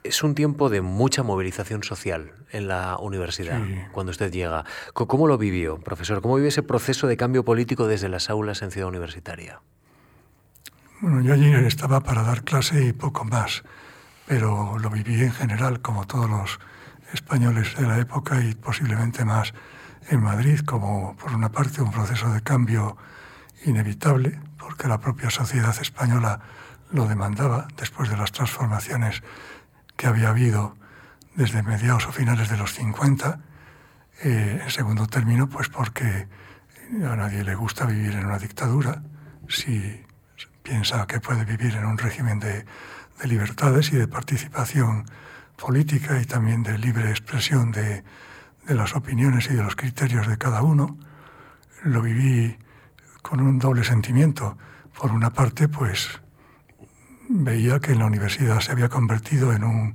es 0.04 0.22
un 0.22 0.34
tiempo 0.34 0.68
de 0.68 0.82
mucha 0.82 1.22
movilización 1.22 1.82
social 1.82 2.32
en 2.50 2.68
la 2.68 2.98
universidad, 2.98 3.60
cuando 3.92 4.10
usted 4.10 4.30
llega. 4.30 4.64
¿Cómo 4.92 5.26
lo 5.26 5.38
vivió, 5.38 5.78
profesor? 5.78 6.20
¿Cómo 6.20 6.36
vive 6.36 6.48
ese 6.48 6.62
proceso 6.62 7.06
de 7.06 7.16
cambio 7.16 7.44
político 7.44 7.86
desde 7.86 8.08
las 8.08 8.28
aulas 8.28 8.62
en 8.62 8.70
Ciudad 8.70 8.88
Universitaria? 8.88 9.60
Bueno, 11.00 11.22
yo 11.22 11.34
allí 11.34 11.52
estaba 11.66 12.00
para 12.00 12.22
dar 12.22 12.44
clase 12.44 12.84
y 12.84 12.92
poco 12.92 13.24
más, 13.24 13.64
pero 14.26 14.78
lo 14.78 14.90
viví 14.90 15.22
en 15.22 15.32
general, 15.32 15.80
como 15.80 16.06
todos 16.06 16.28
los 16.28 16.60
españoles 17.12 17.74
de 17.76 17.86
la 17.86 17.98
época 17.98 18.42
y 18.42 18.54
posiblemente 18.54 19.24
más 19.24 19.54
en 20.10 20.22
Madrid, 20.22 20.60
como 20.60 21.16
por 21.16 21.34
una 21.34 21.50
parte 21.50 21.80
un 21.80 21.90
proceso 21.90 22.30
de 22.32 22.42
cambio 22.42 22.96
inevitable, 23.64 24.38
porque 24.58 24.86
la 24.86 25.00
propia 25.00 25.30
sociedad 25.30 25.74
española 25.80 26.40
lo 26.94 27.08
demandaba 27.08 27.66
después 27.76 28.08
de 28.08 28.16
las 28.16 28.30
transformaciones 28.30 29.22
que 29.96 30.06
había 30.06 30.28
habido 30.28 30.76
desde 31.34 31.64
mediados 31.64 32.06
o 32.06 32.12
finales 32.12 32.48
de 32.48 32.56
los 32.56 32.72
50. 32.72 33.40
Eh, 34.22 34.60
en 34.62 34.70
segundo 34.70 35.08
término, 35.08 35.48
pues 35.48 35.68
porque 35.68 36.28
a 37.04 37.16
nadie 37.16 37.42
le 37.42 37.56
gusta 37.56 37.84
vivir 37.84 38.14
en 38.14 38.26
una 38.26 38.38
dictadura 38.38 39.02
si 39.48 40.06
piensa 40.62 41.06
que 41.08 41.18
puede 41.18 41.44
vivir 41.44 41.74
en 41.74 41.84
un 41.84 41.98
régimen 41.98 42.38
de, 42.38 42.64
de 43.20 43.26
libertades 43.26 43.92
y 43.92 43.96
de 43.96 44.06
participación 44.06 45.06
política 45.56 46.20
y 46.20 46.26
también 46.26 46.62
de 46.62 46.78
libre 46.78 47.10
expresión 47.10 47.72
de 47.72 48.04
las 48.68 48.94
opiniones 48.94 49.50
y 49.50 49.54
de 49.54 49.64
los 49.64 49.74
criterios 49.74 50.28
de 50.28 50.38
cada 50.38 50.62
uno. 50.62 50.96
Lo 51.82 52.02
viví 52.02 52.56
con 53.20 53.40
un 53.40 53.58
doble 53.58 53.82
sentimiento. 53.82 54.56
Por 54.96 55.10
una 55.10 55.30
parte, 55.30 55.68
pues 55.68 56.20
veía 57.28 57.80
que 57.80 57.92
en 57.92 58.00
la 58.00 58.06
universidad 58.06 58.60
se 58.60 58.72
había 58.72 58.88
convertido 58.88 59.52
en 59.52 59.64
un 59.64 59.94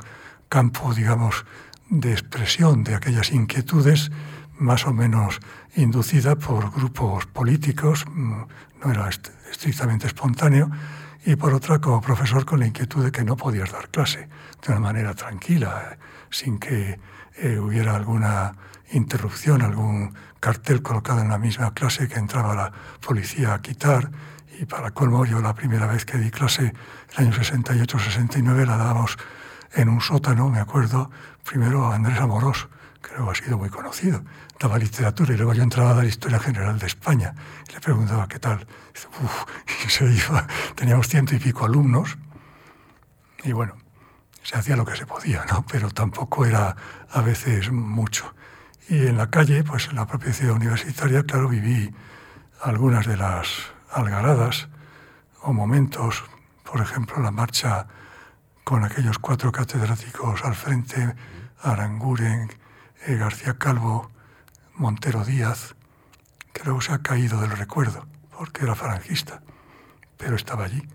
campo, 0.50 0.94
digamos, 0.94 1.46
de 1.90 2.12
expresión 2.12 2.84
de 2.84 2.96
aquellas 2.96 3.32
inquietudes 3.32 4.12
más 4.58 4.86
o 4.86 4.94
menos 4.94 5.40
inducida 5.76 6.36
por 6.36 6.72
grupos 6.72 7.26
políticos, 7.28 8.06
mm, 8.08 8.42
no 8.84 8.92
era 8.92 9.10
estrictamente 9.52 10.08
espontáneo, 10.08 10.70
y 11.26 11.36
por 11.36 11.54
otra 11.54 11.80
como 11.80 12.02
profesor 12.02 12.46
con 12.46 12.60
la 12.60 12.68
inquietud 12.68 13.04
de 13.04 13.12
que 13.12 13.24
no 13.24 13.36
podías 13.36 13.72
dar 13.72 13.90
clase 13.90 14.30
de 14.66 14.72
una 14.72 14.80
manera 14.80 15.14
tranquila, 15.14 15.98
sin 16.30 16.60
que 16.60 17.00
eh, 17.38 17.60
hubiera 17.60 17.96
alguna 17.96 18.54
interrupción, 18.92 19.62
algún 19.62 20.14
cartel 20.40 20.82
colocado 20.82 21.22
en 21.22 21.30
la 21.30 21.38
misma 21.38 21.74
clase 21.74 22.08
que 22.08 22.20
entraba 22.20 22.56
la 22.56 22.72
policía 23.06 23.54
a 23.54 23.62
quitar 23.62 24.12
y 24.60 24.66
para 24.66 24.92
colmo 24.92 25.26
yo 25.26 25.42
la 25.42 25.56
primera 25.56 25.88
vez 25.88 26.04
que 26.04 26.18
di 26.18 26.32
clase, 26.32 26.74
el 27.16 27.26
año 27.26 27.32
68-69, 27.32 28.66
la 28.66 28.76
dábamos 28.76 29.18
en 29.74 29.88
un 29.88 30.02
sótano, 30.02 30.50
me 30.50 30.60
acuerdo, 30.60 31.10
primero 31.46 31.88
a 31.88 31.96
Andrés 31.96 32.20
Amorós, 32.20 32.68
que 33.02 33.16
luego 33.16 33.32
ha 33.32 33.36
sido 33.36 33.58
muy 33.58 33.70
conocido, 33.70 34.22
daba 34.60 34.78
literatura 34.78 35.34
y 35.34 35.38
luego 35.38 35.54
yo 35.54 35.64
entraba 35.64 35.92
a 35.92 35.94
dar 35.94 36.06
historia 36.06 36.40
general 36.40 36.78
de 36.78 36.88
España 36.88 37.34
y 37.70 37.74
le 37.74 37.80
preguntaba 37.80 38.28
qué 38.28 38.40
tal. 38.40 38.68
Y, 39.86 39.90
se 39.90 40.06
iba, 40.06 40.46
teníamos 40.76 41.08
ciento 41.08 41.34
y 41.34 41.40
pico 41.40 41.64
alumnos 41.64 42.18
y 43.44 43.54
bueno, 43.54 43.76
se 44.44 44.58
hacía 44.58 44.76
lo 44.76 44.84
que 44.84 44.98
se 44.98 45.06
podía, 45.06 45.46
¿no? 45.46 45.66
pero 45.72 45.90
tampoco 45.90 46.46
era 46.46 46.76
a 47.10 47.22
veces 47.22 47.72
mucho. 47.72 48.36
Y 48.90 49.08
en 49.08 49.16
la 49.16 49.30
calle, 49.30 49.64
pues 49.64 49.88
en 49.88 49.96
la 49.96 50.06
propia 50.06 50.34
ciudad 50.34 50.56
universitaria, 50.56 51.24
claro, 51.24 51.48
viví 51.48 51.96
algunas 52.62 53.08
de 53.08 53.16
las 53.16 53.72
algaradas 53.92 54.70
o 55.42 55.54
momentos, 55.54 56.24
por 56.64 56.82
ejemplo, 56.82 57.20
la 57.20 57.32
marcha 57.32 57.88
con 58.64 58.84
aquellos 58.84 59.20
cuatro 59.20 59.52
catedráticos 59.52 60.44
al 60.44 60.56
frente, 60.56 61.16
Aranguren, 61.62 62.52
eh, 63.08 63.16
García 63.16 63.58
Calvo, 63.58 64.12
Montero 64.76 65.26
Díaz, 65.26 65.76
que 66.54 66.64
luego 66.64 66.82
se 66.82 66.94
ha 66.94 67.00
caído 67.00 67.42
del 67.42 67.52
recuerdo, 67.52 68.06
porque 68.38 68.64
era 68.64 68.76
farangista, 68.76 69.42
pero 70.18 70.36
estaba 70.36 70.66
allí. 70.66 70.88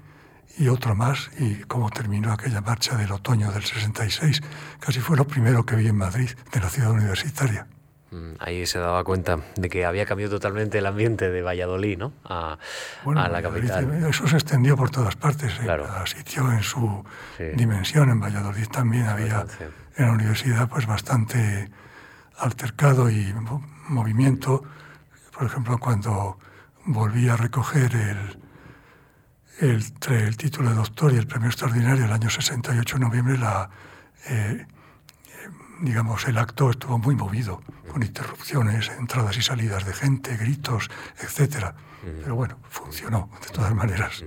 y 0.56 0.68
otro 0.68 0.94
más, 0.94 1.32
y 1.36 1.64
cómo 1.64 1.90
terminó 1.90 2.32
aquella 2.32 2.60
marcha 2.60 2.96
del 2.96 3.10
otoño 3.10 3.50
del 3.50 3.64
66. 3.64 4.40
Casi 4.78 5.00
fue 5.00 5.16
lo 5.16 5.26
primero 5.26 5.66
que 5.66 5.74
vi 5.74 5.88
en 5.88 5.96
Madrid, 5.96 6.30
de 6.52 6.60
la 6.60 6.70
ciudad 6.70 6.92
universitaria. 6.92 7.66
Mm, 8.14 8.34
ahí 8.38 8.64
se 8.64 8.78
daba 8.78 9.02
cuenta 9.02 9.40
de 9.56 9.68
que 9.68 9.84
había 9.84 10.06
cambiado 10.06 10.36
totalmente 10.36 10.78
el 10.78 10.86
ambiente 10.86 11.30
de 11.30 11.42
Valladolid, 11.42 11.98
¿no? 11.98 12.12
A, 12.24 12.58
la 13.04 13.42
capital. 13.42 14.04
Eso 14.08 14.28
se 14.28 14.36
extendió 14.36 14.76
por 14.76 14.90
todas 14.90 15.16
partes. 15.16 15.52
¿eh? 15.54 15.62
Claro. 15.64 15.88
sitio 16.06 16.52
en 16.52 16.62
su 16.62 17.04
dimensión. 17.56 18.10
En 18.10 18.20
Valladolid 18.20 18.68
también 18.68 19.06
había 19.06 19.44
en 19.96 20.06
la 20.06 20.12
universidad 20.12 20.68
pues 20.68 20.86
bastante 20.86 21.68
altercado 22.38 23.10
y 23.10 23.34
movimiento. 23.88 24.62
Por 25.36 25.46
ejemplo, 25.48 25.78
cuando 25.78 26.38
volví 26.84 27.28
a 27.28 27.36
recoger 27.36 27.96
el, 27.96 29.82
el, 30.08 30.36
título 30.36 30.68
de 30.68 30.76
doctor 30.76 31.12
y 31.12 31.16
el 31.16 31.26
premio 31.26 31.48
extraordinario 31.48 32.04
el 32.04 32.12
año 32.12 32.30
68 32.30 32.94
de 32.94 33.00
noviembre, 33.00 33.38
la, 33.38 33.70
eh, 34.28 34.66
digamos, 35.84 36.26
el 36.26 36.38
acto 36.38 36.70
estuvo 36.70 36.98
muy 36.98 37.14
movido, 37.14 37.62
con 37.90 38.02
interrupciones, 38.02 38.90
entradas 38.98 39.36
y 39.36 39.42
salidas 39.42 39.84
de 39.86 39.92
gente, 39.92 40.36
gritos, 40.36 40.90
etcétera. 41.20 41.74
Pero 42.22 42.34
bueno, 42.34 42.58
funcionó 42.68 43.30
de 43.46 43.50
todas 43.50 43.74
maneras. 43.74 44.24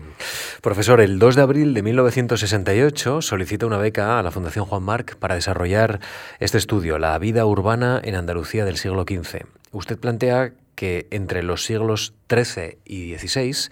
Profesor, 0.61 0.99
el 0.99 1.19
2 1.19 1.35
de 1.35 1.41
abril 1.41 1.73
de 1.73 1.83
1968 1.83 3.21
solicita 3.21 3.65
una 3.65 3.77
beca 3.77 4.17
a 4.17 4.23
la 4.23 4.31
Fundación 4.31 4.65
Juan 4.65 4.83
Marc 4.83 5.15
para 5.17 5.35
desarrollar 5.35 5.99
este 6.39 6.57
estudio, 6.57 6.97
La 6.97 7.17
vida 7.19 7.45
urbana 7.45 8.01
en 8.03 8.15
Andalucía 8.15 8.65
del 8.65 8.77
siglo 8.77 9.03
XV. 9.03 9.45
Usted 9.71 9.99
plantea 9.99 10.53
que 10.73 11.07
entre 11.11 11.43
los 11.43 11.65
siglos 11.65 12.13
XIII 12.29 12.79
y 12.85 13.15
XVI 13.15 13.69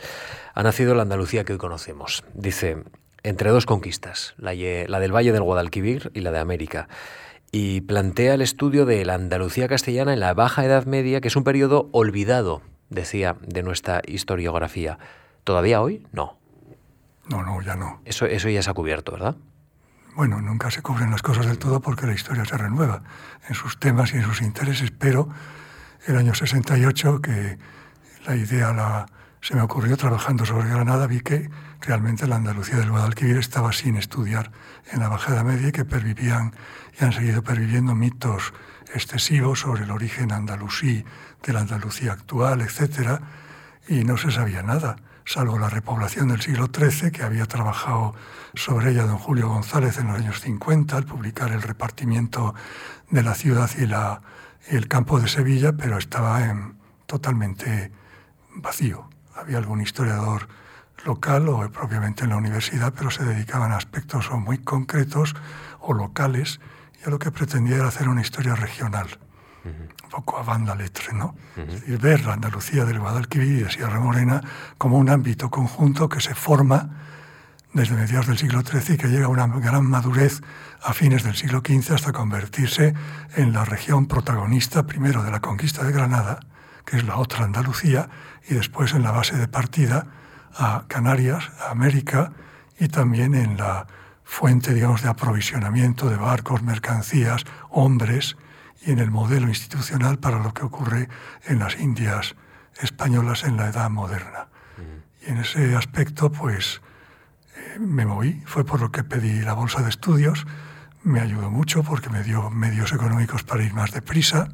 ha 0.54 0.64
nacido 0.64 0.94
la 0.94 1.04
Andalucía 1.04 1.44
que 1.44 1.54
hoy 1.54 1.60
conocemos. 1.60 2.24
Dice, 2.34 2.84
entre 3.24 3.50
dos 3.50 3.66
conquistas, 3.66 4.36
la, 4.38 4.54
la 4.54 5.00
del 5.00 5.16
Valle 5.16 5.32
del 5.32 5.44
Guadalquivir 5.44 6.12
y 6.14 6.22
la 6.22 6.32
de 6.32 6.40
América 6.40 6.88
y 7.58 7.80
plantea 7.80 8.34
el 8.34 8.42
estudio 8.42 8.86
de 8.86 9.06
la 9.06 9.14
Andalucía 9.14 9.70
castellana 9.70 10.12
en 10.12 10.20
la 10.20 10.34
Baja 10.34 10.66
Edad 10.66 10.86
Media, 10.88 11.22
que 11.22 11.30
es 11.30 11.38
un 11.38 11.46
periodo 11.46 11.88
olvidado, 11.94 12.62
decía, 12.90 13.38
de 13.48 13.64
nuestra 13.64 14.02
historiografía. 14.06 15.00
¿Todavía 15.46 15.80
hoy? 15.80 16.06
No. 16.12 16.38
No, 17.30 17.44
no, 17.44 17.62
ya 17.62 17.78
no. 17.78 18.02
Eso, 18.04 18.26
eso 18.26 18.50
ya 18.50 18.62
se 18.62 18.70
ha 18.70 18.74
cubierto, 18.74 19.14
¿verdad? 19.14 19.38
Bueno, 20.18 20.42
nunca 20.42 20.70
se 20.70 20.82
cubren 20.82 21.12
las 21.12 21.22
cosas 21.22 21.46
del 21.46 21.58
todo 21.58 21.80
porque 21.80 22.06
la 22.06 22.14
historia 22.14 22.44
se 22.44 22.58
renueva 22.58 23.04
en 23.48 23.56
sus 23.56 23.80
temas 23.80 24.14
y 24.14 24.18
en 24.18 24.24
sus 24.24 24.42
intereses, 24.42 24.92
pero 24.92 25.30
el 26.08 26.18
año 26.18 26.36
68, 26.36 27.22
que 27.22 27.58
la 28.26 28.36
idea 28.36 28.74
la, 28.74 29.06
se 29.46 29.54
me 29.54 29.62
ocurrió 29.62 29.96
trabajando 29.96 30.44
sobre 30.44 30.70
Granada, 30.70 31.06
vi 31.06 31.22
que 31.22 31.52
realmente 31.80 32.26
la 32.26 32.38
Andalucía 32.38 32.78
del 32.78 32.90
Guadalquivir 32.90 33.38
estaba 33.38 33.74
sin 33.74 33.96
estudiar 33.96 34.52
en 34.92 35.02
la 35.02 35.08
Bajada 35.08 35.44
Media 35.44 35.68
y 35.68 35.72
que 35.72 35.86
pervivían 35.86 36.56
y 37.00 37.04
han 37.04 37.14
seguido 37.14 37.44
perviviendo 37.44 37.94
mitos 37.94 38.56
excesivos 38.96 39.60
sobre 39.60 39.84
el 39.84 39.92
origen 39.92 40.32
andalusí 40.32 41.06
de 41.44 41.54
la 41.54 41.60
Andalucía 41.60 42.14
actual, 42.14 42.62
etc. 42.62 43.22
Y 43.88 44.04
no 44.04 44.18
se 44.18 44.32
sabía 44.32 44.64
nada, 44.64 44.96
salvo 45.26 45.60
la 45.60 45.70
repoblación 45.70 46.30
del 46.30 46.42
siglo 46.42 46.72
XIII, 46.76 47.12
que 47.12 47.22
había 47.22 47.46
trabajado 47.46 48.16
sobre 48.56 48.94
ella 48.94 49.06
don 49.06 49.20
Julio 49.20 49.48
González 49.50 50.00
en 50.00 50.08
los 50.08 50.18
años 50.18 50.42
50 50.42 50.98
al 50.98 51.06
publicar 51.06 51.52
el 51.52 51.62
repartimiento 51.62 52.56
de 53.12 53.22
la 53.22 53.36
ciudad 53.36 53.70
y, 53.78 53.86
la, 53.86 54.24
el 54.70 54.88
campo 54.88 55.20
de 55.20 55.28
Sevilla, 55.28 55.74
pero 55.74 56.00
estaba 56.00 56.46
en, 56.46 56.80
totalmente 57.06 57.92
vacío. 58.56 59.08
Había 59.36 59.58
algún 59.58 59.82
historiador 59.82 60.48
local 61.06 61.48
o 61.50 61.70
propiamente 61.72 62.24
en 62.24 62.32
la 62.32 62.38
universidad, 62.38 62.94
pero 62.96 63.12
se 63.12 63.24
dedicaban 63.24 63.72
a 63.72 63.78
aspectos 63.78 64.32
muy 64.32 64.58
concretos 64.60 65.36
o 65.80 65.94
locales 65.94 66.60
yo 67.06 67.12
lo 67.12 67.20
que 67.20 67.32
pretendía 67.32 67.76
era 67.76 67.88
hacer 67.88 68.10
una 68.10 68.22
historia 68.22 68.56
regional, 68.56 69.08
un 69.64 70.10
poco 70.10 70.40
a 70.40 70.44
banda 70.44 70.74
letre, 70.74 71.14
¿no? 71.14 71.36
Es 71.56 71.82
decir, 71.82 72.00
ver 72.00 72.26
la 72.26 72.34
Andalucía 72.34 72.84
del 72.84 73.00
Guadalquivir 73.00 73.60
y 73.60 73.64
de 73.64 73.70
Sierra 73.70 74.00
Morena 74.00 74.42
como 74.80 74.98
un 74.98 75.10
ámbito 75.10 75.52
conjunto 75.52 76.10
que 76.10 76.20
se 76.20 76.34
forma 76.34 76.90
desde 77.74 77.96
mediados 77.96 78.26
del 78.26 78.40
siglo 78.40 78.62
XIII 78.62 78.96
y 78.96 78.98
que 78.98 79.08
llega 79.08 79.26
a 79.26 79.30
una 79.30 79.46
gran 79.46 79.86
madurez 79.86 80.42
a 80.82 80.94
fines 80.94 81.24
del 81.24 81.36
siglo 81.36 81.60
XV 81.60 81.94
hasta 81.94 82.12
convertirse 82.12 82.96
en 83.36 83.54
la 83.54 83.66
región 83.66 84.08
protagonista 84.08 84.88
primero 84.88 85.22
de 85.22 85.30
la 85.30 85.42
conquista 85.42 85.84
de 85.84 85.92
Granada, 85.92 86.40
que 86.86 86.98
es 86.98 87.04
la 87.06 87.18
otra 87.18 87.46
Andalucía, 87.46 88.10
y 88.48 88.54
después 88.54 88.94
en 88.94 89.04
la 89.04 89.12
base 89.12 89.36
de 89.38 89.48
partida 89.48 90.08
a 90.56 90.86
Canarias, 90.88 91.52
a 91.60 91.72
América 91.72 92.32
y 92.80 92.88
también 92.88 93.34
en 93.34 93.58
la 93.58 93.88
fuente, 94.24 94.74
digamos, 94.74 95.02
de 95.02 95.10
aprovisionamiento 95.10 96.10
de 96.10 96.18
barcos, 96.18 96.64
mercancías, 96.64 97.46
hombres, 97.70 98.38
y 98.86 98.92
en 98.92 99.00
el 99.00 99.12
modelo 99.12 99.48
institucional 99.48 100.20
para 100.20 100.40
lo 100.40 100.54
que 100.54 100.64
ocurre 100.64 101.10
en 101.46 101.60
las 101.60 101.80
Indias 101.80 102.36
españolas 102.80 103.44
en 103.44 103.58
la 103.58 103.68
edad 103.68 103.90
moderna. 103.90 104.48
Y 105.26 105.32
en 105.32 105.38
ese 105.38 105.76
aspecto, 105.76 106.32
pues, 106.32 106.82
eh, 107.56 107.80
me 107.80 108.06
moví. 108.06 108.44
Fue 108.46 108.64
por 108.64 108.80
lo 108.80 108.92
que 108.92 109.04
pedí 109.04 109.42
la 109.42 109.54
bolsa 109.54 109.82
de 109.82 109.90
estudios. 109.90 110.46
Me 111.04 111.20
ayudó 111.20 111.50
mucho 111.50 111.84
porque 111.84 112.10
me 112.10 112.22
dio 112.22 112.50
medios 112.52 112.92
económicos 112.92 113.44
para 113.44 113.64
ir 113.64 113.74
más 113.74 113.92
deprisa. 113.92 114.50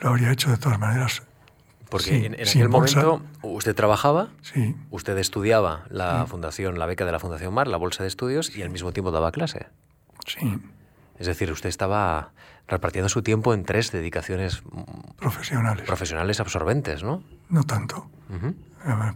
Lo 0.00 0.10
habría 0.10 0.32
hecho 0.32 0.50
de 0.50 0.56
todas 0.56 0.78
maneras 0.78 1.22
porque 1.88 2.26
en, 2.26 2.34
aquel 2.34 2.68
momento 2.68 3.22
usted 3.42 3.74
trabajaba, 3.74 4.28
sí. 4.42 4.76
usted 4.90 5.16
estudiaba 5.18 5.84
la 5.88 6.26
fundación, 6.26 6.78
la 6.78 6.86
beca 6.86 7.04
de 7.04 7.12
la 7.12 7.18
Fundación 7.18 7.54
Mar, 7.54 7.66
la 7.66 7.78
bolsa 7.78 8.02
de 8.02 8.08
estudios, 8.08 8.54
y 8.54 8.62
al 8.62 8.70
mismo 8.70 8.92
tiempo 8.92 9.10
daba 9.10 9.32
clase. 9.32 9.66
Sí. 10.26 10.58
Es 11.18 11.26
decir, 11.26 11.50
usted 11.50 11.68
estaba 11.68 12.32
repartiendo 12.66 13.08
su 13.08 13.22
tiempo 13.22 13.54
en 13.54 13.64
tres 13.64 13.90
dedicaciones 13.90 14.62
profesionales. 15.16 15.86
Profesionales 15.86 16.40
absorbentes, 16.40 17.02
¿no? 17.02 17.22
No 17.48 17.64
tanto. 17.64 18.10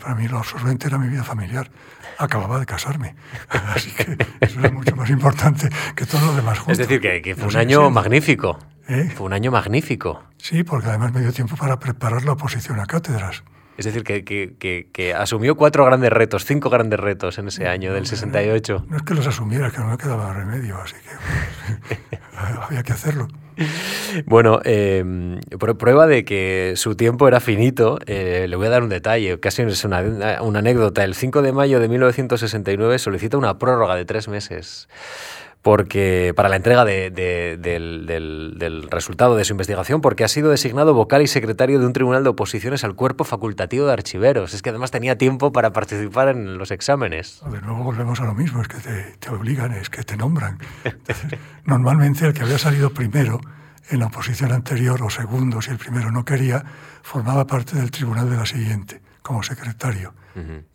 Para 0.01 0.15
mí 0.15 0.27
lo 0.27 0.39
absorbente 0.39 0.87
era 0.87 0.99
mi 0.99 1.09
vida 1.09 1.23
familiar. 1.23 1.71
Acababa 2.19 2.59
de 2.59 2.67
casarme. 2.67 3.15
Así 3.49 3.91
que 3.91 4.17
eso 4.41 4.59
era 4.59 4.71
mucho 4.71 4.97
más 4.97 5.11
importante 5.11 5.69
que 5.95 6.07
todo 6.07 6.27
lo 6.27 6.35
demás 6.35 6.59
juntos. 6.59 6.79
Es 6.79 6.89
decir, 6.89 7.01
que, 7.01 7.35
fue 7.35 7.49
un 7.49 7.57
año 7.57 7.91
magnífico. 7.91 8.59
¿Eh? 8.89 9.13
Fue 9.15 9.27
un 9.27 9.33
año 9.33 9.51
magnífico. 9.51 10.23
Sí, 10.43 10.65
porque 10.65 10.89
además 10.89 11.15
me 11.15 11.21
dio 11.21 11.33
tiempo 11.33 11.55
para 11.55 11.79
preparar 11.79 12.25
la 12.25 12.33
oposición 12.33 12.81
a 12.81 12.87
cátedras. 12.87 13.45
Es 13.79 13.85
decir, 13.85 14.03
que, 14.03 14.25
que, 14.25 14.89
que, 14.93 15.15
asumió 15.15 15.55
cuatro 15.55 15.85
grandes 15.85 16.11
retos, 16.11 16.45
cinco 16.45 16.69
grandes 16.69 16.99
retos 16.99 17.39
en 17.39 17.47
ese 17.47 17.69
año 17.69 17.95
del 17.95 18.07
68. 18.07 18.87
No 18.89 18.97
es 18.97 19.03
que 19.05 19.15
los 19.15 19.25
asumiera, 19.29 19.69
es 19.69 19.73
que 19.73 19.79
no 19.79 19.87
me 19.87 19.97
quedaba 19.97 20.33
remedio, 20.33 20.79
así 20.83 20.97
que 20.97 22.19
había 22.37 22.83
que 22.83 22.93
hacerlo. 22.93 23.29
Bueno, 24.27 24.59
eh, 24.65 25.39
por 25.61 25.79
prueba 25.79 26.09
de 26.09 26.25
que 26.25 26.73
su 26.75 26.97
tiempo 26.97 27.29
era 27.29 27.39
finito, 27.39 28.01
eh, 28.07 28.47
le 28.49 28.57
voy 28.57 28.67
a 28.67 28.71
dar 28.71 28.83
un 28.83 28.89
detalle, 28.89 29.39
casi 29.39 29.63
es 29.63 29.85
una, 29.85 30.43
una 30.43 30.59
anécdota. 30.59 31.05
El 31.05 31.15
5 31.15 31.41
de 31.43 31.53
mayo 31.53 31.79
de 31.79 31.89
1969 31.89 32.99
solicita 32.99 33.39
una 33.39 33.59
prórroga 33.59 33.95
de 33.95 34.05
tres 34.05 34.27
meses 34.27 34.89
porque 35.63 36.33
para 36.35 36.49
la 36.49 36.57
entrega 36.57 36.85
del, 36.85 37.13
resultado 38.91 39.37
de 39.37 39.45
su 39.45 39.53
investigación, 39.53 40.01
porque 40.01 40.25
ha 40.25 40.29
sido 40.29 40.51
designado 40.51 40.93
vocal 40.93 41.23
y 41.23 41.29
secretario 41.29 41.79
de 41.79 41.87
un 41.87 41.93
tribunal 41.93 42.25
de 42.25 42.31
oposiciones 42.31 42.83
al 42.83 42.97
cuerpo 42.97 43.23
facultativo 43.23 43.87
de 43.87 43.93
archiveros. 43.93 44.55
Es 44.55 44.63
que 44.63 44.71
además 44.71 44.91
tenía 44.91 45.17
tiempo 45.17 45.53
para 45.53 45.73
participar 45.73 46.29
en 46.29 46.59
los 46.59 46.73
exámenes. 46.73 47.41
De 47.49 47.61
nuevo 47.61 47.85
volvemos 47.85 48.21
a 48.21 48.25
lo 48.25 48.35
mismo, 48.35 48.61
es 48.61 48.67
que 48.67 48.79
te, 49.19 49.31
obligan, 49.31 49.73
es 49.73 49.89
que 49.89 50.03
te 50.03 50.17
nombran. 50.17 50.59
Normalmente 51.65 52.27
el 52.27 52.33
que 52.33 52.43
había 52.43 52.59
salido 52.59 52.91
primero 52.91 53.41
en 53.89 54.01
la 54.01 54.07
oposición 54.07 54.51
anterior 54.51 55.01
o 55.01 55.11
segundo, 55.11 55.63
si 55.63 55.71
el 55.71 55.79
primero 55.79 56.11
no 56.11 56.25
quería, 56.25 56.65
formaba 57.03 57.47
parte 57.47 57.77
del 57.77 57.93
tribunal 57.93 58.29
de 58.29 58.37
la 58.37 58.47
siguiente, 58.47 59.01
como 59.23 59.45
secretario. 59.45 60.13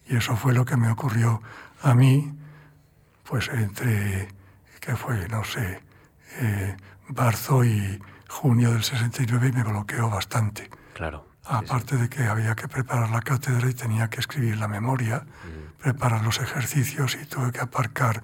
Y 0.07 0.15
eso 0.15 0.37
fue 0.37 0.53
lo 0.53 0.63
que 0.63 0.77
me 0.77 0.89
ocurrió 0.89 1.41
a 1.81 1.93
mí, 1.93 2.31
pues 3.23 3.49
entre 3.49 4.36
que 4.87 4.95
fue, 4.95 5.27
no 5.27 5.43
sé, 5.43 5.81
eh, 6.39 6.77
marzo 7.09 7.65
y 7.65 8.01
junio 8.29 8.71
del 8.71 8.83
69 8.83 9.49
y 9.49 9.51
me 9.51 9.63
bloqueó 9.63 10.09
bastante. 10.09 10.69
Claro. 10.93 11.27
Aparte 11.43 11.97
de 11.97 12.07
que 12.07 12.23
había 12.23 12.55
que 12.55 12.69
preparar 12.69 13.09
la 13.09 13.19
cátedra 13.19 13.69
y 13.69 13.73
tenía 13.73 14.09
que 14.09 14.21
escribir 14.21 14.57
la 14.57 14.69
memoria, 14.69 15.25
preparar 15.81 16.23
los 16.23 16.39
ejercicios 16.39 17.17
y 17.21 17.25
tuve 17.25 17.51
que 17.51 17.59
aparcar 17.59 18.23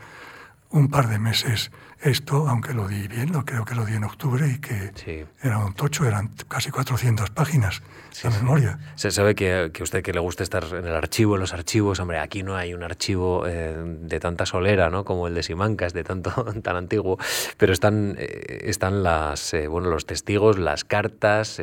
un 0.70 0.88
par 0.88 1.09
de 1.09 1.20
meses 1.20 1.70
esto, 1.99 2.47
aunque 2.47 2.74
lo 2.74 2.88
di 2.88 3.09
bien, 3.09 3.34
lo 3.34 3.43
creo 3.43 3.66
que 3.66 3.76
lo 3.76 3.86
di 3.86 3.95
en 3.95 4.05
octubre 4.05 4.47
y 4.47 4.59
que 4.59 4.93
era 5.41 5.57
un 5.57 5.74
tocho, 5.74 6.05
eran 6.05 6.30
casi 6.47 6.72
400 6.72 7.30
páginas 7.32 7.82
la 8.22 8.30
memoria. 8.30 8.80
Se 8.95 9.11
sabe 9.11 9.36
que, 9.36 9.72
que, 9.74 9.84
usted 9.84 10.03
que 10.03 10.14
le 10.14 10.20
gusta 10.20 10.43
estar 10.43 10.64
en 10.72 10.86
el 10.86 10.93
archivo, 10.93 11.36
en 11.36 11.41
los 11.41 11.53
archivos, 11.53 11.99
hombre, 11.99 12.20
aquí 12.20 12.43
no 12.43 12.55
hay 12.55 12.74
un 12.74 12.84
archivo 12.84 13.45
eh, 13.47 13.76
de 13.76 14.20
tanta 14.20 14.45
solera, 14.45 14.89
¿no? 14.89 15.03
Como 15.03 15.28
el 15.28 15.34
de 15.34 15.43
Simancas, 15.43 15.93
de 15.93 16.03
tanto 16.03 16.32
tan 16.64 16.76
antiguo, 16.76 17.18
pero 17.57 17.74
están 17.74 18.16
eh, 18.20 18.66
están 18.66 19.03
las 19.03 19.53
eh, 19.53 19.68
bueno 19.68 19.89
los 19.89 20.05
testigos, 20.05 20.59
las 20.59 20.84
cartas, 20.84 21.61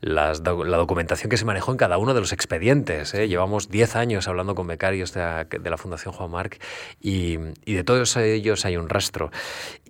las, 0.00 0.40
la 0.40 0.76
documentación 0.76 1.30
que 1.30 1.36
se 1.36 1.44
manejó 1.44 1.72
en 1.72 1.78
cada 1.78 1.98
uno 1.98 2.14
de 2.14 2.20
los 2.20 2.32
expedientes. 2.32 3.12
Llevamos 3.12 3.68
10 3.68 3.96
años 3.96 4.28
hablando 4.28 4.54
con 4.54 4.66
becarios 4.66 5.12
de 5.12 5.20
la, 5.20 5.44
de 5.44 5.70
la 5.70 5.76
Fundación 5.76 6.14
Juan 6.14 6.30
Marc 6.30 6.60
y, 7.00 7.38
y 7.64 7.74
de 7.74 7.84
todos 7.84 8.16
ellos 8.16 8.64
hay 8.64 8.76
un 8.76 8.88
rastro. 8.88 9.30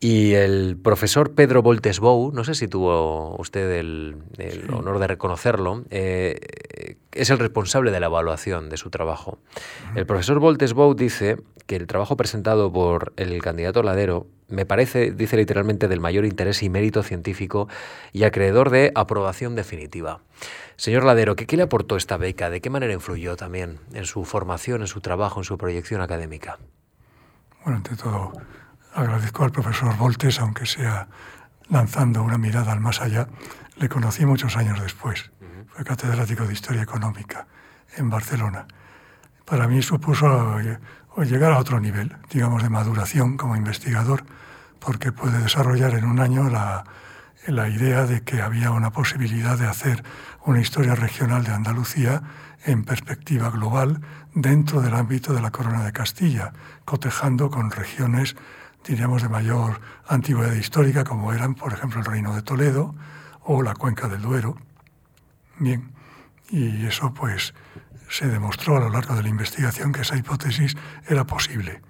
Y 0.04 0.34
el 0.34 0.76
profesor 0.76 1.32
Pedro 1.32 1.62
Voltesbou, 1.62 2.30
no 2.30 2.44
sé 2.44 2.54
si 2.54 2.68
tuvo 2.68 3.36
usted 3.38 3.70
el, 3.70 4.16
honor 4.70 4.98
de 4.98 5.06
reconocerlo, 5.06 5.82
eh, 5.88 6.98
es 7.12 7.30
el 7.30 7.38
responsable 7.38 7.90
de 7.90 8.00
la 8.00 8.06
evaluación 8.08 8.68
de 8.68 8.76
su 8.76 8.90
trabajo. 8.90 9.38
El 9.94 10.04
profesor 10.04 10.40
Voltesbou 10.40 10.94
dice 10.94 11.38
que 11.66 11.76
el 11.76 11.86
trabajo 11.86 12.18
presentado 12.18 12.70
por 12.70 13.14
el 13.16 13.40
candidato 13.40 13.82
Ladero 13.82 14.26
me 14.48 14.66
parece, 14.66 15.10
dice 15.10 15.38
literalmente, 15.38 15.88
del 15.88 16.00
mayor 16.00 16.26
interés 16.26 16.62
y 16.62 16.68
mérito 16.68 17.02
científico 17.02 17.66
y 18.12 18.24
acreedor 18.24 18.68
de 18.68 18.92
aprobación 18.94 19.54
definitiva. 19.54 20.20
Señor 20.76 21.04
Ladero, 21.04 21.34
¿qué, 21.34 21.46
¿qué 21.46 21.56
le 21.56 21.62
aportó 21.62 21.96
esta 21.96 22.18
beca? 22.18 22.50
¿De 22.50 22.60
qué 22.60 22.68
manera 22.68 22.92
influyó 22.92 23.36
también 23.36 23.78
en 23.94 24.04
su 24.04 24.26
formación, 24.26 24.82
en 24.82 24.86
su 24.86 25.00
trabajo, 25.00 25.40
en 25.40 25.44
su 25.44 25.56
proyección 25.56 26.02
académica? 26.02 26.58
Bueno, 27.64 27.78
ante 27.78 27.96
todo, 27.96 28.32
Agradezco 28.94 29.42
al 29.42 29.50
profesor 29.50 29.96
Voltes, 29.96 30.38
aunque 30.38 30.66
sea 30.66 31.08
lanzando 31.68 32.22
una 32.22 32.38
mirada 32.38 32.70
al 32.70 32.78
más 32.78 33.00
allá. 33.00 33.26
Le 33.76 33.88
conocí 33.88 34.24
muchos 34.24 34.56
años 34.56 34.80
después. 34.80 35.32
Fue 35.66 35.84
catedrático 35.84 36.46
de 36.46 36.52
Historia 36.52 36.82
Económica 36.82 37.48
en 37.96 38.08
Barcelona. 38.08 38.68
Para 39.44 39.66
mí 39.66 39.82
supuso 39.82 40.60
llegar 41.24 41.52
a 41.52 41.58
otro 41.58 41.80
nivel, 41.80 42.16
digamos, 42.30 42.62
de 42.62 42.70
maduración 42.70 43.36
como 43.36 43.56
investigador, 43.56 44.22
porque 44.78 45.10
puede 45.10 45.38
desarrollar 45.38 45.94
en 45.94 46.04
un 46.04 46.20
año 46.20 46.48
la, 46.48 46.84
la 47.48 47.68
idea 47.68 48.06
de 48.06 48.22
que 48.22 48.42
había 48.42 48.70
una 48.70 48.92
posibilidad 48.92 49.58
de 49.58 49.66
hacer 49.66 50.04
una 50.44 50.60
historia 50.60 50.94
regional 50.94 51.42
de 51.42 51.52
Andalucía 51.52 52.22
en 52.64 52.84
perspectiva 52.84 53.50
global 53.50 54.00
dentro 54.34 54.80
del 54.80 54.94
ámbito 54.94 55.32
de 55.34 55.42
la 55.42 55.50
Corona 55.50 55.84
de 55.84 55.92
Castilla, 55.92 56.52
cotejando 56.84 57.50
con 57.50 57.72
regiones 57.72 58.36
diríamos, 58.86 59.22
de 59.22 59.28
mayor 59.28 59.80
antigüedad 60.06 60.52
histórica, 60.52 61.04
como 61.04 61.32
eran, 61.32 61.54
por 61.54 61.72
ejemplo, 61.72 62.00
el 62.00 62.06
Reino 62.06 62.34
de 62.34 62.42
Toledo 62.42 62.94
o 63.42 63.62
la 63.62 63.74
Cuenca 63.74 64.08
del 64.08 64.22
Duero. 64.22 64.56
Bien, 65.58 65.92
y 66.50 66.86
eso 66.86 67.12
pues 67.14 67.54
se 68.08 68.28
demostró 68.28 68.76
a 68.76 68.80
lo 68.80 68.90
largo 68.90 69.14
de 69.14 69.22
la 69.22 69.28
investigación 69.28 69.92
que 69.92 70.02
esa 70.02 70.16
hipótesis 70.16 70.76
era 71.08 71.24
posible. 71.24 71.82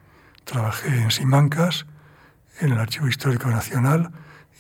Trabajé 0.45 0.89
en 0.89 1.11
Simancas, 1.11 1.87
en 2.61 2.73
el 2.73 2.79
Archivo 2.79 3.09
Histórico 3.09 3.49
Nacional 3.49 4.13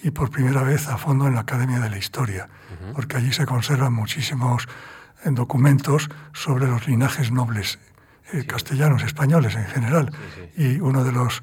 y 0.03 0.11
por 0.11 0.31
primera 0.31 0.63
vez 0.63 0.89
a 0.89 0.99
fondo 0.99 1.27
en 1.27 1.35
la 1.35 1.41
Academia 1.41 1.81
de 1.81 1.91
la 1.91 1.99
Historia, 1.99 2.49
porque 2.93 3.17
allí 3.17 3.33
se 3.33 3.47
conservan 3.47 3.93
muchísimos 3.93 4.67
eh, 5.25 5.31
documentos 5.31 6.11
sobre 6.33 6.67
los 6.67 6.87
linajes 6.89 7.31
nobles 7.31 7.79
eh, 8.33 8.45
castellanos, 8.45 9.03
españoles 9.03 9.55
en 9.55 9.67
general. 9.67 10.13
y 10.57 10.81
uno 10.81 11.05
de 11.05 11.13
los 11.13 11.43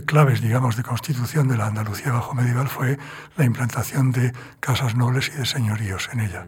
claves, 0.00 0.40
digamos, 0.40 0.76
de 0.76 0.82
constitución 0.82 1.48
de 1.48 1.58
la 1.58 1.66
Andalucía 1.66 2.12
bajo 2.12 2.34
medieval 2.34 2.68
fue 2.68 2.98
la 3.36 3.44
implantación 3.44 4.10
de 4.10 4.32
casas 4.58 4.94
nobles 4.96 5.30
y 5.34 5.38
de 5.38 5.44
señoríos 5.44 6.08
en 6.12 6.20
ella. 6.20 6.46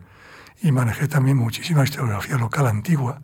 Y 0.63 0.73
manejé 0.73 1.09
también 1.09 1.37
muchísima 1.37 1.85
historiografía 1.85 2.39
local 2.39 2.67
antigua. 2.67 3.21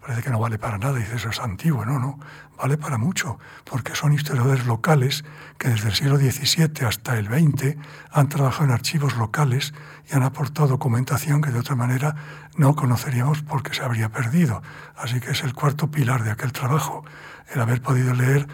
Parece 0.00 0.22
que 0.22 0.30
no 0.30 0.38
vale 0.38 0.58
para 0.58 0.78
nada, 0.78 0.96
dice 0.96 1.16
eso 1.16 1.28
es 1.28 1.40
antiguo. 1.40 1.84
No, 1.84 1.98
no, 1.98 2.20
vale 2.56 2.78
para 2.78 2.98
mucho, 2.98 3.38
porque 3.64 3.96
son 3.96 4.12
historiadores 4.12 4.64
locales 4.64 5.24
que 5.58 5.70
desde 5.70 5.88
el 5.88 5.94
siglo 5.94 6.18
XVII 6.18 6.86
hasta 6.86 7.18
el 7.18 7.26
XX 7.26 7.76
han 8.12 8.28
trabajado 8.28 8.66
en 8.66 8.70
archivos 8.70 9.16
locales 9.16 9.74
y 10.08 10.14
han 10.14 10.22
aportado 10.22 10.68
documentación 10.68 11.42
que 11.42 11.50
de 11.50 11.58
otra 11.58 11.74
manera 11.74 12.14
no 12.56 12.76
conoceríamos 12.76 13.42
porque 13.42 13.74
se 13.74 13.82
habría 13.82 14.10
perdido. 14.10 14.62
Así 14.96 15.20
que 15.20 15.32
es 15.32 15.42
el 15.42 15.52
cuarto 15.52 15.90
pilar 15.90 16.22
de 16.22 16.30
aquel 16.30 16.52
trabajo, 16.52 17.04
el 17.52 17.60
haber 17.60 17.82
podido 17.82 18.14
leer 18.14 18.46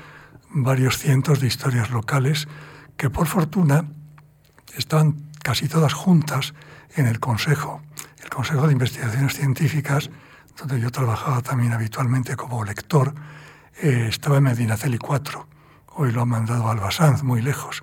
varios 0.53 0.98
cientos 0.98 1.40
de 1.40 1.46
historias 1.46 1.90
locales 1.90 2.48
que 2.96 3.11
por 3.11 3.26
fortuna 3.26 3.86
estaban 4.76 5.30
casi 5.42 5.68
todas 5.68 5.92
juntas 5.92 6.55
en 6.96 7.07
el 7.07 7.20
Consejo, 7.20 7.82
el 8.22 8.30
Consejo 8.30 8.66
de 8.66 8.72
Investigaciones 8.72 9.34
Científicas, 9.34 10.11
donde 10.59 10.80
yo 10.80 10.90
trabajaba 10.90 11.40
también 11.40 11.72
habitualmente 11.72 12.36
como 12.36 12.64
lector, 12.64 13.14
eh, 13.80 14.07
estaba 14.09 14.38
en 14.38 14.44
Medinaceli 14.44 14.98
4. 14.98 15.48
Hoy 15.94 16.12
lo 16.12 16.22
han 16.22 16.28
mandado 16.28 16.68
a 16.68 16.72
Albasanz, 16.72 17.22
muy 17.22 17.40
lejos. 17.40 17.82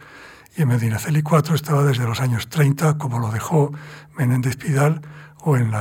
Y 0.55 0.61
en 0.61 0.69
Medinaceli 0.69 1.21
4 1.23 1.55
estaba 1.55 1.83
desde 1.83 2.03
los 2.05 2.19
años 2.19 2.49
30, 2.49 2.97
como 2.97 3.19
lo 3.19 3.31
dejó 3.31 3.71
Menéndez 4.17 4.57
Pidal, 4.57 5.01
o 5.37 5.57
en 5.57 5.71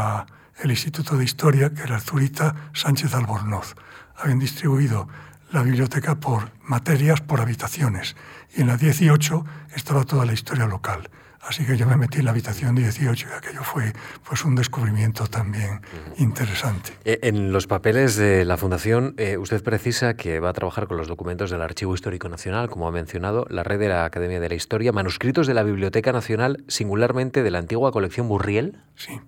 el 0.62 0.70
Instituto 0.70 1.16
de 1.16 1.24
Historia, 1.24 1.74
que 1.74 1.82
era 1.82 2.00
Zurita 2.00 2.54
Sánchez 2.72 3.14
Albornoz. 3.14 3.74
Habían 4.16 4.38
distribuido 4.38 5.08
la 5.50 5.62
biblioteca 5.62 6.16
por 6.16 6.50
materias, 6.62 7.20
por 7.20 7.40
habitaciones. 7.40 8.16
Y 8.56 8.62
en 8.62 8.68
la 8.68 8.76
18 8.76 9.44
estaba 9.74 10.04
toda 10.04 10.24
la 10.24 10.32
historia 10.32 10.66
local. 10.66 11.08
Así 11.46 11.64
que 11.64 11.76
yo 11.76 11.86
me 11.86 11.96
metí 11.96 12.18
en 12.18 12.24
la 12.24 12.32
habitación 12.32 12.74
18 12.74 13.28
y 13.28 13.32
aquello 13.32 13.62
fue 13.62 13.92
pues 14.28 14.44
un 14.44 14.56
descubrimiento 14.56 15.28
también 15.28 15.80
interesante. 16.18 16.92
E, 17.04 17.20
en 17.22 17.52
los 17.52 17.68
papeles 17.68 18.16
de 18.16 18.44
la 18.44 18.56
Fundación, 18.56 19.14
eh, 19.16 19.36
usted 19.36 19.62
precisa 19.62 20.14
que 20.14 20.40
va 20.40 20.50
a 20.50 20.52
trabajar 20.52 20.88
con 20.88 20.96
los 20.96 21.06
documentos 21.06 21.50
del 21.50 21.62
Archivo 21.62 21.94
Histórico 21.94 22.28
Nacional, 22.28 22.68
como 22.68 22.88
ha 22.88 22.90
mencionado, 22.90 23.46
la 23.48 23.62
red 23.62 23.78
de 23.78 23.88
la 23.88 24.04
Academia 24.04 24.40
de 24.40 24.48
la 24.48 24.56
Historia, 24.56 24.90
manuscritos 24.90 25.46
de 25.46 25.54
la 25.54 25.62
Biblioteca 25.62 26.10
Nacional, 26.10 26.64
singularmente 26.66 27.44
de 27.44 27.50
la 27.52 27.58
antigua 27.58 27.92
colección 27.92 28.26
Burriel. 28.26 28.80
Sí. 28.96 29.20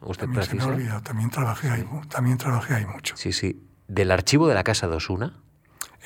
¿Usted 0.00 0.24
también 0.24 0.48
precisa? 0.48 1.02
también 1.02 1.28
trabajé, 1.28 1.68
ahí, 1.68 1.84
también 2.08 2.38
trabajé 2.38 2.74
ahí 2.76 2.86
mucho. 2.86 3.14
Sí, 3.18 3.32
sí. 3.32 3.62
¿Del 3.88 4.10
archivo 4.10 4.48
de 4.48 4.54
la 4.54 4.64
Casa 4.64 4.88
de 4.88 4.96
Osuna? 4.96 5.42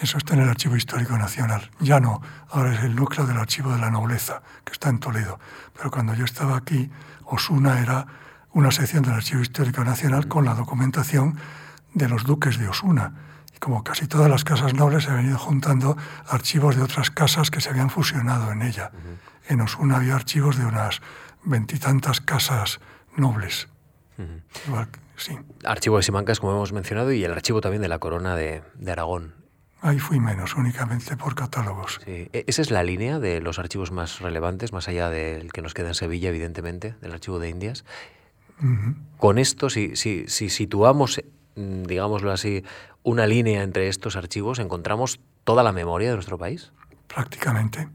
Eso 0.03 0.18
está 0.18 0.34
en 0.34 0.40
el 0.40 0.48
Archivo 0.48 0.74
Histórico 0.74 1.16
Nacional. 1.16 1.70
Ya 1.78 2.00
no, 2.00 2.20
ahora 2.50 2.74
es 2.74 2.82
el 2.82 2.96
núcleo 2.96 3.24
del 3.24 3.36
Archivo 3.36 3.70
de 3.72 3.78
la 3.78 3.88
Nobleza, 3.88 4.42
que 4.64 4.72
está 4.72 4.88
en 4.88 4.98
Toledo. 4.98 5.38
Pero 5.76 5.92
cuando 5.92 6.12
yo 6.14 6.24
estaba 6.24 6.57
aquí, 6.57 6.90
Osuna 7.24 7.80
era 7.80 8.09
una 8.50 8.72
sección 8.72 9.05
del 9.05 9.12
Archivo 9.12 9.42
Histórico 9.42 9.84
Nacional 9.84 10.26
con 10.26 10.44
la 10.44 10.55
documentación 10.55 11.38
de 11.94 12.09
los 12.09 12.24
duques 12.24 12.59
de 12.59 12.66
Osuna. 12.66 13.14
Y 13.55 13.61
como 13.61 13.84
casi 13.84 14.09
todas 14.09 14.28
las 14.28 14.42
casas 14.42 14.74
nobles, 14.74 15.05
se 15.05 15.11
han 15.11 15.18
venido 15.18 15.38
juntando 15.38 15.96
archivos 16.26 16.74
de 16.74 16.82
otras 16.82 17.12
casas 17.12 17.53
que 17.53 17.61
se 17.61 17.70
habían 17.70 17.88
fusionado 17.88 18.50
en 18.50 18.62
ella. 18.62 18.90
En 19.48 19.61
Osuna 19.61 19.98
había 19.98 20.16
archivos 20.16 20.59
de 20.59 20.66
unas 20.66 21.00
veintitantas 21.44 22.20
casas 22.20 22.80
nobles. 23.16 23.68
sí. 25.16 25.38
Archivo 25.64 25.98
de 25.98 26.03
Simancas, 26.03 26.40
como 26.40 26.55
hemos 26.55 26.72
mencionado, 26.72 27.12
y 27.12 27.22
el 27.22 27.30
archivo 27.30 27.61
también 27.61 27.82
de 27.82 27.88
la 27.88 28.00
Corona 28.00 28.34
de 28.34 28.64
Aragón. 28.90 29.41
Ahí 29.85 29.99
fui 29.99 30.20
menos, 30.20 30.55
únicamente 30.55 31.16
por 31.16 31.35
catálogos. 31.35 32.01
Sí. 32.05 32.28
E, 32.33 32.45
¿Esa 32.47 32.62
es 32.62 32.70
la 32.70 32.85
línea 32.85 33.18
de 33.18 33.41
los 33.41 33.59
archivos 33.59 33.91
más 33.91 34.20
relevantes, 34.20 34.72
más 34.72 34.87
allá 34.87 35.11
del 35.11 35.53
que 35.53 35.61
nos 35.61 35.74
queda 35.74 35.89
en 35.89 35.95
Sevilla, 35.95 36.28
evidentemente, 36.28 36.95
del 37.01 37.12
archivo 37.12 37.41
de 37.41 37.51
Indias? 37.51 37.85
Con 39.16 39.39
esto, 39.39 39.70
si, 39.70 39.97
si, 39.97 40.28
si 40.28 40.51
situamos, 40.51 41.20
mm, 41.57 41.83
digámoslo 41.83 42.30
así, 42.30 42.64
una 43.03 43.26
línea 43.26 43.64
entre 43.64 43.89
estos 43.89 44.14
archivos, 44.14 44.61
¿encontramos 44.61 45.18
toda 45.43 45.64
la 45.64 45.72
memoria 45.72 46.11
de 46.11 46.14
nuestro 46.14 46.39
país? 46.39 46.70
Prácticamente. 47.12 47.89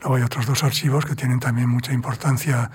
Luego 0.00 0.16
hay 0.16 0.22
otros 0.22 0.46
dos 0.46 0.64
archivos 0.64 1.06
que 1.06 1.14
tienen 1.14 1.38
también 1.38 1.68
mucha 1.68 1.92
importancia 1.92 2.72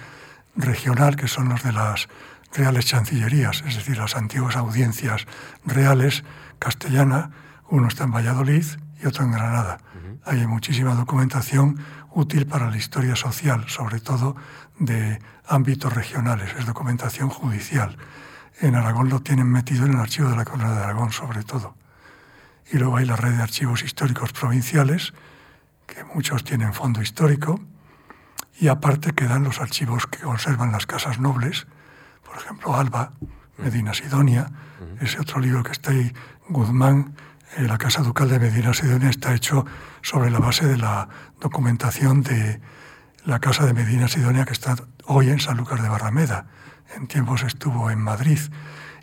regional, 0.55 1.17
que 1.17 1.27
son 1.27 1.49
los 1.49 1.61
de 1.61 1.73
las 1.73 2.07
reales 2.53 2.85
chancillerías, 2.85 3.63
es 3.67 3.75
decir, 3.75 3.97
las 3.97 4.15
antiguas 4.15 4.55
audiencias 4.55 5.25
reales 5.65 6.23
castellana 6.57 7.31
uno 7.69 7.87
está 7.87 8.03
en 8.03 8.11
Valladolid 8.11 8.65
y 9.01 9.05
otro 9.05 9.23
en 9.23 9.31
Granada. 9.31 9.79
Hay 10.25 10.45
muchísima 10.47 10.95
documentación 10.95 11.79
útil 12.11 12.47
para 12.47 12.69
la 12.69 12.77
historia 12.77 13.15
social, 13.15 13.65
sobre 13.67 13.99
todo 13.99 14.35
de 14.79 15.19
ámbitos 15.47 15.93
regionales, 15.93 16.53
es 16.57 16.65
documentación 16.65 17.29
judicial. 17.29 17.97
En 18.59 18.75
Aragón 18.75 19.09
lo 19.09 19.21
tienen 19.21 19.51
metido 19.51 19.85
en 19.85 19.93
el 19.93 19.99
archivo 19.99 20.29
de 20.29 20.35
la 20.35 20.45
Corona 20.45 20.73
de 20.73 20.83
Aragón, 20.83 21.11
sobre 21.11 21.43
todo. 21.43 21.75
Y 22.71 22.77
luego 22.77 22.97
hay 22.97 23.05
la 23.05 23.15
red 23.15 23.35
de 23.35 23.43
archivos 23.43 23.83
históricos 23.83 24.31
provinciales, 24.31 25.13
que 25.85 26.03
muchos 26.03 26.43
tienen 26.43 26.73
fondo 26.73 27.01
histórico, 27.01 27.59
y 28.59 28.69
aparte 28.69 29.13
quedan 29.13 29.43
los 29.43 29.59
archivos 29.59 30.07
que 30.07 30.19
conservan 30.19 30.71
las 30.71 30.85
casas 30.85 31.19
nobles, 31.19 31.67
por 32.23 32.37
ejemplo, 32.37 32.75
Alba, 32.75 33.11
Medina 33.57 33.93
Sidonia, 33.93 34.49
ese 34.99 35.19
otro 35.19 35.39
libro 35.39 35.63
que 35.63 35.73
está 35.73 35.91
ahí, 35.91 36.11
Guzmán, 36.49 37.15
la 37.57 37.77
Casa 37.77 38.01
Ducal 38.01 38.29
de 38.29 38.39
Medina 38.39 38.73
Sidonia 38.73 39.09
está 39.09 39.33
hecho 39.33 39.65
sobre 40.01 40.29
la 40.29 40.39
base 40.39 40.67
de 40.67 40.77
la 40.77 41.07
documentación 41.39 42.21
de 42.21 42.59
la 43.23 43.39
Casa 43.39 43.65
de 43.65 43.73
Medina 43.73 44.09
Sidonia 44.09 44.43
que 44.43 44.51
está 44.51 44.75
hoy 45.05 45.29
en 45.29 45.39
San 45.39 45.55
Lucas 45.57 45.81
de 45.81 45.87
Barrameda. 45.87 46.47
En 46.95 47.07
tiempos 47.07 47.43
estuvo 47.43 47.89
en 47.89 47.99
Madrid. 47.99 48.39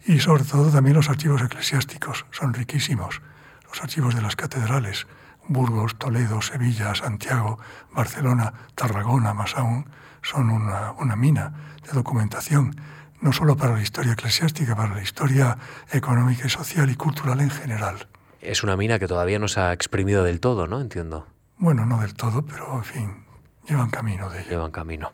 Y 0.04 0.20
sobre 0.20 0.44
todo 0.44 0.70
también 0.70 0.96
los 0.96 1.08
archivos 1.08 1.40
eclesiásticos 1.40 2.26
son 2.30 2.52
riquísimos. 2.52 3.22
Los 3.68 3.82
archivos 3.82 4.14
de 4.14 4.20
las 4.20 4.36
catedrales, 4.36 5.06
Burgos, 5.48 5.98
Toledo, 5.98 6.42
Sevilla, 6.42 6.94
Santiago, 6.94 7.58
Barcelona, 7.92 8.52
Tarragona, 8.74 9.32
más 9.32 9.56
aún, 9.56 9.86
son 10.20 10.50
una, 10.50 10.92
una 10.92 11.16
mina 11.16 11.54
de 11.84 11.92
documentación, 11.92 12.76
no 13.20 13.32
solo 13.32 13.56
para 13.56 13.74
la 13.74 13.82
historia 13.82 14.12
eclesiástica, 14.12 14.76
para 14.76 14.94
la 14.94 15.02
historia 15.02 15.56
económica 15.90 16.46
y 16.46 16.50
social 16.50 16.90
y 16.90 16.96
cultural 16.96 17.40
en 17.40 17.50
general. 17.50 18.08
Es 18.42 18.64
una 18.64 18.76
mina 18.76 18.98
que 18.98 19.06
todavía 19.06 19.38
no 19.38 19.46
se 19.46 19.60
ha 19.60 19.72
exprimido 19.72 20.24
del 20.24 20.40
todo, 20.40 20.66
¿no? 20.66 20.80
Entiendo. 20.80 21.26
Bueno, 21.58 21.86
no 21.86 22.00
del 22.00 22.14
todo, 22.14 22.44
pero 22.44 22.74
en 22.74 22.84
fin, 22.84 23.21
llevan 23.68 23.90
camino 23.90 24.30
de. 24.30 24.44
Llevan 24.44 24.70
camino. 24.70 25.12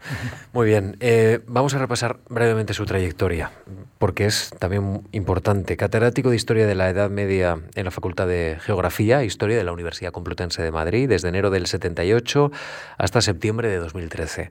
Muy 0.52 0.66
bien, 0.66 0.96
eh, 1.00 1.40
vamos 1.46 1.74
a 1.74 1.78
repasar 1.78 2.18
brevemente 2.28 2.74
su 2.74 2.86
trayectoria, 2.86 3.50
porque 3.98 4.26
es 4.26 4.50
también 4.58 5.02
importante. 5.12 5.76
Catedrático 5.76 6.30
de 6.30 6.36
Historia 6.36 6.66
de 6.66 6.74
la 6.74 6.88
Edad 6.88 7.10
Media 7.10 7.58
en 7.74 7.84
la 7.84 7.90
Facultad 7.90 8.26
de 8.26 8.58
Geografía 8.60 9.22
e 9.22 9.26
Historia 9.26 9.56
de 9.56 9.64
la 9.64 9.72
Universidad 9.72 10.12
Complutense 10.12 10.62
de 10.62 10.70
Madrid, 10.70 11.08
desde 11.08 11.28
enero 11.28 11.50
del 11.50 11.66
78 11.66 12.50
hasta 12.96 13.20
septiembre 13.20 13.68
de 13.68 13.78
2013. 13.78 14.50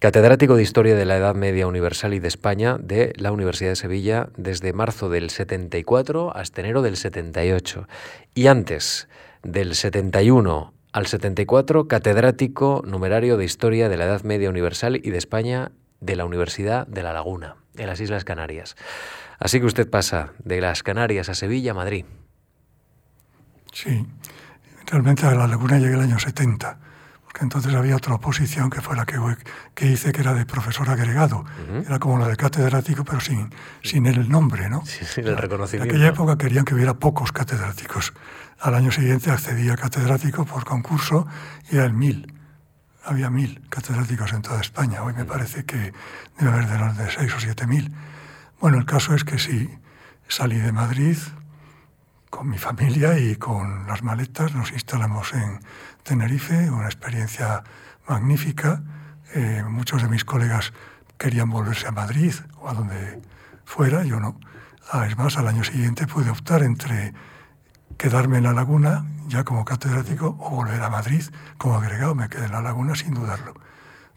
Catedrático 0.00 0.56
de 0.56 0.62
Historia 0.62 0.94
de 0.96 1.04
la 1.04 1.16
Edad 1.16 1.34
Media 1.34 1.66
Universal 1.66 2.14
y 2.14 2.18
de 2.18 2.28
España 2.28 2.76
de 2.78 3.12
la 3.16 3.32
Universidad 3.32 3.70
de 3.70 3.76
Sevilla 3.76 4.28
desde 4.36 4.72
marzo 4.72 5.08
del 5.08 5.30
74 5.30 6.36
hasta 6.36 6.60
enero 6.60 6.82
del 6.82 6.96
78. 6.96 7.88
Y 8.34 8.48
antes 8.48 9.08
del 9.42 9.74
71 9.74 10.74
al 10.94 11.08
74, 11.08 11.88
catedrático 11.88 12.80
numerario 12.86 13.36
de 13.36 13.44
Historia 13.44 13.88
de 13.88 13.96
la 13.96 14.04
Edad 14.04 14.22
Media 14.22 14.48
Universal 14.48 15.00
y 15.02 15.10
de 15.10 15.18
España 15.18 15.72
de 16.00 16.14
la 16.14 16.24
Universidad 16.24 16.86
de 16.86 17.02
La 17.02 17.12
Laguna, 17.12 17.56
en 17.74 17.88
las 17.88 18.00
Islas 18.00 18.24
Canarias. 18.24 18.76
Así 19.40 19.58
que 19.58 19.66
usted 19.66 19.90
pasa 19.90 20.34
de 20.38 20.60
las 20.60 20.84
Canarias 20.84 21.28
a 21.28 21.34
Sevilla 21.34 21.72
a 21.72 21.74
Madrid. 21.74 22.04
Sí, 23.72 24.06
realmente 24.86 25.26
a 25.26 25.34
La 25.34 25.48
Laguna 25.48 25.80
llegué 25.80 25.94
el 25.94 26.00
año 26.00 26.20
70 26.20 26.78
que 27.34 27.42
entonces 27.42 27.74
había 27.74 27.96
otra 27.96 28.14
oposición 28.14 28.70
que 28.70 28.80
fue 28.80 28.94
la 28.94 29.04
que, 29.04 29.18
que 29.74 29.86
hice, 29.86 30.12
que 30.12 30.20
era 30.20 30.34
de 30.34 30.46
profesor 30.46 30.88
agregado. 30.88 31.44
Era 31.84 31.98
como 31.98 32.16
la 32.16 32.28
de 32.28 32.36
catedrático, 32.36 33.04
pero 33.04 33.20
sin, 33.20 33.50
sin 33.82 34.06
el 34.06 34.28
nombre, 34.28 34.70
¿no? 34.70 34.86
Sin 34.86 35.26
el 35.26 35.36
reconocimiento. 35.36 35.92
En 35.92 36.00
aquella 36.00 36.10
época 36.10 36.38
querían 36.38 36.64
que 36.64 36.74
hubiera 36.74 36.94
pocos 36.94 37.32
catedráticos. 37.32 38.14
Al 38.60 38.74
año 38.74 38.90
siguiente 38.90 39.30
accedí 39.30 39.68
a 39.68 39.76
catedrático 39.76 40.44
por 40.44 40.64
concurso 40.64 41.26
y 41.70 41.76
era 41.76 41.84
el 41.84 41.92
mil. 41.92 42.32
Había 43.04 43.28
mil 43.28 43.66
catedráticos 43.68 44.32
en 44.32 44.42
toda 44.42 44.60
España. 44.60 45.02
Hoy 45.02 45.12
me 45.12 45.24
parece 45.24 45.64
que 45.64 45.92
debe 46.38 46.52
haber 46.52 46.68
de 46.68 46.78
los 46.78 46.96
de 46.96 47.10
seis 47.10 47.34
o 47.34 47.40
siete 47.40 47.66
mil. 47.66 47.94
Bueno, 48.60 48.78
el 48.78 48.86
caso 48.86 49.14
es 49.14 49.24
que 49.24 49.38
sí, 49.38 49.78
salí 50.28 50.58
de 50.58 50.72
Madrid 50.72 51.18
con 52.30 52.48
mi 52.48 52.58
familia 52.58 53.18
y 53.18 53.36
con 53.36 53.86
las 53.86 54.02
maletas 54.02 54.54
nos 54.54 54.72
instalamos 54.72 55.32
en 55.34 55.60
Tenerife, 56.02 56.70
una 56.70 56.86
experiencia 56.86 57.62
magnífica. 58.08 58.82
Eh, 59.34 59.62
muchos 59.68 60.02
de 60.02 60.08
mis 60.08 60.24
colegas 60.24 60.72
querían 61.18 61.50
volverse 61.50 61.86
a 61.86 61.92
Madrid 61.92 62.34
o 62.58 62.68
a 62.68 62.74
donde 62.74 63.22
fuera, 63.64 64.04
yo 64.04 64.18
no. 64.18 64.40
Ah, 64.90 65.06
es 65.06 65.16
más, 65.16 65.36
al 65.38 65.48
año 65.48 65.62
siguiente 65.62 66.06
pude 66.06 66.30
optar 66.30 66.62
entre 66.62 67.14
quedarme 67.96 68.38
en 68.38 68.44
la 68.44 68.52
laguna 68.52 69.04
ya 69.26 69.44
como 69.44 69.64
catedrático 69.64 70.36
o 70.38 70.50
volver 70.50 70.82
a 70.82 70.90
Madrid 70.90 71.22
como 71.58 71.76
agregado. 71.76 72.14
Me 72.14 72.28
quedé 72.28 72.46
en 72.46 72.52
la 72.52 72.62
laguna 72.62 72.94
sin 72.94 73.14
dudarlo, 73.14 73.54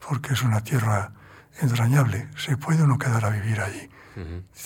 porque 0.08 0.34
es 0.34 0.44
una 0.44 0.62
tierra 0.62 1.12
entrañable. 1.62 2.28
Se 2.38 2.58
puede 2.58 2.84
uno 2.84 2.98
quedar 2.98 3.26
a 3.26 3.30
vivir 3.30 3.62
allí. 3.62 3.90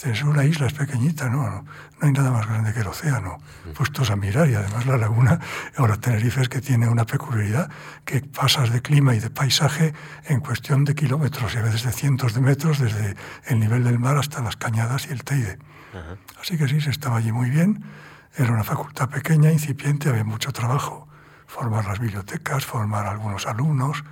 Es 0.05 0.23
una 0.23 0.45
isla, 0.45 0.67
es 0.67 0.73
pequeñita, 0.73 1.27
¿no? 1.29 1.49
¿no? 1.49 1.65
hay 1.99 2.13
nada 2.13 2.31
más 2.31 2.47
grande 2.47 2.73
que 2.73 2.79
el 2.79 2.87
océano. 2.87 3.37
Puestos 3.75 4.09
a 4.09 4.15
mirar 4.15 4.49
y 4.49 4.55
además 4.55 4.85
la 4.85 4.97
laguna, 4.97 5.39
ahora 5.75 5.97
Tenerife 5.97 6.41
es 6.41 6.47
que 6.47 6.61
tiene 6.61 6.87
una 6.87 7.05
peculiaridad, 7.05 7.69
que 8.05 8.21
pasas 8.21 8.71
de 8.71 8.81
clima 8.81 9.13
y 9.13 9.19
de 9.19 9.29
paisaje 9.29 9.93
en 10.25 10.39
cuestión 10.39 10.85
de 10.85 10.95
kilómetros 10.95 11.53
y 11.53 11.57
a 11.57 11.63
veces 11.63 11.83
de 11.83 11.91
cientos 11.91 12.33
de 12.33 12.39
metros 12.39 12.79
desde 12.79 13.15
el 13.45 13.59
nivel 13.59 13.83
del 13.83 13.99
mar 13.99 14.17
hasta 14.17 14.41
las 14.41 14.55
cañadas 14.55 15.07
y 15.07 15.11
el 15.11 15.25
Teide. 15.25 15.59
Así 16.41 16.57
que 16.57 16.69
sí, 16.69 16.79
se 16.79 16.89
estaba 16.89 17.17
allí 17.17 17.33
muy 17.33 17.49
bien. 17.49 17.83
Era 18.35 18.51
una 18.51 18.63
facultad 18.63 19.09
pequeña, 19.09 19.51
incipiente, 19.51 20.09
había 20.09 20.23
mucho 20.23 20.51
trabajo. 20.51 21.07
Formar 21.47 21.85
las 21.85 21.99
bibliotecas, 21.99 22.65
formar 22.65 23.05
algunos 23.05 23.45
alumnos, 23.45 24.03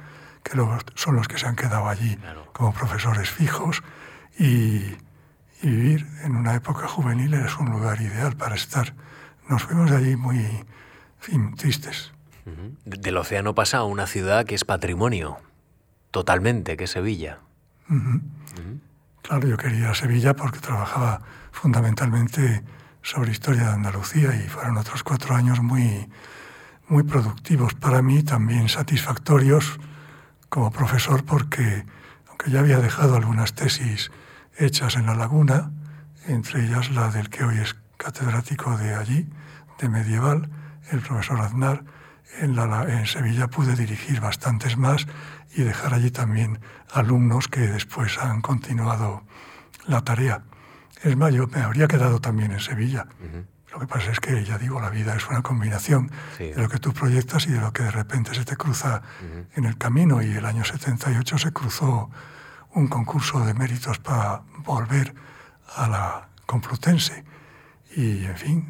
que 0.43 0.55
luego 0.55 0.77
son 0.95 1.15
los 1.15 1.27
que 1.27 1.37
se 1.37 1.47
han 1.47 1.55
quedado 1.55 1.87
allí 1.87 2.17
como 2.53 2.73
profesores 2.73 3.29
fijos. 3.29 3.81
Y, 4.37 4.97
y 5.61 5.67
vivir 5.69 6.07
en 6.23 6.35
una 6.35 6.55
época 6.55 6.87
juvenil 6.87 7.33
es 7.33 7.57
un 7.57 7.69
lugar 7.69 8.01
ideal 8.01 8.35
para 8.35 8.55
estar. 8.55 8.93
Nos 9.47 9.63
fuimos 9.63 9.89
de 9.89 9.97
allí 9.97 10.15
muy 10.15 10.65
fin, 11.19 11.55
tristes. 11.55 12.11
Del 12.85 13.17
océano 13.17 13.53
pasa 13.53 13.79
a 13.79 13.83
una 13.83 14.07
ciudad 14.07 14.45
que 14.45 14.55
es 14.55 14.65
patrimonio, 14.65 15.37
totalmente, 16.11 16.77
que 16.77 16.85
es 16.85 16.91
Sevilla. 16.91 17.39
Claro, 19.21 19.47
yo 19.47 19.57
quería 19.57 19.79
ir 19.79 19.85
a 19.85 19.95
Sevilla 19.95 20.35
porque 20.35 20.59
trabajaba 20.59 21.21
fundamentalmente 21.51 22.63
sobre 23.01 23.31
historia 23.31 23.63
de 23.63 23.73
Andalucía 23.73 24.35
y 24.35 24.47
fueron 24.47 24.77
otros 24.77 25.03
cuatro 25.03 25.35
años 25.35 25.61
muy, 25.61 26.09
muy 26.87 27.03
productivos 27.03 27.73
para 27.75 28.01
mí, 28.01 28.23
también 28.23 28.69
satisfactorios 28.69 29.79
como 30.49 30.71
profesor 30.71 31.23
porque, 31.23 31.85
aunque 32.27 32.51
ya 32.51 32.59
había 32.59 32.79
dejado 32.79 33.15
algunas 33.15 33.53
tesis 33.53 34.11
hechas 34.57 34.95
en 34.95 35.05
la 35.05 35.15
laguna, 35.15 35.71
entre 36.27 36.65
ellas 36.65 36.91
la 36.91 37.09
del 37.09 37.29
que 37.29 37.43
hoy 37.43 37.59
es 37.59 37.75
catedrático 37.97 38.77
de 38.77 38.95
allí, 38.95 39.29
de 39.79 39.89
medieval, 39.89 40.49
el 40.91 41.01
profesor 41.01 41.39
Aznar. 41.41 41.83
En, 42.39 42.55
la, 42.55 42.83
en 42.83 43.07
Sevilla 43.07 43.47
pude 43.47 43.75
dirigir 43.75 44.21
bastantes 44.21 44.77
más 44.77 45.07
y 45.55 45.63
dejar 45.63 45.95
allí 45.95 46.11
también 46.11 46.59
alumnos 46.93 47.47
que 47.47 47.61
después 47.61 48.19
han 48.19 48.41
continuado 48.41 49.23
la 49.87 50.01
tarea. 50.01 50.43
Es 51.03 51.15
más, 51.15 51.33
yo 51.33 51.47
me 51.47 51.61
habría 51.61 51.87
quedado 51.87 52.19
también 52.19 52.51
en 52.51 52.59
Sevilla. 52.59 53.07
Lo 53.71 53.79
que 53.79 53.87
pasa 53.87 54.11
es 54.11 54.19
que, 54.19 54.43
ya 54.43 54.57
digo, 54.57 54.81
la 54.81 54.89
vida 54.89 55.15
es 55.15 55.27
una 55.29 55.41
combinación 55.41 56.11
de 56.37 56.55
lo 56.55 56.67
que 56.69 56.79
tú 56.79 56.91
proyectas 56.91 57.45
y 57.47 57.51
de 57.51 57.61
lo 57.61 57.71
que 57.71 57.83
de 57.83 57.91
repente 57.91 58.33
se 58.33 58.43
te 58.43 58.57
cruza 58.57 59.01
en 59.55 59.65
el 59.65 59.77
camino. 59.77 60.21
Y 60.21 60.31
el 60.31 60.45
año 60.45 60.63
78 60.63 61.37
se 61.37 61.51
cruzó 61.51 62.09
un 62.73 62.87
concurso 62.87 63.45
de 63.45 63.53
méritos 63.53 63.99
para 63.99 64.41
volver 64.65 65.13
a 65.75 65.87
la 65.87 66.29
Complutense. 66.45 67.23
Y, 67.95 68.25
en 68.25 68.37
fin, 68.37 68.69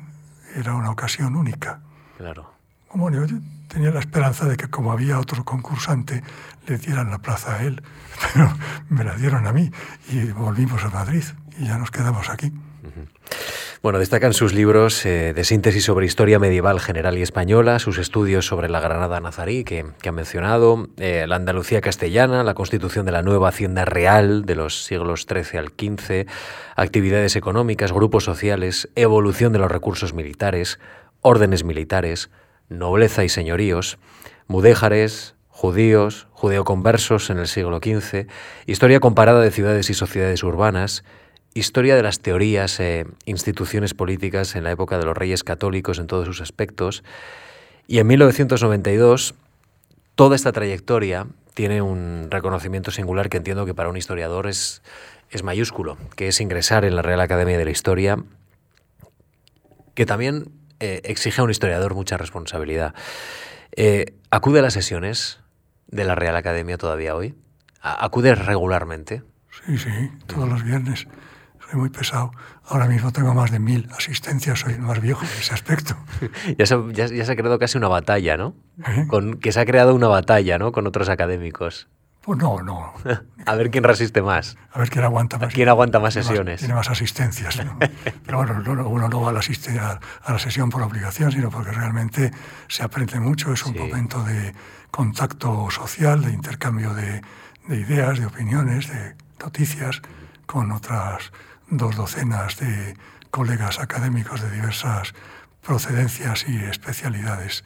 era 0.56 0.76
una 0.76 0.92
ocasión 0.92 1.36
única. 1.36 1.80
Claro. 2.18 2.54
Como 2.90 3.10
yo 3.12 3.26
tenía 3.70 3.92
la 3.92 4.00
esperanza 4.00 4.46
de 4.46 4.58
que 4.58 4.68
como 4.68 4.92
había 4.92 5.20
otro 5.20 5.46
concursante, 5.46 6.24
le 6.68 6.78
dieran 6.78 7.10
la 7.10 7.20
plaza 7.20 7.56
a 7.56 7.64
él, 7.64 7.82
pero 8.34 8.52
me 8.90 9.04
la 9.04 9.16
dieron 9.16 9.48
a 9.48 9.54
mí 9.54 9.72
y 10.10 10.32
volvimos 10.32 10.84
a 10.84 10.90
Madrid 10.90 11.24
y 11.60 11.66
ya 11.66 11.78
nos 11.78 11.92
quedamos 11.92 12.30
aquí. 12.30 12.52
Bueno, 13.82 14.00
destacan 14.00 14.34
sus 14.34 14.54
libros 14.54 15.06
eh, 15.06 15.34
de 15.34 15.44
síntesis 15.44 15.86
sobre 15.86 16.06
historia 16.06 16.40
medieval 16.40 16.80
general 16.80 17.18
y 17.18 17.22
española, 17.22 17.80
sus 17.80 17.98
estudios 17.98 18.46
sobre 18.46 18.68
la 18.68 18.82
Granada 18.82 19.20
nazarí 19.22 19.64
que, 19.64 19.86
que 20.02 20.10
han 20.10 20.16
mencionado, 20.16 20.88
eh, 20.98 21.26
la 21.28 21.36
Andalucía 21.36 21.80
castellana, 21.80 22.44
la 22.44 22.56
constitución 22.56 23.06
de 23.06 23.14
la 23.14 23.22
nueva 23.22 23.50
Hacienda 23.50 23.86
Real 23.86 24.46
de 24.46 24.56
los 24.56 24.84
siglos 24.84 25.26
XIII 25.30 25.60
al 25.60 25.70
XV, 25.70 26.28
actividades 26.76 27.36
económicas, 27.36 27.94
grupos 27.94 28.26
sociales, 28.26 28.90
evolución 28.96 29.54
de 29.54 29.60
los 29.60 29.72
recursos 29.72 30.14
militares, 30.14 30.80
órdenes 31.22 31.64
militares, 31.64 32.30
nobleza 32.68 33.24
y 33.24 33.30
señoríos, 33.30 33.98
mudéjares, 34.48 35.36
judíos, 35.48 36.28
judeoconversos 36.32 37.30
en 37.30 37.40
el 37.40 37.48
siglo 37.48 37.80
XV, 37.80 38.28
historia 38.66 39.00
comparada 39.00 39.42
de 39.42 39.52
ciudades 39.52 39.90
y 39.90 39.94
sociedades 39.94 40.44
urbanas, 40.44 41.04
historia 41.54 41.96
de 41.96 42.04
las 42.04 42.20
teorías 42.20 42.80
e 42.80 43.06
instituciones 43.26 43.94
políticas 43.94 44.56
en 44.56 44.64
la 44.64 44.72
época 44.72 44.98
de 44.98 45.06
los 45.06 45.18
reyes 45.18 45.44
católicos 45.44 46.00
en 46.00 46.08
todos 46.08 46.26
sus 46.26 46.42
aspectos. 46.42 47.04
Y 47.88 48.00
en 48.00 48.08
1992, 48.08 49.36
toda 50.16 50.36
esta 50.36 50.52
trayectoria 50.52 51.28
tiene 51.54 51.82
un 51.82 52.28
reconocimiento 52.30 52.92
singular 52.92 53.30
que 53.30 53.38
entiendo 53.38 53.66
que 53.66 53.74
para 53.74 53.90
un 53.90 53.98
historiador 53.98 54.48
es, 54.48 54.82
es 55.30 55.44
mayúsculo, 55.44 55.98
que 56.16 56.28
es 56.28 56.40
ingresar 56.40 56.86
en 56.86 56.96
la 56.96 57.02
Real 57.02 57.20
Academia 57.20 57.58
de 57.58 57.66
la 57.66 57.72
Historia, 57.72 58.18
que 59.96 60.06
también 60.06 60.52
eh, 60.80 61.02
exige 61.04 61.42
a 61.42 61.44
un 61.44 61.50
historiador 61.50 61.96
mucha 61.96 62.18
responsabilidad. 62.18 62.94
Eh, 63.76 64.14
¿Acude 64.32 64.60
a 64.60 64.62
las 64.62 64.74
sesiones 64.74 65.40
de 65.88 66.06
la 66.06 66.16
Real 66.16 66.36
Academia 66.36 66.78
todavía 66.78 67.16
hoy? 67.16 67.36
¿Acude 67.82 68.36
regularmente? 68.36 69.24
Sí, 69.66 69.78
sí, 69.78 69.90
todos 70.28 70.48
los 70.48 70.64
viernes 70.64 71.08
soy 71.70 71.80
muy 71.80 71.90
pesado. 71.90 72.32
Ahora 72.66 72.88
mismo 72.88 73.12
tengo 73.12 73.34
más 73.34 73.52
de 73.52 73.60
mil 73.60 73.90
asistencias, 73.96 74.60
soy 74.60 74.74
el 74.74 74.82
más 74.82 75.00
viejo 75.02 75.24
en 75.24 75.32
ese 75.40 75.54
aspecto. 75.54 75.96
ya, 76.58 76.66
se, 76.66 76.78
ya, 76.94 77.08
se, 77.08 77.32
ha 77.32 77.36
creado 77.36 77.60
casi 77.60 77.78
una 77.78 77.88
batalla, 77.88 78.38
¿no? 78.38 78.56
¿Eh? 78.88 79.06
Con, 79.08 79.40
que 79.40 79.52
se 79.52 79.60
ha 79.60 79.66
creado 79.66 79.94
una 79.94 80.08
batalla, 80.08 80.58
¿no? 80.58 80.72
Con 80.72 80.88
otros 80.88 81.10
académicos. 81.10 81.88
Pues 82.22 82.38
no, 82.38 82.62
no. 82.62 82.94
a 83.46 83.56
ver 83.56 83.72
quién 83.72 83.84
resiste 83.84 84.22
más. 84.22 84.58
A 84.72 84.80
ver 84.80 84.90
quién 84.90 85.04
aguanta 85.04 85.38
más. 85.38 85.54
¿Quién 85.54 85.70
aguanta 85.70 86.00
más 86.00 86.14
sesiones? 86.14 86.60
Tiene 86.60 86.74
más, 86.74 86.90
asistencias. 86.90 87.60
Pero 88.26 88.38
bueno, 88.38 88.62
uno 88.88 89.08
no 89.08 89.22
va 89.22 89.30
a 89.30 89.34
la, 89.34 89.40
a, 89.40 90.32
la, 90.32 90.40
sesión 90.40 90.70
por 90.70 90.82
obligación, 90.82 91.32
sino 91.32 91.50
porque 91.50 91.72
realmente 91.72 92.32
se 92.68 92.84
aprende 92.84 93.20
mucho. 93.20 93.54
Es 93.54 93.66
un 93.66 93.78
momento 93.78 94.24
de 94.24 94.54
contacto 94.92 95.70
social, 95.72 96.24
de 96.24 96.32
intercambio 96.32 96.94
de, 96.94 97.22
de 97.68 97.76
ideas, 97.78 98.20
de 98.20 98.26
opiniones, 98.26 98.90
de 98.90 99.16
noticias 99.40 100.02
con 100.46 100.72
otras 100.72 101.32
dos 101.70 101.96
docenas 101.96 102.58
de 102.58 102.96
colegas 103.32 103.80
académicos 103.80 104.42
de 104.42 104.52
diversas 104.52 105.14
procedencias 105.62 106.46
y 106.48 106.58
especialidades. 106.58 107.64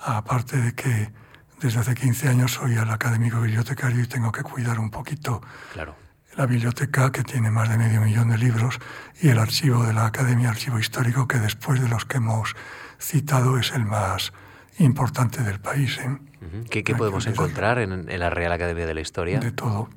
Aparte 0.00 0.58
de 0.58 0.74
que 0.74 1.12
desde 1.60 1.80
hace 1.80 1.94
15 1.94 2.28
años 2.28 2.52
soy 2.52 2.74
el 2.74 2.90
académico 2.90 3.40
bibliotecario 3.40 4.02
y 4.02 4.06
tengo 4.06 4.32
que 4.32 4.42
cuidar 4.42 4.78
un 4.78 4.90
poquito 4.90 5.40
claro. 5.72 5.96
la 6.36 6.46
biblioteca 6.46 7.10
que 7.12 7.22
tiene 7.22 7.50
más 7.50 7.68
de 7.68 7.78
medio 7.78 8.00
millón 8.00 8.28
de 8.28 8.38
libros 8.38 8.78
y 9.20 9.28
el 9.28 9.38
archivo 9.38 9.84
de 9.84 9.94
la 9.94 10.06
Academia 10.06 10.50
Archivo 10.50 10.78
Histórico 10.78 11.26
que 11.26 11.38
después 11.38 11.80
de 11.80 11.88
los 11.88 12.04
que 12.04 12.18
hemos 12.18 12.54
citado 12.98 13.58
es 13.58 13.72
el 13.72 13.86
más 13.86 14.32
importante 14.78 15.42
del 15.42 15.60
país. 15.60 15.98
¿eh? 15.98 16.18
¿Qué, 16.68 16.94
podemos 16.94 17.26
encontrar 17.26 17.78
en, 17.78 18.18
la 18.18 18.30
Real 18.30 18.52
Academia 18.52 18.86
de 18.86 18.94
la 18.94 19.00
Historia? 19.00 19.40
De 19.40 19.52
todo. 19.52 19.88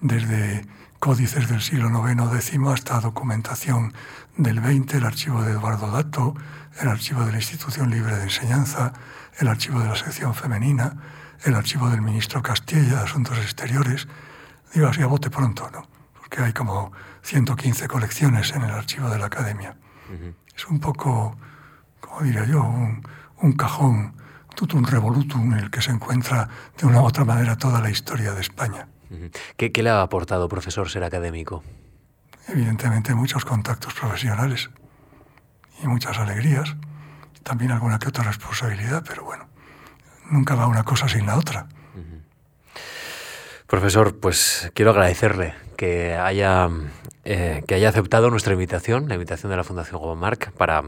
Desde 0.00 0.66
códices 0.98 1.48
del 1.48 1.60
siglo 1.60 1.88
IX 1.88 2.22
X 2.34 2.58
hasta 2.72 3.00
documentación 3.00 3.92
del 4.36 4.58
XX, 4.58 4.94
el 4.94 5.06
archivo 5.06 5.42
de 5.42 5.52
Eduardo 5.52 5.90
Dato, 5.90 6.34
el 6.80 6.88
archivo 6.88 7.24
de 7.24 7.32
la 7.32 7.38
Institución 7.38 7.90
Libre 7.90 8.16
de 8.16 8.24
Enseñanza, 8.24 8.92
el 9.38 9.48
archivo 9.48 9.80
de 9.80 9.88
la 9.88 9.96
sección 9.96 10.34
femenina, 10.34 10.96
el 11.44 11.54
archivo 11.54 11.88
del 11.90 12.02
ministro 12.02 12.42
Castilla 12.42 12.96
de 12.96 13.04
Asuntos 13.04 13.38
Exteriores. 13.38 14.08
Digo 14.74 14.88
así 14.88 15.02
a 15.02 15.06
bote 15.06 15.30
pronto, 15.30 15.70
¿no? 15.70 15.86
Porque 16.18 16.42
hay 16.42 16.52
como 16.52 16.92
115 17.22 17.88
colecciones 17.88 18.52
en 18.52 18.62
el 18.62 18.70
archivo 18.70 19.08
de 19.08 19.18
la 19.18 19.26
Academia. 19.26 19.76
Es 20.56 20.66
un 20.66 20.80
poco, 20.80 21.36
como 22.00 22.22
diría 22.22 22.44
yo, 22.44 22.62
un, 22.62 23.06
un 23.42 23.52
cajón, 23.52 24.14
tutum 24.54 24.84
revolutum, 24.84 25.52
en 25.52 25.58
el 25.58 25.70
que 25.70 25.82
se 25.82 25.90
encuentra 25.90 26.48
de 26.78 26.86
una 26.86 27.00
u 27.00 27.04
otra 27.04 27.24
manera 27.24 27.56
toda 27.56 27.80
la 27.80 27.90
historia 27.90 28.32
de 28.32 28.40
España. 28.40 28.88
¿Qué, 29.56 29.70
le 29.82 29.90
ha 29.90 30.02
aportado, 30.02 30.48
profesor, 30.48 30.88
ser 30.88 31.04
académico? 31.04 31.62
Evidentemente 32.48 33.14
muchos 33.14 33.44
contactos 33.44 33.94
profesionales 33.94 34.70
y 35.82 35.86
muchas 35.86 36.18
alegrías, 36.18 36.76
también 37.42 37.72
alguna 37.72 37.98
que 37.98 38.08
otra 38.08 38.24
responsabilidad, 38.24 39.04
pero 39.06 39.24
bueno, 39.24 39.48
nunca 40.30 40.54
va 40.54 40.66
una 40.66 40.84
cosa 40.84 41.08
sin 41.08 41.26
la 41.26 41.36
otra. 41.36 41.66
Profesor, 43.66 44.18
pues 44.20 44.70
quiero 44.74 44.92
agradecerle 44.92 45.65
que 45.76 46.14
haya, 46.14 46.68
eh, 47.24 47.62
que 47.66 47.74
haya 47.74 47.88
aceptado 47.88 48.30
nuestra 48.30 48.52
invitación, 48.52 49.08
la 49.08 49.14
invitación 49.14 49.50
de 49.50 49.56
la 49.56 49.64
Fundación 49.64 50.00
Gobomarc, 50.00 50.52
para, 50.52 50.82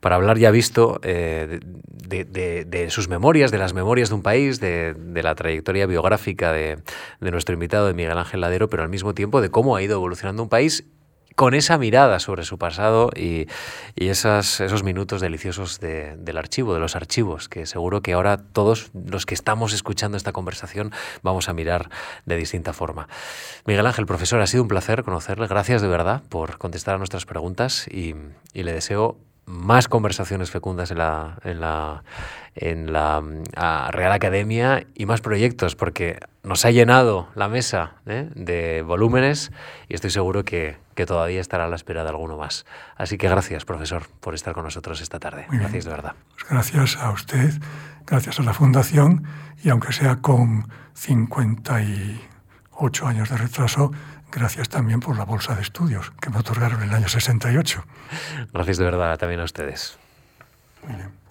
para 0.00 0.16
hablar 0.16 0.38
ya 0.38 0.50
visto 0.50 1.00
eh, 1.02 1.60
de, 1.62 2.86
sus 2.90 3.08
memorias, 3.08 3.50
de 3.50 3.58
las 3.58 3.74
memorias 3.74 4.10
de 4.10 4.14
un 4.14 4.22
país, 4.22 4.60
de, 4.60 4.94
la 5.22 5.34
trayectoria 5.34 5.86
biográfica 5.86 6.52
de, 6.52 6.78
nuestro 7.20 7.54
invitado, 7.54 7.86
de 7.86 7.94
Miguel 7.94 8.18
Ángel 8.18 8.40
Ladero, 8.40 8.68
pero 8.68 8.82
al 8.82 8.88
mismo 8.88 9.14
tiempo 9.14 9.40
de 9.40 9.50
cómo 9.50 9.76
ha 9.76 9.82
ido 9.82 9.94
evolucionando 9.94 10.42
un 10.42 10.48
país 10.48 10.84
con 11.34 11.54
esa 11.54 11.78
mirada 11.78 12.20
sobre 12.20 12.44
su 12.44 12.58
pasado 12.58 13.10
y, 13.14 13.46
esas, 13.96 14.60
esos 14.60 14.82
minutos 14.82 15.20
deliciosos 15.20 15.80
del 15.80 16.36
archivo, 16.36 16.74
de 16.74 16.80
los 16.80 16.96
archivos, 16.96 17.48
que 17.48 17.66
seguro 17.66 18.02
que 18.02 18.12
ahora 18.12 18.36
todos 18.36 18.90
los 18.92 19.26
que 19.26 19.34
estamos 19.34 19.72
escuchando 19.72 20.16
esta 20.16 20.32
conversación 20.32 20.92
vamos 21.22 21.48
a 21.48 21.52
mirar 21.52 21.90
de 22.26 22.36
distinta 22.36 22.72
forma. 22.72 23.08
Miguel 23.66 23.86
Ángel, 23.86 24.06
profesor, 24.06 24.40
ha 24.40 24.46
sido 24.46 24.62
un 24.62 24.68
placer 24.68 25.02
conocerle. 25.04 25.46
Gracias 25.46 25.82
de 25.82 25.88
verdad 25.88 26.22
por 26.28 26.58
contestar 26.58 26.96
a 26.96 26.98
nuestras 26.98 27.26
preguntas 27.26 27.88
y, 27.88 28.14
y 28.52 28.62
le 28.62 28.72
deseo 28.72 29.18
más 29.46 29.88
conversaciones 29.88 30.50
fecundas 30.50 30.90
en 30.90 30.98
la, 30.98 31.38
en 31.44 31.60
la, 31.60 32.02
en 32.54 32.92
la 32.92 33.22
Real 33.90 34.12
Academia 34.12 34.86
y 34.94 35.06
más 35.06 35.20
proyectos, 35.20 35.74
porque 35.76 36.18
nos 36.42 36.64
ha 36.64 36.70
llenado 36.70 37.28
la 37.34 37.48
mesa 37.48 37.96
¿eh? 38.06 38.30
de 38.34 38.82
volúmenes 38.82 39.52
y 39.88 39.94
estoy 39.94 40.10
seguro 40.10 40.44
que, 40.44 40.76
que, 40.94 41.06
todavía 41.06 41.40
estará 41.40 41.64
a 41.64 41.68
la 41.68 41.76
espera 41.76 42.04
de 42.04 42.10
alguno 42.10 42.36
más. 42.36 42.66
Así 42.96 43.18
que 43.18 43.28
gracias, 43.28 43.64
profesor, 43.64 44.04
por 44.20 44.34
estar 44.34 44.54
con 44.54 44.64
nosotros 44.64 45.00
esta 45.00 45.18
tarde. 45.18 45.46
gracias 45.50 45.84
de 45.84 45.90
verdad. 45.90 46.14
Pues 46.32 46.44
gracias 46.48 46.96
a 46.96 47.10
usted, 47.10 47.52
gracias 48.06 48.38
a 48.40 48.42
la 48.42 48.54
Fundación 48.54 49.24
y 49.62 49.70
aunque 49.70 49.92
sea 49.92 50.16
con 50.16 50.68
58 50.94 53.06
años 53.06 53.30
de 53.30 53.36
retraso, 53.36 53.92
Gracias 54.34 54.68
también 54.68 54.98
por 54.98 55.16
la 55.16 55.24
bolsa 55.24 55.54
de 55.54 55.62
estudios 55.62 56.10
que 56.20 56.28
me 56.28 56.38
otorgaron 56.38 56.82
en 56.82 56.88
el 56.88 56.94
año 56.94 57.08
68. 57.08 57.84
Gracias 58.52 58.78
de 58.78 58.84
verdad 58.84 59.16
también 59.16 59.40
a 59.40 59.44
ustedes. 59.44 59.96
Muy 60.82 60.96
bien. 60.96 61.23